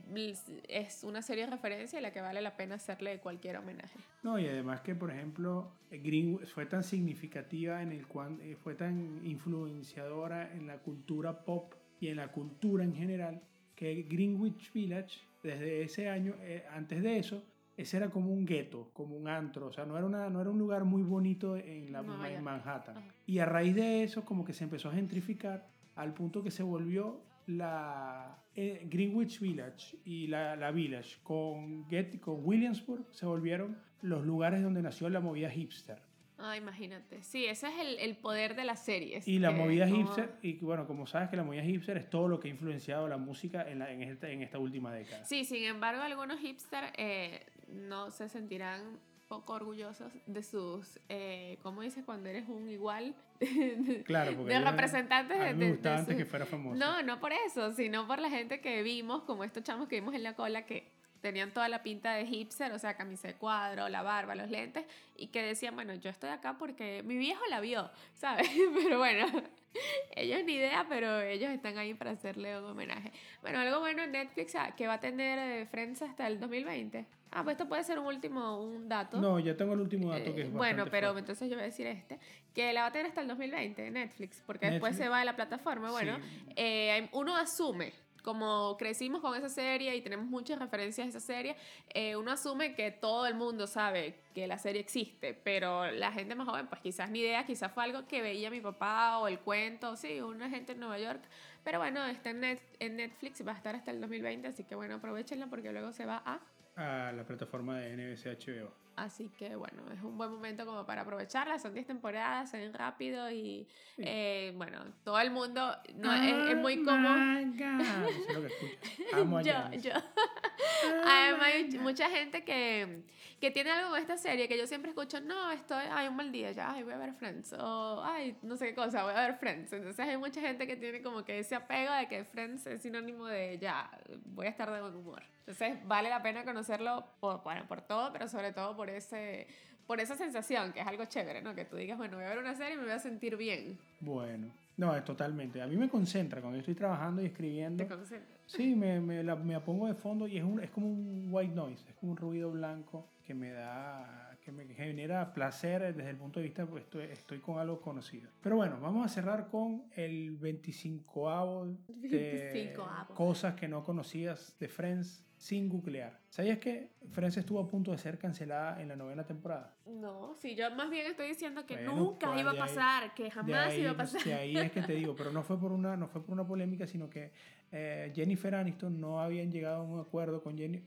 es 0.68 1.06
una 1.06 1.22
serie 1.22 1.46
de 1.46 1.52
referencia 1.52 2.00
a 2.00 2.02
la 2.02 2.12
que 2.12 2.20
vale 2.20 2.42
la 2.42 2.58
pena 2.58 2.76
hacerle 2.76 3.20
cualquier 3.20 3.56
homenaje. 3.56 3.98
No, 4.22 4.38
y 4.38 4.46
además 4.46 4.82
que, 4.82 4.96
por 4.96 5.12
ejemplo, 5.12 5.72
Greenwood 5.90 6.46
fue 6.48 6.66
tan 6.66 6.84
significativa 6.84 7.82
en 7.82 7.94
el 7.94 8.06
cual 8.06 8.38
eh, 8.42 8.58
fue 8.62 8.76
tan 8.76 9.26
influenciadora 9.26 10.52
en 10.52 10.68
la 10.68 10.80
cultura 10.80 11.46
pop 11.46 11.74
y 12.02 12.10
en 12.10 12.18
la 12.18 12.34
cultura 12.34 12.84
en 12.84 12.94
general, 12.94 13.42
que 13.78 14.04
Greenwich 14.10 14.74
Village, 14.74 15.22
desde 15.42 15.84
ese 15.84 16.10
año, 16.10 16.36
eh, 16.42 16.66
antes 16.70 17.02
de 17.02 17.18
eso, 17.18 17.46
ese 17.78 17.98
era 17.98 18.10
como 18.10 18.32
un 18.32 18.46
gueto, 18.46 18.90
como 18.94 19.16
un 19.16 19.28
antro, 19.28 19.68
o 19.68 19.72
sea, 19.72 19.86
no 19.86 19.98
era, 19.98 20.06
una, 20.06 20.30
no 20.30 20.40
era 20.42 20.50
un 20.50 20.60
lugar 20.60 20.84
muy 20.84 21.02
bonito 21.04 21.56
en, 21.58 21.92
la, 21.92 22.02
Nueva 22.04 22.30
en. 22.32 22.44
Manhattan. 22.44 22.98
Ajá. 22.98 23.08
Y 23.26 23.40
a 23.40 23.46
raíz 23.46 23.74
de 23.76 24.04
eso, 24.04 24.24
como 24.26 24.46
que 24.46 24.54
se 24.54 24.64
empezó 24.64 24.90
a 24.90 24.94
gentrificar 24.94 25.68
al 25.96 26.14
punto 26.14 26.44
que 26.44 26.52
se 26.52 26.64
volvió 26.64 27.22
la 27.48 28.38
eh, 28.56 28.86
Greenwich 28.90 29.40
Village 29.40 29.98
y 30.06 30.28
la, 30.28 30.56
la 30.56 30.72
Village 30.72 31.18
con, 31.24 31.88
Get, 31.90 32.20
con 32.20 32.40
Williamsburg 32.46 33.06
se 33.12 33.26
volvieron 33.26 33.78
los 34.02 34.26
lugares 34.26 34.62
donde 34.64 34.82
nació 34.82 35.10
la 35.10 35.20
movida 35.20 35.50
hipster. 35.50 36.02
Ah, 36.40 36.58
imagínate. 36.58 37.22
Sí, 37.22 37.46
ese 37.46 37.68
es 37.68 37.74
el, 37.80 38.00
el 38.00 38.18
poder 38.18 38.56
de 38.56 38.66
las 38.66 38.84
series. 38.84 39.28
Y 39.28 39.40
la 39.40 39.52
movida 39.52 39.86
no- 39.86 39.96
hipster, 39.96 40.34
y 40.42 40.54
bueno, 40.58 40.88
como 40.88 41.06
sabes 41.08 41.30
que 41.30 41.38
la 41.38 41.44
movida 41.44 41.64
hipster 41.64 41.96
es 41.98 42.10
todo 42.10 42.28
lo 42.28 42.40
que 42.40 42.48
ha 42.50 42.52
influenciado 42.52 43.08
la 43.08 43.18
música 43.18 43.70
en, 43.70 43.80
la- 43.80 43.92
en, 43.92 44.02
esta, 44.02 44.30
en 44.30 44.42
esta 44.42 44.58
última 44.60 44.92
década. 44.94 45.24
Sí, 45.24 45.46
sin 45.46 45.64
embargo, 45.64 46.02
algunos 46.02 46.40
hipsters 46.40 46.92
eh, 46.98 47.46
no 47.70 48.12
se 48.12 48.30
sentirán 48.30 49.00
poco 49.28 49.54
orgullosos 49.54 50.12
de 50.28 50.44
sus, 50.44 51.00
eh, 51.10 51.58
¿cómo 51.64 51.82
dices? 51.82 52.04
Cuando 52.06 52.30
eres 52.30 52.48
un 52.48 52.70
igual 52.70 53.16
Claro, 54.06 54.36
porque 54.38 54.54
de 54.54 54.60
representantes 54.60 55.40
a 55.40 55.44
de, 55.46 55.54
mí 55.54 55.60
me 55.60 55.66
de- 55.66 55.72
gustaba 55.72 55.96
de 55.96 56.02
antes 56.02 56.18
que 56.18 56.26
fuera 56.26 56.46
famoso. 56.46 56.76
No, 56.78 57.02
no 57.02 57.20
por 57.20 57.34
eso, 57.34 57.74
sino 57.74 58.08
por 58.08 58.20
la 58.20 58.30
gente 58.30 58.62
que 58.62 58.84
vimos, 58.84 59.24
como 59.24 59.44
estos 59.44 59.64
chamos 59.64 59.88
que 59.88 59.96
vimos 59.96 60.14
en 60.14 60.24
la 60.24 60.36
cola, 60.36 60.66
que 60.66 60.92
tenían 61.22 61.52
toda 61.54 61.70
la 61.70 61.82
pinta 61.84 62.14
de 62.14 62.26
hipster, 62.26 62.72
o 62.74 62.80
sea, 62.80 62.96
camisa 62.96 63.30
de 63.30 63.36
cuadro, 63.36 63.88
la 63.90 64.02
barba, 64.02 64.36
los 64.36 64.50
lentes, 64.52 64.86
y 65.16 65.28
que 65.28 65.42
decían, 65.42 65.74
bueno, 65.74 65.94
yo 65.96 66.10
estoy 66.10 66.30
acá 66.30 66.58
porque 66.58 67.02
mi 67.04 67.16
viejo 67.18 67.42
la 67.50 67.60
vio, 67.62 67.90
¿sabes? 68.14 68.50
Pero 68.84 68.98
bueno, 69.00 69.26
ellos 70.16 70.44
ni 70.46 70.56
idea, 70.56 70.86
pero 70.90 71.22
ellos 71.22 71.50
están 71.52 71.78
ahí 71.78 71.94
para 71.94 72.12
hacerle 72.12 72.58
un 72.60 72.66
homenaje. 72.66 73.12
Bueno, 73.42 73.60
algo 73.60 73.80
bueno 73.80 74.04
en 74.04 74.12
Netflix 74.12 74.54
ah, 74.56 74.74
que 74.76 74.86
va 74.88 74.96
a 74.96 75.00
tener 75.00 75.40
eh, 75.40 75.66
Friends 75.66 76.02
hasta 76.02 76.28
el 76.28 76.40
2020. 76.40 77.06
Ah, 77.36 77.44
pues 77.44 77.56
esto 77.56 77.68
puede 77.68 77.84
ser 77.84 77.98
un 78.00 78.06
último, 78.06 78.60
un 78.62 78.88
dato. 78.88 79.20
No, 79.20 79.40
ya 79.40 79.56
tengo 79.58 79.74
el 79.74 79.80
último 79.82 80.10
dato 80.12 80.34
que 80.36 80.42
Eh, 80.42 80.44
es 80.46 80.52
bueno, 80.54 80.84
bastante 80.84 80.92
pero 80.92 81.08
fuerte. 81.08 81.20
entonces 81.20 81.50
yo 81.50 81.56
voy 81.56 81.64
a 81.64 81.66
decir 81.66 81.88
este, 81.88 82.20
que 82.54 82.72
la 82.74 82.82
va 82.82 82.88
a 82.88 82.92
tener 82.92 83.08
hasta 83.08 83.22
el 83.22 83.28
2020 83.28 83.90
Netflix, 83.92 84.42
porque 84.46 84.68
después 84.70 84.92
Netflix. 84.92 85.06
se 85.06 85.10
va 85.10 85.20
de 85.20 85.26
la 85.26 85.36
plataforma. 85.36 85.92
Bueno, 85.92 86.18
Sí. 86.18 86.54
eh, 86.56 87.10
uno 87.14 87.36
asume, 87.36 87.92
como 88.24 88.78
crecimos 88.78 89.20
con 89.20 89.36
esa 89.36 89.50
serie 89.50 89.94
y 89.96 90.02
tenemos 90.02 90.26
muchas 90.28 90.58
referencias 90.58 91.08
a 91.08 91.10
esa 91.10 91.20
serie, 91.20 91.56
eh, 91.94 92.16
uno 92.16 92.32
asume 92.32 92.74
que 92.76 92.90
todo 92.92 93.26
el 93.28 93.34
mundo 93.36 93.68
sabe 93.68 94.16
que 94.34 94.48
la 94.48 94.58
serie 94.58 94.80
existe, 94.80 95.34
pero 95.34 95.92
la 95.92 96.12
gente 96.14 96.34
más 96.36 96.48
joven, 96.48 96.68
pues 96.68 96.80
quizás 96.82 97.10
ni 97.10 97.20
idea, 97.20 97.46
quizás 97.46 97.72
fue 97.74 97.84
algo 97.84 98.08
que 98.08 98.22
veía 98.22 98.50
mi 98.50 98.62
papá 98.62 99.18
o 99.18 99.28
el 99.28 99.40
cuento, 99.40 99.98
sí, 99.98 100.22
una 100.22 100.50
gente 100.50 100.72
en 100.72 100.80
Nueva 100.80 101.00
York. 101.00 101.22
Pero 101.66 101.80
bueno, 101.80 102.06
está 102.06 102.30
en 102.30 102.96
Netflix, 102.98 103.46
va 103.46 103.54
a 103.54 103.56
estar 103.56 103.76
hasta 103.76 103.92
el 103.92 104.00
2020, 104.00 104.48
así 104.48 104.64
que 104.64 104.76
bueno, 104.76 104.96
aprovechenla 104.96 105.48
porque 105.48 105.72
luego 105.74 105.92
se 105.92 106.06
va 106.06 106.22
a 106.26 106.40
a 106.76 107.12
la 107.12 107.24
plataforma 107.24 107.80
de 107.80 107.96
NBC 107.96 108.26
HBO. 108.46 108.72
Así 108.96 109.28
que 109.30 109.56
bueno, 109.56 109.82
es 109.92 110.04
un 110.04 110.18
buen 110.20 110.30
momento 110.30 110.66
como 110.68 110.86
para 110.86 111.02
aprovecharla. 111.02 111.58
Son 111.58 111.74
10 111.74 111.88
temporadas, 111.88 112.52
se 112.52 112.60
ven 112.60 112.74
rápido 112.74 113.30
y 113.32 113.68
Sí. 113.96 114.04
eh, 114.06 114.54
bueno, 114.56 114.84
todo 115.04 115.20
el 115.20 115.32
mundo 115.32 115.76
no, 115.96 116.14
es, 116.14 116.50
es 116.52 116.58
muy 116.58 116.84
común. 116.84 117.56
Eso 117.60 118.46
es 118.46 118.52
escucho. 118.54 118.78
Amo 119.18 119.40
a 119.40 119.42
Yo, 119.42 119.54
yo. 119.80 119.94
Oh 119.96 121.02
Además, 121.08 121.48
hay 121.54 121.80
mucha 121.80 122.08
gente 122.10 122.44
que, 122.44 123.04
que 123.40 123.50
tiene 123.50 123.72
algo 123.72 123.92
con 123.92 124.00
esta 124.00 124.18
serie 124.18 124.48
que 124.48 124.58
yo 124.60 124.68
siempre 124.68 124.90
escucho, 124.92 125.22
no, 125.22 125.50
estoy, 125.52 125.86
ay, 125.92 126.08
un 126.08 126.16
mal 126.16 126.32
día, 126.32 126.52
ya, 126.52 126.72
ay, 126.72 126.84
voy 126.84 126.94
a 126.94 126.98
ver 126.98 127.14
Friends, 127.14 127.54
o 127.54 128.04
ay, 128.04 128.38
no 128.44 128.56
sé 128.58 128.68
qué 128.68 128.76
cosa, 128.76 129.04
voy 129.04 129.14
a 129.14 129.22
ver 129.28 129.36
Friends. 129.38 129.74
Entonces 129.74 130.00
hay 130.08 130.18
mucha 130.18 130.40
gente 130.42 130.68
que 130.68 130.76
tiene 130.76 131.02
como 131.02 131.24
que 131.26 131.40
ese 131.40 131.56
apego 131.56 131.94
de 131.94 132.08
que 132.08 132.24
Friends 132.26 132.68
es 132.68 132.82
sinónimo 132.82 133.26
de, 133.26 133.58
ya, 133.58 133.90
voy 134.26 134.46
a 134.46 134.50
estar 134.50 134.72
de 134.72 134.82
buen 134.82 134.96
humor. 134.96 135.24
Entonces 135.46 135.86
vale 135.86 136.10
la 136.10 136.22
pena 136.22 136.46
conocerlo 136.46 137.06
por, 137.20 137.44
bueno, 137.44 137.68
por 137.68 137.82
todo, 137.82 138.14
pero 138.14 138.28
sobre 138.28 138.54
todo 138.54 138.78
por 138.78 138.90
ese, 138.90 139.48
por 139.86 140.00
esa 140.00 140.16
sensación, 140.16 140.72
que 140.72 140.80
es 140.80 140.88
algo 140.88 141.04
chévere, 141.06 141.42
¿no? 141.42 141.54
Que 141.54 141.66
tú 141.66 141.76
digas, 141.76 141.98
bueno, 141.98 142.16
voy 142.16 142.26
a 142.26 142.30
ver 142.30 142.40
una 142.40 142.56
serie 142.56 142.76
y 142.76 142.78
me 142.78 142.84
voy 142.84 142.94
a 142.94 143.00
sentir 143.00 143.36
bien. 143.36 143.78
Bueno, 144.00 144.52
no, 144.78 144.96
es 144.96 145.04
totalmente. 145.04 145.62
A 145.62 145.68
mí 145.68 145.76
me 145.76 145.90
concentra 145.90 146.40
cuando 146.40 146.58
yo 146.58 146.62
estoy 146.62 146.76
trabajando 146.76 147.22
y 147.22 147.26
escribiendo. 147.26 147.84
¿Te 147.84 147.90
concentras? 147.90 148.40
Sí, 148.46 148.74
me, 148.76 149.00
me, 149.02 149.22
la, 149.22 149.36
me 149.36 149.60
pongo 149.60 149.88
de 149.88 149.94
fondo 149.96 150.28
y 150.28 150.38
es, 150.38 150.44
un, 150.44 150.62
es 150.62 150.70
como 150.70 150.88
un 150.88 151.28
white 151.30 151.54
noise, 151.54 151.84
es 151.90 151.96
como 151.96 152.14
un 152.14 152.18
ruido 152.18 152.52
blanco 152.52 153.10
que 153.26 153.34
me 153.34 153.52
da, 153.52 154.38
que 154.44 154.52
me 154.52 154.66
genera 154.66 155.34
placer 155.34 155.94
desde 155.94 156.10
el 156.10 156.18
punto 156.18 156.40
de 156.40 156.46
vista, 156.46 156.66
pues 156.66 156.84
estoy, 156.84 157.04
estoy 157.06 157.40
con 157.40 157.60
algo 157.60 157.82
conocido. 157.82 158.30
Pero 158.42 158.58
bueno, 158.58 158.80
vamos 158.82 159.06
a 159.06 159.10
cerrar 159.10 159.48
con 159.48 159.84
el 159.96 160.40
25avo 160.40 161.78
de 161.88 162.76
25avo. 162.76 163.14
cosas 163.14 163.56
que 163.56 163.68
no 163.68 163.84
conocías 163.84 164.58
de 164.60 164.68
Friends 164.68 165.24
sin 165.44 165.68
googlear. 165.68 166.18
¿Sabías 166.30 166.58
que 166.60 166.88
Friends 167.12 167.36
estuvo 167.36 167.60
a 167.60 167.68
punto 167.68 167.92
de 167.92 167.98
ser 167.98 168.18
cancelada 168.18 168.82
en 168.82 168.88
la 168.88 168.96
novena 168.96 169.26
temporada? 169.26 169.76
No, 169.86 170.36
sí, 170.40 170.56
yo 170.56 170.72
más 170.74 170.90
bien 170.90 171.06
estoy 171.08 171.28
diciendo 171.28 171.66
que 171.66 171.76
Bueno, 171.76 171.96
nunca 171.98 172.28
pues, 172.30 172.40
iba 172.40 172.52
a 172.52 172.54
ahí- 172.54 172.60
pasar, 172.60 173.14
que 173.14 173.30
jamás 173.30 173.68
ahí, 173.68 173.82
iba 173.82 173.92
a 173.92 173.98
pasar. 173.98 174.24
de 174.24 174.34
ahí 174.34 174.56
es 174.56 174.72
que 174.72 174.82
te 174.82 174.94
digo, 175.12 175.14
pero 175.18 175.34
no 175.34 175.44
fue 175.44 175.60
por 175.60 175.74
una, 175.74 175.98
no 175.98 176.08
fue 176.08 176.24
por 176.24 176.32
una 176.32 176.48
polémica, 176.48 176.88
sino 176.88 177.10
que 177.10 177.32
eh, 177.74 178.10
Jennifer 178.16 178.56
Aniston 178.56 179.02
no 179.02 179.20
habían 179.20 179.52
llegado 179.52 179.82
a 179.82 179.84
un 179.84 180.00
acuerdo 180.00 180.42
con 180.42 180.58
Jenny. 180.58 180.82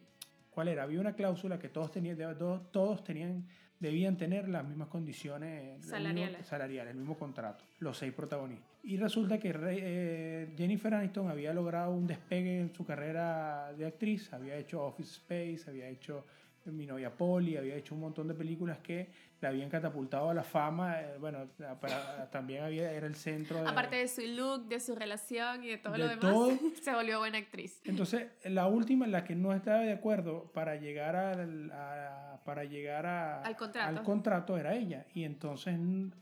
¿Cuál 0.50 0.68
era? 0.68 0.84
Había 0.84 1.00
una 1.00 1.14
cláusula 1.14 1.58
que 1.58 1.68
todos 1.68 1.90
tenían, 1.92 2.16
todos 2.72 3.04
tenían, 3.04 3.46
debían 3.80 4.16
tener 4.16 4.48
las 4.48 4.64
mismas 4.64 4.88
condiciones 4.88 5.64
el 5.64 5.76
mismo- 5.78 5.90
Salariales. 5.90 6.46
salariales, 6.46 6.90
el 6.92 6.98
mismo 6.98 7.18
contrato, 7.18 7.64
los 7.78 7.96
seis 7.98 8.12
protagonistas. 8.12 8.66
Y 8.84 8.96
resulta 8.96 9.38
que 9.38 9.52
eh, 9.54 10.54
Jennifer 10.56 10.94
Aniston 10.94 11.28
había 11.28 11.52
logrado 11.52 11.90
un 11.92 12.06
despegue 12.06 12.60
en 12.60 12.72
su 12.74 12.84
carrera 12.86 13.72
de 13.76 13.86
actriz, 13.86 14.32
había 14.32 14.56
hecho 14.56 14.82
Office 14.84 15.12
Space, 15.18 15.68
había 15.68 15.88
hecho 15.88 16.24
Mi 16.66 16.84
novia 16.84 17.10
Polly, 17.16 17.56
había 17.56 17.76
hecho 17.76 17.94
un 17.94 18.00
montón 18.00 18.26
de 18.26 18.34
películas 18.34 18.78
que 18.78 19.08
la 19.40 19.50
habían 19.50 19.68
catapultado 19.70 20.30
a 20.30 20.34
la 20.34 20.42
fama. 20.42 21.00
eh, 21.00 21.16
bueno, 21.20 21.46
para- 21.80 22.28
también 22.32 22.64
había, 22.64 22.90
era 22.90 23.06
el 23.06 23.14
centro 23.14 23.62
de... 23.62 23.68
Aparte 23.68 23.96
de 23.96 24.08
su 24.08 24.22
look, 24.22 24.66
de 24.66 24.80
su 24.80 24.96
relación 24.96 25.62
y 25.62 25.68
de 25.68 25.78
todo 25.78 25.92
De 25.92 25.98
lo 26.00 26.08
demás, 26.08 26.20
todo. 26.22 26.58
se 26.82 26.92
volvió 26.92 27.18
buena 27.20 27.38
actriz. 27.38 27.80
Entonces, 27.84 28.28
la 28.44 28.66
última 28.66 29.04
en 29.04 29.12
la 29.12 29.22
que 29.22 29.36
no 29.36 29.52
estaba 29.52 29.78
de 29.80 29.92
acuerdo 29.92 30.50
para 30.52 30.74
llegar, 30.76 31.14
al- 31.14 31.70
a, 31.70 32.35
para 32.46 32.64
llegar 32.64 33.04
a- 33.04 33.42
Al 33.42 33.56
contrato. 33.56 33.88
al 33.98 34.02
contrato 34.02 34.56
era 34.56 34.74
ella. 34.74 35.04
Y 35.12 35.24
entonces, 35.24 35.74
en 35.74 36.14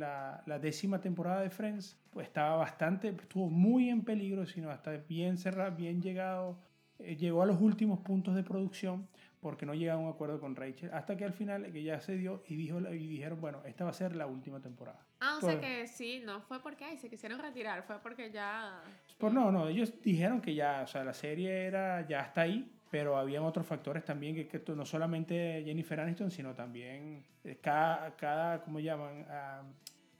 la, 0.00 0.42
la 0.46 0.58
décima 0.58 0.98
temporada 1.00 1.42
de 1.42 1.50
Friends 1.50 1.98
pues, 2.10 2.28
estaba 2.28 2.56
bastante, 2.56 3.08
estuvo 3.08 3.50
muy 3.50 3.90
en 3.90 4.02
peligro, 4.02 4.46
sino 4.46 4.70
hasta 4.70 4.92
bien 4.92 5.36
cerrado, 5.36 5.76
bien 5.76 6.00
llegado, 6.00 6.56
eh, 7.00 7.16
llegó 7.16 7.42
a 7.42 7.46
los 7.46 7.60
últimos 7.60 7.98
puntos 8.00 8.34
de 8.34 8.42
producción 8.42 9.06
porque 9.40 9.66
no 9.66 9.74
llegaba 9.74 10.00
a 10.00 10.04
un 10.04 10.08
acuerdo 10.08 10.38
con 10.38 10.54
Rachel, 10.54 10.90
hasta 10.92 11.16
que 11.16 11.24
al 11.24 11.32
final 11.32 11.70
que 11.72 11.82
ya 11.82 11.98
se 12.00 12.16
dio 12.16 12.44
y, 12.46 12.54
dijo, 12.54 12.78
y 12.78 13.08
dijeron, 13.08 13.40
bueno, 13.40 13.60
esta 13.64 13.82
va 13.82 13.90
a 13.90 13.92
ser 13.92 14.14
la 14.14 14.26
última 14.26 14.60
temporada. 14.60 15.04
Ah, 15.18 15.36
o 15.36 15.40
sea 15.40 15.58
que 15.60 15.88
sí, 15.88 16.22
no 16.24 16.40
fue 16.42 16.62
porque 16.62 16.84
ay, 16.84 16.96
se 16.96 17.10
quisieron 17.10 17.40
retirar, 17.40 17.82
fue 17.82 17.98
porque 18.00 18.30
ya... 18.30 18.80
Pues 19.18 19.32
no, 19.32 19.50
no, 19.50 19.66
ellos 19.66 19.92
dijeron 20.00 20.40
que 20.40 20.54
ya, 20.54 20.82
o 20.84 20.86
sea, 20.86 21.02
la 21.02 21.12
serie 21.12 21.64
era, 21.66 22.06
ya 22.06 22.20
está 22.20 22.42
ahí, 22.42 22.70
pero 22.92 23.16
habían 23.16 23.42
otros 23.44 23.66
factores 23.66 24.04
también, 24.04 24.34
que, 24.34 24.46
que 24.46 24.62
no 24.74 24.84
solamente 24.84 25.62
Jennifer 25.64 25.98
Aniston, 25.98 26.30
sino 26.30 26.54
también 26.54 27.24
eh, 27.42 27.56
cada, 27.58 28.14
cada 28.16 28.60
¿cómo 28.60 28.80
llaman? 28.80 29.24
Ah, 29.30 29.62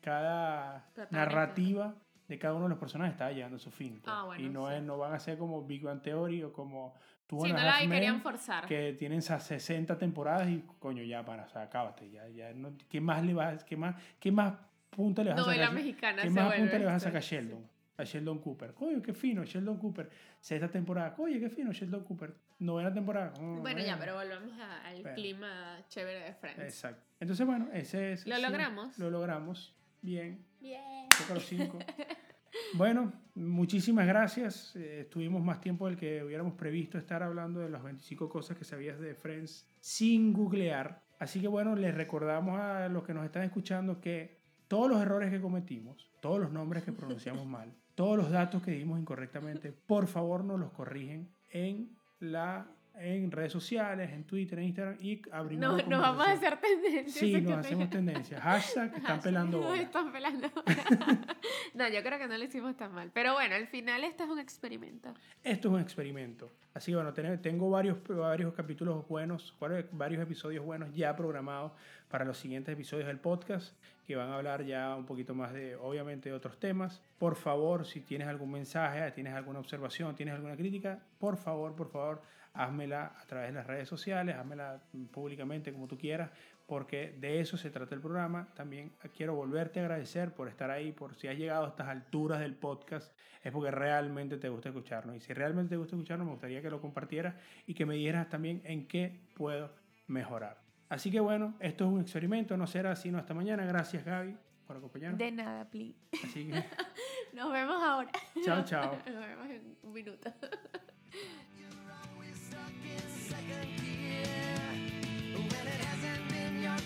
cada 0.00 0.86
narrativa 1.10 1.94
de 2.26 2.38
cada 2.38 2.54
uno 2.54 2.64
de 2.64 2.70
los 2.70 2.78
personajes 2.78 3.12
estaba 3.12 3.30
llegando 3.30 3.56
a 3.56 3.60
su 3.60 3.70
fin. 3.70 4.00
pues. 4.02 4.16
Ah, 4.16 4.22
bueno, 4.24 4.42
y 4.42 4.48
no, 4.48 4.70
sí. 4.70 4.76
es, 4.76 4.82
no 4.82 4.96
van 4.96 5.12
a 5.12 5.20
ser 5.20 5.36
como 5.36 5.66
Big 5.66 5.82
Bang 5.82 6.00
Theory 6.00 6.44
o 6.44 6.52
como 6.54 6.94
Two 7.26 7.42
Sí, 7.44 7.52
no 7.52 7.58
a 7.58 7.62
la 7.62 7.78
querían 7.78 8.22
forzar. 8.22 8.64
que 8.64 8.94
tienen 8.94 9.18
esas 9.18 9.44
60 9.44 9.98
temporadas 9.98 10.48
y 10.48 10.64
coño, 10.78 11.02
ya 11.02 11.22
para, 11.26 11.44
o 11.44 11.48
sea, 11.50 11.64
acábate, 11.64 12.10
ya, 12.10 12.26
ya 12.28 12.54
no, 12.54 12.72
¿qué 12.88 13.02
más 13.02 13.22
le 13.22 13.34
vas, 13.34 13.64
qué 13.64 13.76
más, 13.76 13.96
qué 14.18 14.32
más 14.32 14.54
punta 14.88 15.22
le 15.22 15.28
vas 15.30 15.40
a 15.40 15.42
Novela 15.42 15.66
sacar? 15.66 15.74
mexicana 15.74 16.22
¿Qué 16.22 16.30
más 16.30 16.54
punta 16.54 16.78
le 16.78 16.84
vas 16.86 16.94
a 16.94 17.00
sacar 17.00 17.18
a 17.18 17.20
Sheldon? 17.20 17.68
A 17.98 18.04
Sheldon 18.04 18.38
Cooper. 18.40 18.72
Coño, 18.74 19.02
qué 19.02 19.12
fino, 19.12 19.44
Sheldon 19.44 19.76
Cooper. 19.78 20.08
Sexta 20.40 20.68
temporada. 20.70 21.14
Oye, 21.18 21.38
qué 21.38 21.50
fino, 21.50 21.72
Sheldon 21.72 22.04
Cooper. 22.04 22.34
Novena 22.60 22.92
temporada. 22.92 23.32
mm, 23.40 23.60
Bueno, 23.60 23.80
ya, 23.84 23.98
pero 23.98 24.14
volvemos 24.14 24.52
a- 24.58 24.86
al 24.86 25.02
Bueno. 25.02 25.14
clima 25.14 25.84
chévere 25.88 26.20
de 26.24 26.34
Friends. 26.34 26.60
Exacto. 26.62 27.04
Entonces, 27.20 27.46
bueno, 27.46 27.68
ese 27.72 28.12
es. 28.12 28.26
Lo 28.26 28.36
sí, 28.36 28.42
logramos. 28.42 28.98
Lo 28.98 29.10
logramos. 29.10 29.76
Bien. 30.00 30.44
Bien. 30.60 31.06
Toca 31.18 31.34
los 31.34 31.44
cinco. 31.44 31.78
bueno, 32.74 33.12
muchísimas 33.34 34.06
gracias. 34.06 34.74
Eh, 34.76 35.00
estuvimos 35.02 35.42
más 35.42 35.60
tiempo 35.60 35.86
del 35.86 35.96
que 35.96 36.22
hubiéramos 36.24 36.54
previsto 36.54 36.98
estar 36.98 37.22
hablando 37.22 37.60
de 37.60 37.68
las 37.68 37.82
25 37.82 38.28
cosas 38.28 38.56
que 38.56 38.64
sabías 38.64 38.98
de 38.98 39.14
Friends 39.14 39.66
sin 39.80 40.32
googlear. 40.32 41.02
Así 41.18 41.40
que 41.40 41.48
bueno, 41.48 41.76
les 41.76 41.94
recordamos 41.94 42.58
a 42.58 42.88
los 42.88 43.04
que 43.04 43.14
nos 43.14 43.24
están 43.24 43.42
escuchando 43.44 44.00
que 44.00 44.40
todos 44.66 44.90
los 44.90 45.00
errores 45.00 45.30
que 45.30 45.40
cometimos, 45.40 46.10
todos 46.20 46.40
los 46.40 46.50
nombres 46.50 46.82
que 46.84 46.92
pronunciamos 46.92 47.46
mal, 47.46 47.72
todos 47.94 48.16
los 48.16 48.30
datos 48.30 48.62
que 48.62 48.72
dimos 48.72 48.98
incorrectamente, 48.98 49.72
por 49.72 50.06
favor 50.06 50.44
nos 50.44 50.58
los 50.58 50.72
corrigen 50.72 51.28
en 51.50 51.90
la 52.20 52.66
en 52.94 53.30
redes 53.30 53.52
sociales, 53.52 54.10
en 54.12 54.24
Twitter, 54.24 54.58
en 54.58 54.64
Instagram 54.66 54.96
y 55.00 55.22
abrimos 55.32 55.82
No, 55.82 55.88
nos 55.88 56.00
vamos 56.00 56.26
a 56.26 56.32
hacer 56.32 56.58
tendencia. 56.58 57.20
Sí, 57.20 57.32
nos 57.40 57.42
que 57.42 57.52
hacemos 57.54 57.90
te- 57.90 57.96
tendencia. 57.96 58.40
Hashtag 58.40 58.84
están 58.96 59.02
Hashtag, 59.02 59.22
pelando 59.22 59.58
nos 59.58 59.66
bola. 59.70 59.82
están 59.82 60.12
pelando 60.12 60.48
no, 61.74 61.88
yo 61.88 62.02
creo 62.02 62.18
que 62.18 62.28
no 62.28 62.36
lo 62.38 62.44
hicimos 62.44 62.76
tan 62.76 62.92
mal. 62.94 63.10
Pero 63.12 63.32
bueno, 63.34 63.54
al 63.54 63.66
final 63.66 64.04
este 64.04 64.24
es 64.24 64.30
un 64.30 64.38
experimento. 64.38 65.14
Esto 65.42 65.68
es 65.68 65.74
un 65.74 65.80
experimento. 65.80 66.52
Así 66.74 66.92
que 66.92 66.96
bueno, 66.96 67.12
ten- 67.12 67.40
tengo 67.42 67.70
varios, 67.70 67.98
varios 68.08 68.54
capítulos 68.54 69.06
buenos, 69.08 69.54
varios 69.92 70.22
episodios 70.22 70.64
buenos 70.64 70.94
ya 70.94 71.14
programados 71.16 71.72
para 72.08 72.24
los 72.24 72.38
siguientes 72.38 72.72
episodios 72.72 73.06
del 73.08 73.18
podcast, 73.18 73.74
que 74.06 74.16
van 74.16 74.28
a 74.30 74.36
hablar 74.36 74.64
ya 74.64 74.94
un 74.96 75.06
poquito 75.06 75.34
más 75.34 75.52
de, 75.52 75.76
obviamente, 75.76 76.28
de 76.28 76.34
otros 76.34 76.58
temas. 76.58 77.00
Por 77.18 77.36
favor, 77.36 77.86
si 77.86 78.00
tienes 78.00 78.28
algún 78.28 78.50
mensaje, 78.52 79.10
tienes 79.12 79.34
alguna 79.34 79.58
observación, 79.60 80.14
tienes 80.14 80.34
alguna 80.34 80.56
crítica, 80.56 80.98
por 81.18 81.36
favor, 81.36 81.74
por 81.74 81.90
favor, 81.90 82.22
házmela 82.54 83.14
a 83.20 83.24
través 83.26 83.48
de 83.48 83.54
las 83.54 83.66
redes 83.66 83.88
sociales, 83.88 84.36
házmela 84.36 84.82
públicamente 85.10 85.72
como 85.72 85.86
tú 85.86 85.96
quieras, 85.96 86.30
porque 86.66 87.16
de 87.18 87.40
eso 87.40 87.56
se 87.56 87.70
trata 87.70 87.94
el 87.94 88.00
programa. 88.00 88.48
También 88.54 88.92
quiero 89.16 89.34
volverte 89.34 89.80
a 89.80 89.84
agradecer 89.84 90.32
por 90.32 90.48
estar 90.48 90.70
ahí, 90.70 90.92
por 90.92 91.14
si 91.14 91.28
has 91.28 91.36
llegado 91.36 91.64
a 91.66 91.68
estas 91.68 91.88
alturas 91.88 92.40
del 92.40 92.54
podcast, 92.54 93.12
es 93.42 93.52
porque 93.52 93.70
realmente 93.70 94.36
te 94.36 94.48
gusta 94.48 94.68
escucharnos. 94.68 95.16
Y 95.16 95.20
si 95.20 95.32
realmente 95.32 95.70
te 95.70 95.76
gusta 95.76 95.96
escucharnos, 95.96 96.26
me 96.26 96.32
gustaría 96.32 96.62
que 96.62 96.70
lo 96.70 96.80
compartieras 96.80 97.34
y 97.66 97.74
que 97.74 97.86
me 97.86 97.96
dieras 97.96 98.28
también 98.28 98.62
en 98.64 98.86
qué 98.86 99.20
puedo 99.34 99.70
mejorar. 100.06 100.60
Así 100.88 101.10
que 101.10 101.20
bueno, 101.20 101.54
esto 101.58 101.84
es 101.84 101.90
un 101.90 102.00
experimento, 102.00 102.56
no 102.56 102.66
será 102.66 102.94
sino 102.96 103.18
hasta 103.18 103.32
mañana. 103.34 103.64
Gracias 103.64 104.04
Gaby 104.04 104.36
por 104.66 104.76
acompañarnos. 104.76 105.18
De 105.18 105.32
nada, 105.32 105.64
please. 105.70 105.98
Así 106.22 106.46
que 106.48 106.64
Nos 107.32 107.50
vemos 107.50 107.82
ahora. 107.82 108.10
chao, 108.44 108.62
chao. 108.64 108.98
Nos 109.06 109.26
vemos 109.26 109.50
en 109.50 109.76
un 109.82 109.92
minuto. 109.92 110.30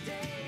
day. 0.06 0.45